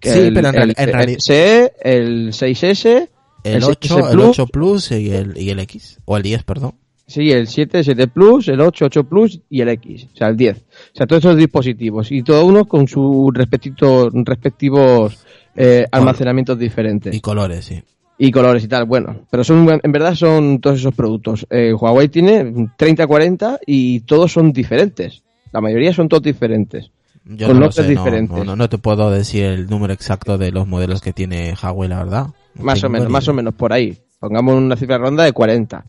Que 0.00 0.12
Sí, 0.12 0.18
el, 0.20 0.34
pero 0.34 0.48
en, 0.48 0.54
real- 0.54 0.70
el- 0.70 0.74
en 0.78 0.88
el 0.88 0.94
realidad, 0.94 1.18
SE, 1.20 1.72
el 1.82 2.32
6S 2.32 3.08
El 3.42 3.54
El 3.56 3.64
8, 3.64 3.78
7 3.80 4.00
el 4.02 4.12
Plus. 4.12 4.28
8 4.38 4.46
Plus 4.46 4.90
y 4.92 5.10
el, 5.10 5.36
y 5.36 5.50
el 5.50 5.58
X. 5.60 5.98
O 6.04 6.16
el 6.16 6.22
10, 6.22 6.44
perdón. 6.44 6.74
Sí, 7.08 7.32
el 7.32 7.46
7, 7.48 7.82
7 7.82 8.08
Plus, 8.08 8.48
el 8.48 8.60
8, 8.60 8.84
8 8.84 9.04
Plus 9.04 9.40
y 9.48 9.62
el 9.62 9.70
X, 9.70 10.08
o 10.12 10.16
sea, 10.16 10.28
el 10.28 10.36
10. 10.36 10.58
O 10.58 10.62
sea, 10.92 11.06
todos 11.06 11.24
esos 11.24 11.38
dispositivos 11.38 12.12
y 12.12 12.22
todo 12.22 12.44
uno 12.44 12.66
con 12.66 12.86
sus 12.86 13.32
respectivos, 13.32 14.12
respectivos 14.12 15.24
eh, 15.56 15.86
almacenamientos 15.90 16.58
diferentes. 16.58 17.14
Y 17.14 17.20
colores, 17.20 17.64
sí. 17.64 17.82
y 18.18 18.30
colores 18.30 18.62
y 18.62 18.68
tal. 18.68 18.84
Bueno, 18.84 19.22
pero 19.30 19.42
son 19.42 19.80
en 19.82 19.90
verdad 19.90 20.14
son 20.14 20.60
todos 20.60 20.80
esos 20.80 20.94
productos. 20.94 21.46
Eh, 21.48 21.72
Huawei 21.72 22.10
tiene 22.10 22.68
30, 22.76 23.06
40 23.06 23.60
y 23.66 24.00
todos 24.00 24.30
son 24.30 24.52
diferentes. 24.52 25.22
La 25.50 25.62
mayoría 25.62 25.94
son 25.94 26.10
todos 26.10 26.22
diferentes. 26.22 26.90
Yo 27.24 27.46
Con 27.46 27.58
no 27.58 27.66
lo 27.66 27.72
sé, 27.72 27.84
diferentes. 27.84 28.36
no, 28.36 28.44
no, 28.44 28.54
no 28.54 28.68
te 28.68 28.76
puedo 28.76 29.10
decir 29.10 29.44
el 29.44 29.66
número 29.66 29.94
exacto 29.94 30.36
de 30.36 30.52
los 30.52 30.66
modelos 30.68 31.00
que 31.00 31.14
tiene 31.14 31.54
Huawei, 31.60 31.88
la 31.88 32.04
verdad. 32.04 32.26
No 32.54 32.64
Más 32.64 32.84
o 32.84 32.90
menos, 32.90 33.08
más 33.08 33.26
o 33.28 33.32
menos 33.32 33.54
por 33.54 33.72
ahí. 33.72 33.96
Pongamos 34.20 34.56
una 34.56 34.76
cifra 34.76 34.98
ronda 34.98 35.24
de 35.24 35.32
40 35.32 35.86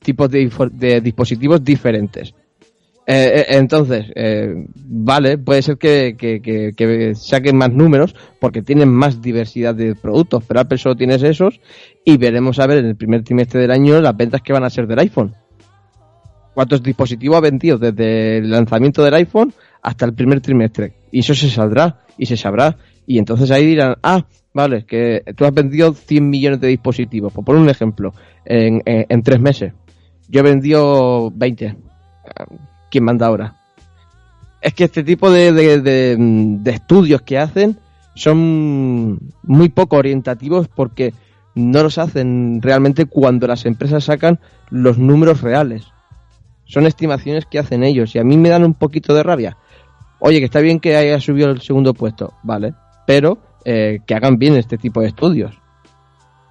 tipos 0.00 0.30
de, 0.30 1.00
dispositivos 1.00 1.62
diferentes. 1.64 2.34
Eh, 3.06 3.40
eh, 3.40 3.46
entonces, 3.56 4.06
eh, 4.14 4.66
vale, 4.76 5.38
puede 5.38 5.62
ser 5.62 5.78
que, 5.78 6.14
que- 6.16 6.40
que- 6.40 6.72
que 6.76 7.14
saquen 7.16 7.56
más 7.56 7.72
números 7.72 8.14
porque 8.38 8.62
tienen 8.62 8.88
más 8.88 9.20
diversidad 9.20 9.74
de 9.74 9.94
productos, 9.96 10.44
pero 10.46 10.60
Apple 10.60 10.78
solo 10.78 10.96
tiene 10.96 11.14
esos 11.16 11.60
y 12.04 12.16
veremos 12.18 12.58
a 12.60 12.66
ver 12.66 12.78
en 12.78 12.86
el 12.86 12.96
primer 12.96 13.24
trimestre 13.24 13.60
del 13.62 13.70
año 13.72 14.00
las 14.00 14.16
ventas 14.16 14.42
que 14.42 14.52
van 14.52 14.64
a 14.64 14.70
ser 14.70 14.86
del 14.86 15.00
iPhone. 15.00 15.34
¿Cuántos 16.54 16.82
dispositivos 16.82 17.36
ha 17.38 17.40
vendido 17.40 17.78
desde 17.78 18.38
el 18.38 18.50
lanzamiento 18.50 19.02
del 19.02 19.14
iPhone 19.14 19.52
hasta 19.82 20.04
el 20.04 20.14
primer 20.14 20.40
trimestre? 20.40 20.92
Y 21.10 21.20
eso 21.20 21.34
se 21.34 21.48
saldrá 21.48 22.00
y 22.18 22.26
se 22.26 22.36
sabrá. 22.36 22.76
Y 23.06 23.18
entonces 23.18 23.50
ahí 23.50 23.66
dirán, 23.66 23.96
ah, 24.02 24.24
vale, 24.54 24.84
que 24.84 25.22
tú 25.36 25.44
has 25.44 25.52
vendido 25.54 25.92
100 25.94 26.28
millones 26.30 26.60
de 26.60 26.68
dispositivos. 26.68 27.32
Por 27.32 27.44
poner 27.44 27.62
un 27.62 27.68
ejemplo, 27.68 28.14
en, 28.44 28.82
en- 28.84 29.06
en 29.08 29.22
tres 29.22 29.40
meses. 29.40 29.72
Yo 30.28 30.40
he 30.40 30.42
vendido 30.44 31.30
20. 31.34 31.76
¿Quién 32.90 33.04
manda 33.04 33.26
ahora? 33.26 33.56
Es 34.60 34.74
que 34.74 34.84
este 34.84 35.02
tipo 35.02 35.30
de, 35.30 35.52
de- 35.52 35.80
de- 35.80 36.16
de 36.18 36.70
estudios 36.70 37.22
que 37.22 37.38
hacen 37.38 37.78
son 38.14 39.18
muy 39.42 39.68
poco 39.70 39.96
orientativos 39.96 40.68
porque 40.68 41.14
no 41.54 41.82
los 41.82 41.98
hacen 41.98 42.60
realmente 42.62 43.06
cuando 43.06 43.46
las 43.46 43.64
empresas 43.66 44.04
sacan 44.04 44.38
los 44.70 44.98
números 44.98 45.40
reales. 45.40 45.84
Son 46.64 46.86
estimaciones 46.86 47.46
que 47.46 47.58
hacen 47.58 47.82
ellos 47.82 48.14
y 48.14 48.18
a 48.18 48.24
mí 48.24 48.36
me 48.36 48.48
dan 48.50 48.64
un 48.64 48.74
poquito 48.74 49.14
de 49.14 49.22
rabia. 49.22 49.56
Oye, 50.20 50.38
que 50.38 50.44
está 50.44 50.60
bien 50.60 50.78
que 50.78 50.96
haya 50.96 51.18
subido 51.18 51.50
el 51.50 51.60
segundo 51.62 51.94
puesto, 51.94 52.34
vale, 52.42 52.74
pero 53.10 53.38
eh, 53.64 53.98
que 54.06 54.14
hagan 54.14 54.38
bien 54.38 54.54
este 54.54 54.78
tipo 54.78 55.00
de 55.00 55.08
estudios 55.08 55.58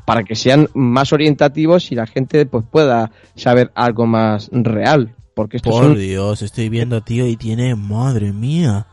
para 0.03 0.25
que 0.25 0.35
sean 0.35 0.67
más 0.73 1.13
orientativos 1.13 1.89
y 1.93 1.95
la 1.95 2.05
gente 2.05 2.45
pues 2.45 2.65
pueda 2.69 3.11
saber 3.33 3.71
algo 3.75 4.05
más 4.05 4.49
real. 4.51 5.15
Porque 5.35 5.59
Por 5.59 5.85
son 5.85 5.97
Dios, 5.97 6.41
estoy 6.41 6.67
viendo, 6.67 6.99
tío, 6.99 7.25
y 7.27 7.37
tiene, 7.37 7.75
madre 7.75 8.33
mía, 8.33 8.87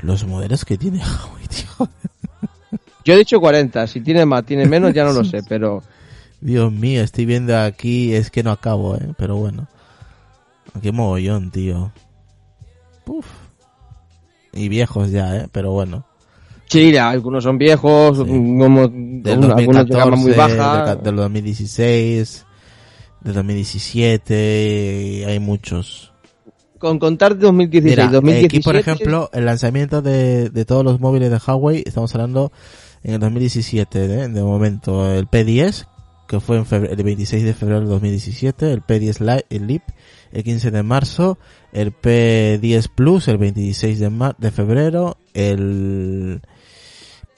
los 0.00 0.26
modelos 0.26 0.64
que 0.64 0.76
tiene 0.76 0.98
Huawei, 1.04 1.46
tío. 1.46 1.88
Yo 3.04 3.14
he 3.14 3.18
dicho 3.18 3.38
40, 3.38 3.86
si 3.86 4.00
tiene 4.00 4.26
más, 4.26 4.44
tiene 4.44 4.66
menos, 4.66 4.92
ya 4.92 5.04
no 5.04 5.12
lo 5.12 5.22
sé, 5.24 5.38
pero 5.48 5.84
Dios 6.40 6.72
mío, 6.72 7.00
estoy 7.00 7.26
viendo 7.26 7.56
aquí, 7.56 8.12
es 8.12 8.32
que 8.32 8.42
no 8.42 8.50
acabo, 8.50 8.96
eh, 8.96 9.12
pero 9.16 9.36
bueno. 9.36 9.68
Qué 10.82 10.90
mogollón, 10.90 11.52
tío. 11.52 11.92
Uf. 13.06 13.26
Y 14.52 14.68
viejos 14.68 15.12
ya, 15.12 15.36
eh, 15.36 15.48
pero 15.52 15.70
bueno. 15.70 16.04
Sí, 16.66 16.96
algunos 16.96 17.44
son 17.44 17.58
viejos, 17.58 18.18
Sí. 18.18 18.24
como 18.24 18.88
Del 18.88 19.32
algunos 19.34 19.56
de 19.56 19.64
2014, 19.64 19.98
gama 19.98 20.16
muy 20.16 20.30
del, 20.30 20.38
baja. 20.38 20.84
ca- 20.84 20.96
del 20.96 21.16
2016, 21.16 22.46
del 23.22 23.34
2017, 23.34 25.20
y 25.20 25.24
hay 25.24 25.38
muchos. 25.38 26.12
Con 26.78 26.98
contar 26.98 27.38
2016, 27.38 27.96
Mira, 27.96 28.10
2017. 28.10 28.56
aquí 28.56 28.62
por 28.64 28.76
ejemplo, 28.76 29.30
el 29.32 29.44
lanzamiento 29.46 30.02
de, 30.02 30.50
de 30.50 30.64
todos 30.64 30.84
los 30.84 31.00
móviles 31.00 31.30
de 31.30 31.38
Huawei, 31.44 31.82
estamos 31.86 32.14
hablando 32.14 32.52
en 33.02 33.14
el 33.14 33.20
2017, 33.20 34.04
¿eh? 34.04 34.28
de 34.28 34.42
momento, 34.42 35.10
el 35.10 35.26
P10, 35.26 35.86
que 36.28 36.40
fue 36.40 36.56
en 36.58 36.66
febrero- 36.66 36.92
el 36.94 37.02
26 37.02 37.44
de 37.44 37.54
febrero 37.54 37.80
del 37.80 37.88
2017, 37.88 38.72
el 38.72 38.82
P10 38.82 39.20
Lite, 39.20 39.46
el 39.50 39.66
LIP, 39.66 39.82
el 40.32 40.42
15 40.42 40.70
de 40.70 40.82
marzo, 40.82 41.38
el 41.72 41.92
P10 41.94 42.88
Plus, 42.94 43.28
el 43.28 43.38
26 43.38 43.98
de, 44.00 44.10
mar- 44.10 44.36
de 44.38 44.50
febrero, 44.50 45.16
el 45.32 46.42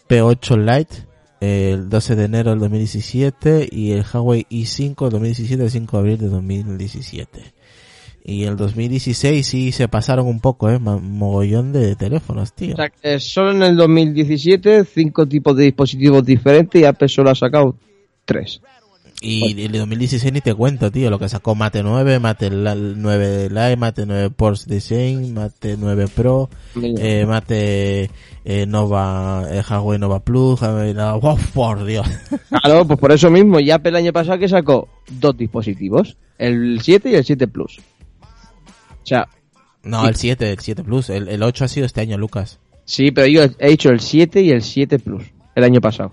P8 0.08 0.56
Lite, 0.56 0.96
el 1.40 1.88
12 1.88 2.16
de 2.16 2.24
enero 2.24 2.50
del 2.50 2.60
2017, 2.60 3.68
y 3.70 3.92
el 3.92 4.04
Huawei 4.12 4.46
i5 4.50 5.02
del 5.02 5.10
2017, 5.10 5.64
el 5.64 5.70
5 5.70 5.96
de 5.96 6.00
abril 6.00 6.18
de 6.18 6.28
2017. 6.28 7.56
Y 8.28 8.42
el 8.44 8.56
2016 8.56 9.46
sí 9.46 9.70
se 9.70 9.86
pasaron 9.86 10.26
un 10.26 10.40
poco, 10.40 10.68
eh, 10.68 10.80
mogollón 10.80 11.72
de 11.72 11.94
teléfonos, 11.94 12.52
tío. 12.52 12.74
O 12.74 12.76
sea, 12.76 12.90
que 12.90 13.20
solo 13.20 13.52
en 13.52 13.62
el 13.62 13.76
2017, 13.76 14.84
cinco 14.84 15.26
tipos 15.26 15.56
de 15.56 15.64
dispositivos 15.64 16.24
diferentes 16.24 16.80
y 16.80 16.84
Apple 16.84 17.08
solo 17.08 17.30
ha 17.30 17.36
sacado 17.36 17.76
tres. 18.24 18.60
Y 19.22 19.62
el 19.64 19.72
2016 19.72 20.30
ni 20.32 20.40
te 20.42 20.54
cuento, 20.54 20.90
tío, 20.90 21.08
lo 21.08 21.18
que 21.18 21.28
sacó 21.28 21.54
Mate 21.54 21.82
9, 21.82 22.18
Mate 22.18 22.50
la- 22.50 22.74
9 22.74 23.48
Lite, 23.48 23.76
Mate 23.76 24.04
9 24.06 24.30
Porsche 24.30 24.66
Design, 24.68 25.32
Mate 25.32 25.76
9 25.78 26.06
Pro, 26.14 26.50
eh, 26.82 27.24
Mate 27.26 28.10
eh, 28.44 28.66
Nova, 28.66 29.44
eh, 29.50 29.62
Huawei 29.68 29.98
Nova 29.98 30.20
Plus, 30.20 30.60
¡Wow, 31.20 31.38
por 31.54 31.84
Dios! 31.86 32.06
Claro, 32.62 32.86
pues 32.86 32.98
por 33.00 33.10
eso 33.10 33.30
mismo, 33.30 33.58
y 33.58 33.70
Apple 33.70 33.88
el 33.90 33.96
año 33.96 34.12
pasado 34.12 34.38
que 34.38 34.48
sacó 34.48 34.88
dos 35.08 35.36
dispositivos, 35.36 36.16
el 36.36 36.80
7 36.82 37.10
y 37.10 37.14
el 37.14 37.24
7 37.24 37.48
Plus. 37.48 37.78
O 38.20 39.06
sea, 39.06 39.28
No, 39.82 40.02
Sí. 40.02 40.08
el 40.08 40.16
7, 40.16 40.50
el 40.52 40.58
7 40.58 40.84
Plus, 40.84 41.10
el, 41.10 41.28
el 41.28 41.42
8 41.42 41.64
ha 41.64 41.68
sido 41.68 41.86
este 41.86 42.02
año, 42.02 42.18
Lucas. 42.18 42.58
sí, 42.84 43.10
pero 43.12 43.26
yo 43.28 43.42
he 43.58 43.70
hecho 43.72 43.88
el 43.90 44.00
7 44.00 44.42
y 44.42 44.50
el 44.50 44.62
7 44.62 44.98
Plus 44.98 45.24
el 45.54 45.64
año 45.64 45.80
pasado. 45.80 46.12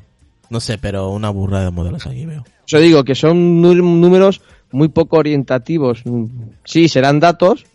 No 0.49 0.59
sé, 0.59 0.77
pero 0.77 1.09
una 1.09 1.29
burrada 1.29 1.65
de 1.65 1.71
modelos 1.71 2.05
aquí 2.05 2.25
veo. 2.25 2.43
Yo 2.67 2.79
digo 2.79 3.03
que 3.03 3.15
son 3.15 3.61
nú- 3.61 3.73
números 3.75 4.41
muy 4.71 4.87
poco 4.89 5.17
orientativos. 5.17 6.03
Sí, 6.63 6.87
serán 6.87 7.19
datos, 7.19 7.65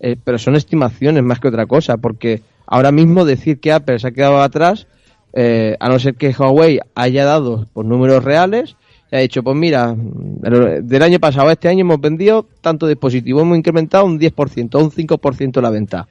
eh, 0.00 0.16
pero 0.22 0.38
son 0.38 0.56
estimaciones 0.56 1.22
más 1.22 1.40
que 1.40 1.48
otra 1.48 1.66
cosa, 1.66 1.96
porque 1.96 2.42
ahora 2.66 2.90
mismo 2.92 3.24
decir 3.24 3.60
que 3.60 3.72
Apple 3.72 3.98
se 3.98 4.08
ha 4.08 4.12
quedado 4.12 4.40
atrás, 4.42 4.86
eh, 5.34 5.76
a 5.80 5.88
no 5.88 5.98
ser 5.98 6.14
que 6.14 6.30
Huawei 6.36 6.80
haya 6.94 7.24
dado 7.24 7.66
pues, 7.72 7.86
números 7.86 8.22
reales, 8.24 8.76
y 9.10 9.16
ha 9.16 9.18
dicho, 9.20 9.42
pues 9.42 9.56
mira, 9.56 9.94
del 9.96 11.02
año 11.02 11.20
pasado 11.20 11.48
a 11.48 11.52
este 11.52 11.68
año 11.68 11.80
hemos 11.82 12.00
vendido 12.00 12.46
tanto 12.62 12.86
dispositivo, 12.86 13.42
hemos 13.42 13.58
incrementado 13.58 14.06
un 14.06 14.18
10%, 14.18 14.82
un 14.82 14.90
5% 14.90 15.60
la 15.60 15.70
venta. 15.70 16.08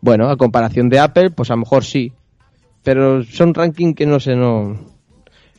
Bueno, 0.00 0.30
a 0.30 0.36
comparación 0.36 0.88
de 0.88 0.98
Apple, 0.98 1.30
pues 1.30 1.50
a 1.50 1.54
lo 1.54 1.60
mejor 1.60 1.84
sí, 1.84 2.12
pero 2.82 3.22
son 3.24 3.52
rankings 3.52 3.94
que 3.96 4.06
no 4.06 4.18
sé, 4.20 4.34
no, 4.34 4.78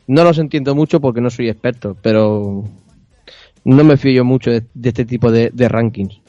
no 0.10 0.24
los 0.24 0.39
entiendo 0.39 0.74
mucho 0.74 0.99
porque 0.99 1.22
no 1.22 1.30
soy 1.30 1.49
experto, 1.49 1.95
pero 2.01 2.64
no 3.64 3.84
me 3.84 3.95
fío 3.95 4.12
yo 4.12 4.26
mucho 4.26 4.49
de, 4.49 4.64
de 4.74 4.89
este 4.89 5.05
tipo 5.05 5.32
de, 5.32 5.51
de 5.53 5.70
rankings. 5.70 6.20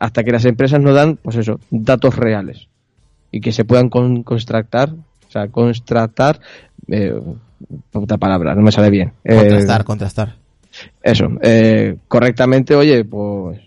Hasta 0.00 0.24
que 0.24 0.32
las 0.32 0.44
empresas 0.44 0.80
no 0.80 0.92
dan, 0.92 1.16
pues 1.16 1.36
eso, 1.36 1.60
datos 1.70 2.16
reales. 2.16 2.66
Y 3.30 3.40
que 3.40 3.52
se 3.52 3.64
puedan 3.64 3.88
con, 3.88 4.24
constructar, 4.24 4.90
o 4.90 5.30
sea, 5.30 5.46
constructar, 5.48 6.40
eh, 6.88 7.14
puta 7.92 8.18
palabra, 8.18 8.56
no 8.56 8.62
me 8.62 8.72
sale 8.72 8.90
bien. 8.90 9.12
Eh, 9.22 9.36
Contrastar, 9.36 9.84
contrastar. 9.84 10.34
eso, 11.00 11.28
eh, 11.42 11.96
correctamente, 12.08 12.74
oye, 12.74 13.04
pues 13.04 13.60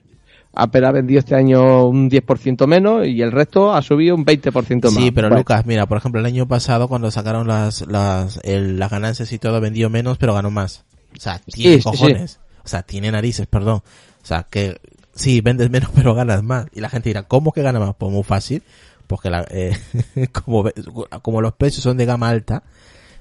Apple 0.60 0.86
ha 0.88 0.91
vendido 0.91 1.20
este 1.20 1.36
año 1.36 1.88
un 1.88 2.10
10% 2.10 2.66
menos 2.68 3.05
y 3.08 3.22
el 3.22 3.32
resto 3.32 3.74
ha 3.74 3.82
subido 3.82 4.16
un 4.16 4.26
20% 4.26 4.84
más. 4.86 4.93
Sí, 4.93 5.12
pero 5.12 5.30
Lucas, 5.30 5.66
mira, 5.66 5.86
por 5.86 5.97
ejemplo, 5.97 6.20
el 6.20 6.26
año 6.26 6.47
pasado 6.47 6.88
cuando 6.88 7.12
sacaron 7.12 7.47
las 7.47 7.86
las, 7.88 8.39
el- 8.43 8.80
las 8.80 8.89
ganancias 8.91 9.32
y 9.32 9.39
todo 9.39 9.62
vendió 9.62 9.89
menos, 9.89 10.18
pero 10.18 10.34
ganó 10.34 10.49
más. 10.51 10.86
O 11.16 11.20
sea, 11.20 11.39
tiene 11.39 11.76
Sí, 11.76 11.82
sí, 11.82 11.84
cojones. 11.84 12.39
O 12.64 12.68
sea, 12.68 12.82
tiene 12.84 13.12
narices, 13.12 13.47
perdón. 13.47 13.78
O 13.78 14.26
sea, 14.26 14.43
que 14.49 14.80
sí, 15.14 15.41
vendes 15.41 15.70
menos, 15.70 15.89
pero 15.95 16.14
ganas 16.16 16.43
más. 16.43 16.66
Y 16.74 16.82
la 16.82 16.89
gente 16.89 17.10
dirá, 17.10 17.24
¿cómo 17.24 17.51
que 17.53 17.62
gana 17.62 17.80
más? 17.80 17.95
Pues 17.97 18.12
muy 18.12 18.24
fácil. 18.24 18.64
Porque 19.08 19.30
la, 19.30 19.45
eh, 19.51 19.78
como, 20.43 20.66
como 21.22 21.41
los 21.41 21.53
precios 21.53 21.84
son 21.84 21.95
de 21.97 22.05
gama 22.05 22.28
alta, 22.30 22.64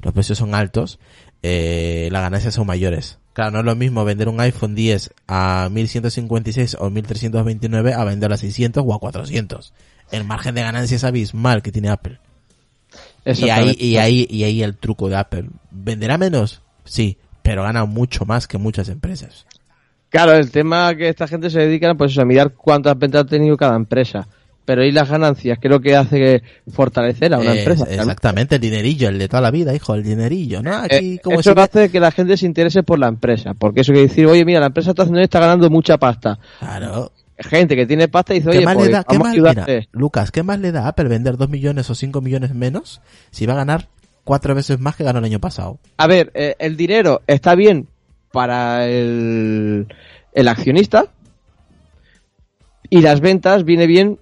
los 0.02 0.12
precios 0.12 0.36
son 0.38 0.54
altos, 0.54 0.98
eh, 1.42 2.08
las 2.10 2.22
ganancias 2.22 2.54
son 2.54 2.66
mayores. 2.66 3.18
Claro, 3.36 3.50
no 3.50 3.58
es 3.58 3.64
lo 3.66 3.76
mismo 3.76 4.02
vender 4.02 4.30
un 4.30 4.40
iPhone 4.40 4.74
10 4.74 5.12
a 5.28 5.68
1156 5.70 6.78
o 6.80 6.88
1329 6.88 7.92
a 7.92 8.02
venderlo 8.02 8.34
a 8.34 8.38
600 8.38 8.82
o 8.86 8.94
a 8.94 8.98
400. 8.98 9.74
El 10.10 10.24
margen 10.24 10.54
de 10.54 10.62
ganancia 10.62 10.94
es 10.94 11.04
abismal 11.04 11.60
que 11.60 11.70
tiene 11.70 11.90
Apple. 11.90 12.18
Y 13.26 13.50
ahí, 13.50 13.76
y 13.78 13.98
ahí, 13.98 14.26
y 14.30 14.44
ahí 14.44 14.62
el 14.62 14.78
truco 14.78 15.10
de 15.10 15.16
Apple. 15.16 15.50
¿Venderá 15.70 16.16
menos? 16.16 16.62
Sí, 16.86 17.18
pero 17.42 17.62
gana 17.62 17.84
mucho 17.84 18.24
más 18.24 18.48
que 18.48 18.56
muchas 18.56 18.88
empresas. 18.88 19.44
Claro, 20.08 20.32
el 20.32 20.50
tema 20.50 20.94
que 20.94 21.10
esta 21.10 21.28
gente 21.28 21.50
se 21.50 21.60
dedica 21.60 21.94
pues 21.94 22.12
eso, 22.12 22.22
a 22.22 22.24
mirar 22.24 22.54
cuántas 22.54 22.98
ventas 22.98 23.24
ha 23.24 23.26
tenido 23.26 23.58
cada 23.58 23.76
empresa. 23.76 24.26
Pero 24.66 24.84
¿y 24.84 24.92
las 24.92 25.08
ganancias? 25.08 25.58
¿Qué 25.58 25.68
es 25.68 25.70
lo 25.72 25.80
que 25.80 25.96
hace 25.96 26.42
fortalecer 26.70 27.32
a 27.32 27.38
una 27.38 27.52
Es- 27.54 27.58
empresa? 27.60 27.86
exactamente, 27.88 28.56
el 28.56 28.60
dinerillo, 28.60 29.08
el 29.08 29.18
de 29.18 29.28
toda 29.28 29.40
la 29.40 29.50
vida, 29.50 29.74
hijo, 29.74 29.94
el 29.94 30.02
dinerillo, 30.02 30.62
¿no? 30.62 30.76
Aquí, 30.76 31.14
Eh, 31.14 31.20
como 31.22 31.40
eso 31.40 31.54
si- 31.54 31.60
hace 31.60 31.88
que 31.90 32.00
la 32.00 32.10
gente 32.10 32.36
se 32.36 32.44
interese 32.44 32.82
por 32.82 32.98
la 32.98 33.08
empresa, 33.08 33.54
porque 33.54 33.80
eso 33.80 33.92
quiere 33.92 34.08
decir, 34.08 34.26
oye, 34.26 34.44
mira, 34.44 34.60
la 34.60 34.66
empresa 34.66 34.90
está 34.90 35.04
haciendo 35.04 35.22
está 35.22 35.40
ganando 35.40 35.70
mucha 35.70 35.96
pasta. 35.96 36.38
Claro. 36.58 37.12
Gente 37.38 37.76
que 37.76 37.86
tiene 37.86 38.08
pasta 38.08 38.32
dice, 38.34 38.50
¿Qué 38.50 38.58
oye, 38.58 38.64
más 38.66 38.74
pues, 38.74 38.86
le 38.88 38.92
da? 38.92 39.04
¿Qué 39.04 39.06
vamos 39.18 39.20
a 39.20 39.28
más, 39.28 39.32
ayudarte. 39.34 39.74
mira, 39.76 39.86
Lucas, 39.92 40.30
¿qué 40.30 40.42
más 40.42 40.58
le 40.58 40.72
da 40.72 40.84
a 40.84 40.88
Apple 40.88 41.08
vender 41.08 41.36
2 41.36 41.48
millones 41.48 41.88
o 41.90 41.94
5 41.94 42.20
millones 42.20 42.54
menos 42.54 43.00
si 43.30 43.46
va 43.46 43.52
a 43.52 43.56
ganar 43.56 43.88
cuatro 44.24 44.54
veces 44.54 44.80
más 44.80 44.96
que 44.96 45.04
ganó 45.04 45.20
el 45.20 45.24
año 45.26 45.38
pasado? 45.38 45.78
A 45.98 46.06
ver, 46.06 46.32
eh, 46.34 46.56
el 46.58 46.76
dinero 46.76 47.22
está 47.26 47.54
bien 47.54 47.86
para 48.32 48.86
el, 48.88 49.86
el 50.32 50.48
accionista 50.48 51.06
y 52.88 53.00
las 53.02 53.20
ventas 53.20 53.64
viene 53.64 53.86
bien 53.86 54.18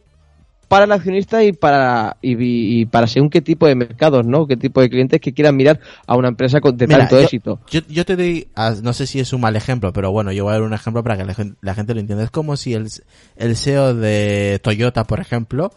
para 0.74 0.86
el 0.86 0.92
accionista 0.92 1.44
y 1.44 1.52
para 1.52 2.16
y, 2.20 2.80
y 2.80 2.86
para 2.86 3.06
según 3.06 3.30
qué 3.30 3.40
tipo 3.40 3.68
de 3.68 3.76
mercados, 3.76 4.26
¿no? 4.26 4.48
Qué 4.48 4.56
tipo 4.56 4.80
de 4.80 4.90
clientes 4.90 5.20
que 5.20 5.32
quieran 5.32 5.54
mirar 5.54 5.78
a 6.04 6.16
una 6.16 6.26
empresa 6.26 6.60
con 6.60 6.76
de 6.76 6.88
Mira, 6.88 6.98
tanto 6.98 7.14
yo- 7.18 7.22
éxito. 7.22 7.60
Yo, 7.70 7.80
yo 7.88 8.04
te 8.04 8.16
doy, 8.16 8.48
ah, 8.56 8.74
no 8.82 8.92
sé 8.92 9.06
si 9.06 9.20
es 9.20 9.32
un 9.32 9.40
mal 9.40 9.54
ejemplo, 9.54 9.92
pero 9.92 10.10
bueno, 10.10 10.32
yo 10.32 10.42
voy 10.42 10.50
a 10.50 10.54
dar 10.54 10.62
un 10.62 10.74
ejemplo 10.74 11.04
para 11.04 11.16
que 11.16 11.24
la 11.24 11.34
gente, 11.34 11.56
la 11.60 11.76
gente 11.76 11.94
lo 11.94 12.00
entienda. 12.00 12.24
Es 12.24 12.32
como 12.32 12.56
si 12.56 12.74
el, 12.74 12.88
el 13.36 13.56
CEO 13.56 13.94
de 13.94 14.58
Toyota, 14.64 15.04
por 15.04 15.20
ejemplo, 15.20 15.70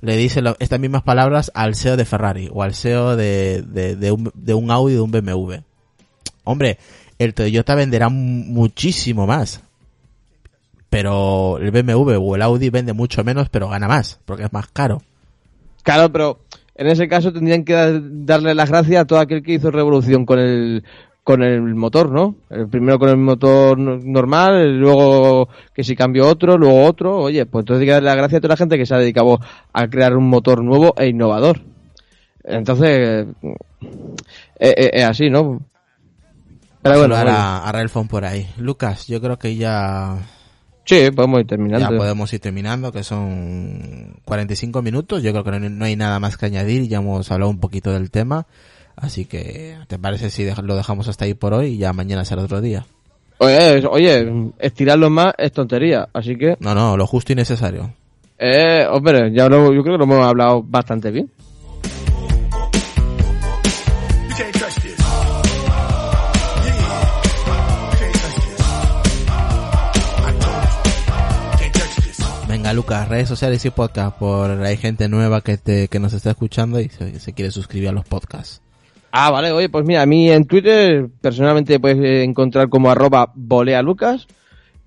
le 0.00 0.16
dice 0.16 0.40
lo- 0.40 0.56
estas 0.60 0.80
mismas 0.80 1.02
palabras 1.02 1.52
al 1.54 1.74
CEO 1.74 1.98
de 1.98 2.06
Ferrari 2.06 2.48
o 2.50 2.62
al 2.62 2.74
CEO 2.74 3.16
de, 3.16 3.60
de, 3.62 3.96
de 3.96 4.12
un, 4.12 4.30
de 4.32 4.54
un 4.54 4.70
Audi 4.70 4.94
de 4.94 5.00
un 5.00 5.10
BMW. 5.10 5.56
Hombre, 6.44 6.78
el 7.18 7.34
Toyota 7.34 7.74
venderá 7.74 8.08
mu- 8.08 8.44
muchísimo 8.44 9.26
más. 9.26 9.60
Pero 10.90 11.58
el 11.58 11.70
BMW 11.70 12.16
o 12.18 12.34
el 12.36 12.42
Audi 12.42 12.70
vende 12.70 12.92
mucho 12.92 13.22
menos, 13.24 13.48
pero 13.50 13.68
gana 13.68 13.88
más, 13.88 14.20
porque 14.24 14.44
es 14.44 14.52
más 14.52 14.68
caro. 14.68 15.02
Claro, 15.82 16.10
pero 16.10 16.40
en 16.74 16.86
ese 16.86 17.08
caso 17.08 17.32
tendrían 17.32 17.64
que 17.64 17.72
dar- 17.74 18.00
darle 18.02 18.54
las 18.54 18.70
gracias 18.70 19.02
a 19.02 19.04
todo 19.06 19.18
aquel 19.18 19.42
que 19.42 19.54
hizo 19.54 19.70
revolución 19.70 20.24
con 20.24 20.38
el 20.38 20.84
con 21.24 21.42
el 21.42 21.60
motor, 21.74 22.10
¿no? 22.10 22.36
El 22.48 22.68
primero 22.68 22.98
con 22.98 23.10
el 23.10 23.18
motor 23.18 23.76
no- 23.78 23.98
normal, 24.02 24.78
luego 24.78 25.50
que 25.74 25.84
si 25.84 25.94
cambió 25.94 26.26
otro, 26.26 26.56
luego 26.56 26.86
otro, 26.86 27.18
oye, 27.18 27.44
pues 27.44 27.64
entonces 27.64 27.80
hay 27.82 27.86
que 27.86 27.92
darle 27.92 28.06
las 28.08 28.16
gracias 28.16 28.38
a 28.38 28.40
toda 28.40 28.52
la 28.54 28.56
gente 28.56 28.78
que 28.78 28.86
se 28.86 28.94
ha 28.94 28.98
dedicado 28.98 29.38
a 29.74 29.88
crear 29.88 30.16
un 30.16 30.26
motor 30.26 30.64
nuevo 30.64 30.94
e 30.96 31.08
innovador. 31.08 31.60
Entonces, 32.44 33.26
eh, 33.42 33.54
eh, 34.58 34.90
es 34.94 35.04
así, 35.04 35.28
¿no? 35.28 35.60
Pero 36.80 37.00
bueno. 37.00 37.14
a, 37.16 37.68
a 37.68 37.72
Relfon 37.72 38.08
por 38.08 38.24
ahí. 38.24 38.48
Lucas, 38.56 39.06
yo 39.06 39.20
creo 39.20 39.38
que 39.38 39.54
ya 39.56 40.16
sí, 40.88 41.10
podemos 41.10 41.40
ir 41.40 41.46
terminando. 41.46 41.90
Ya 41.90 41.96
podemos 41.96 42.32
ir 42.32 42.40
terminando, 42.40 42.90
que 42.90 43.02
son 43.04 44.16
45 44.24 44.82
minutos. 44.82 45.22
Yo 45.22 45.32
creo 45.32 45.44
que 45.44 45.50
no, 45.52 45.68
no 45.68 45.84
hay 45.84 45.96
nada 45.96 46.18
más 46.18 46.36
que 46.36 46.46
añadir. 46.46 46.88
Ya 46.88 46.98
hemos 46.98 47.30
hablado 47.30 47.50
un 47.50 47.60
poquito 47.60 47.92
del 47.92 48.10
tema. 48.10 48.46
Así 48.96 49.26
que, 49.26 49.76
¿te 49.86 49.98
parece 49.98 50.30
si 50.30 50.48
lo 50.62 50.74
dejamos 50.74 51.06
hasta 51.08 51.24
ahí 51.24 51.34
por 51.34 51.54
hoy 51.54 51.66
y 51.74 51.78
ya 51.78 51.92
mañana 51.92 52.24
será 52.24 52.42
otro 52.42 52.60
día? 52.60 52.84
Oye, 53.38 53.86
oye, 53.88 54.50
estirarlo 54.58 55.08
más 55.10 55.32
es 55.38 55.52
tontería, 55.52 56.08
así 56.12 56.36
que, 56.36 56.56
No, 56.58 56.74
no, 56.74 56.96
lo 56.96 57.06
justo 57.06 57.32
y 57.32 57.36
necesario. 57.36 57.92
eh, 58.36 58.84
hombre, 58.90 59.32
ya 59.32 59.48
lo, 59.48 59.72
yo 59.72 59.82
creo 59.84 59.94
que 59.94 59.98
lo 59.98 60.04
hemos 60.12 60.26
hablado 60.26 60.64
bastante 60.64 61.12
bien. 61.12 61.30
Lucas, 72.78 73.08
redes 73.08 73.28
sociales 73.28 73.64
y 73.64 73.70
podcast. 73.70 74.16
Por 74.16 74.52
hay 74.62 74.76
gente 74.76 75.08
nueva 75.08 75.40
que 75.40 75.56
te, 75.56 75.88
que 75.88 75.98
nos 75.98 76.12
está 76.12 76.30
escuchando 76.30 76.78
y 76.78 76.88
se, 76.88 77.32
quiere 77.32 77.50
suscribir 77.50 77.88
a 77.88 77.92
los 77.92 78.04
podcasts. 78.04 78.62
Ah, 79.10 79.32
vale, 79.32 79.50
oye, 79.50 79.68
pues 79.68 79.84
mira, 79.84 80.02
a 80.02 80.06
mí 80.06 80.30
en 80.30 80.44
Twitter 80.44 81.08
personalmente 81.20 81.80
puedes 81.80 81.98
encontrar 82.24 82.68
como 82.68 82.88
arroba 82.88 83.32
bolealucas. 83.34 84.28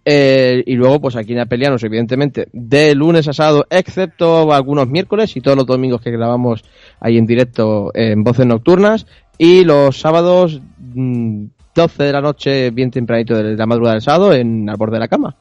Eh, 0.05 0.63
y 0.65 0.75
luego, 0.75 1.01
pues 1.01 1.17
aquí 1.17 1.33
en 1.33 1.39
Apelianos, 1.39 1.83
evidentemente, 1.83 2.47
de 2.53 2.95
lunes 2.95 3.27
a 3.27 3.33
sábado, 3.33 3.67
excepto 3.69 4.53
algunos 4.53 4.87
miércoles 4.87 5.35
y 5.35 5.41
todos 5.41 5.57
los 5.57 5.65
domingos 5.65 5.99
que 5.99 6.11
grabamos 6.11 6.63
ahí 7.01 7.17
en 7.17 7.25
directo 7.25 7.91
en 7.93 8.23
Voces 8.23 8.45
Nocturnas. 8.45 9.05
Y 9.37 9.65
los 9.65 9.99
sábados, 9.99 10.61
mm, 10.79 11.43
12 11.75 12.03
de 12.03 12.13
la 12.13 12.21
noche, 12.21 12.71
bien 12.71 12.89
tempranito 12.89 13.35
de 13.35 13.57
la 13.57 13.65
madrugada 13.65 13.95
del 13.95 14.01
sábado, 14.01 14.33
en 14.33 14.69
Al 14.69 14.77
borde 14.77 14.93
de 14.93 14.99
la 15.01 15.09
cama. 15.09 15.35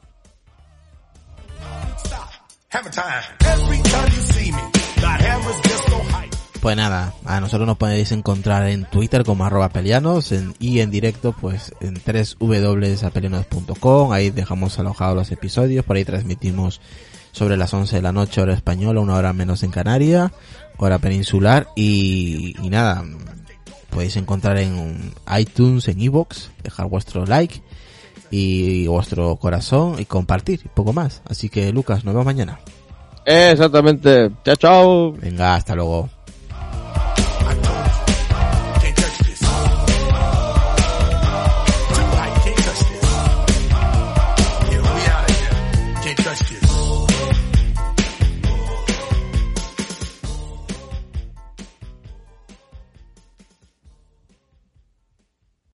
Pues 6.61 6.77
nada, 6.77 7.13
a 7.25 7.41
nosotros 7.41 7.67
nos 7.67 7.75
podéis 7.75 8.13
encontrar 8.13 8.69
en 8.69 8.85
Twitter 8.85 9.25
como 9.25 9.43
arroba 9.43 9.67
pelianos 9.67 10.31
en, 10.31 10.55
y 10.57 10.79
en 10.79 10.89
directo 10.89 11.33
pues 11.33 11.73
en 11.81 11.95
www.apelianos.com, 11.95 14.13
ahí 14.13 14.29
dejamos 14.29 14.79
alojados 14.79 15.17
los 15.17 15.33
episodios, 15.33 15.83
por 15.83 15.97
ahí 15.97 16.05
transmitimos 16.05 16.79
sobre 17.33 17.57
las 17.57 17.73
11 17.73 17.97
de 17.97 18.01
la 18.01 18.13
noche 18.13 18.39
hora 18.39 18.53
española, 18.53 19.01
una 19.01 19.15
hora 19.15 19.33
menos 19.33 19.63
en 19.63 19.71
Canaria, 19.71 20.31
hora 20.77 20.97
peninsular 20.99 21.67
y, 21.75 22.55
nada, 22.69 23.03
podéis 23.89 24.15
encontrar 24.15 24.57
en 24.59 25.13
iTunes, 25.37 25.89
en 25.89 25.99
iVoox, 25.99 26.51
dejar 26.63 26.87
vuestro 26.87 27.25
like 27.25 27.61
y 28.31 28.87
vuestro 28.87 29.35
corazón 29.35 29.95
y 29.99 30.05
compartir 30.05 30.61
y 30.65 30.69
poco 30.69 30.93
más. 30.93 31.21
Así 31.25 31.49
que 31.49 31.71
Lucas, 31.71 32.05
nos 32.05 32.13
vemos 32.13 32.25
mañana. 32.25 32.59
Exactamente. 33.25 34.31
Chao, 34.43 34.55
chao. 34.55 35.11
Venga, 35.13 35.55
hasta 35.55 35.75
luego. 35.75 36.09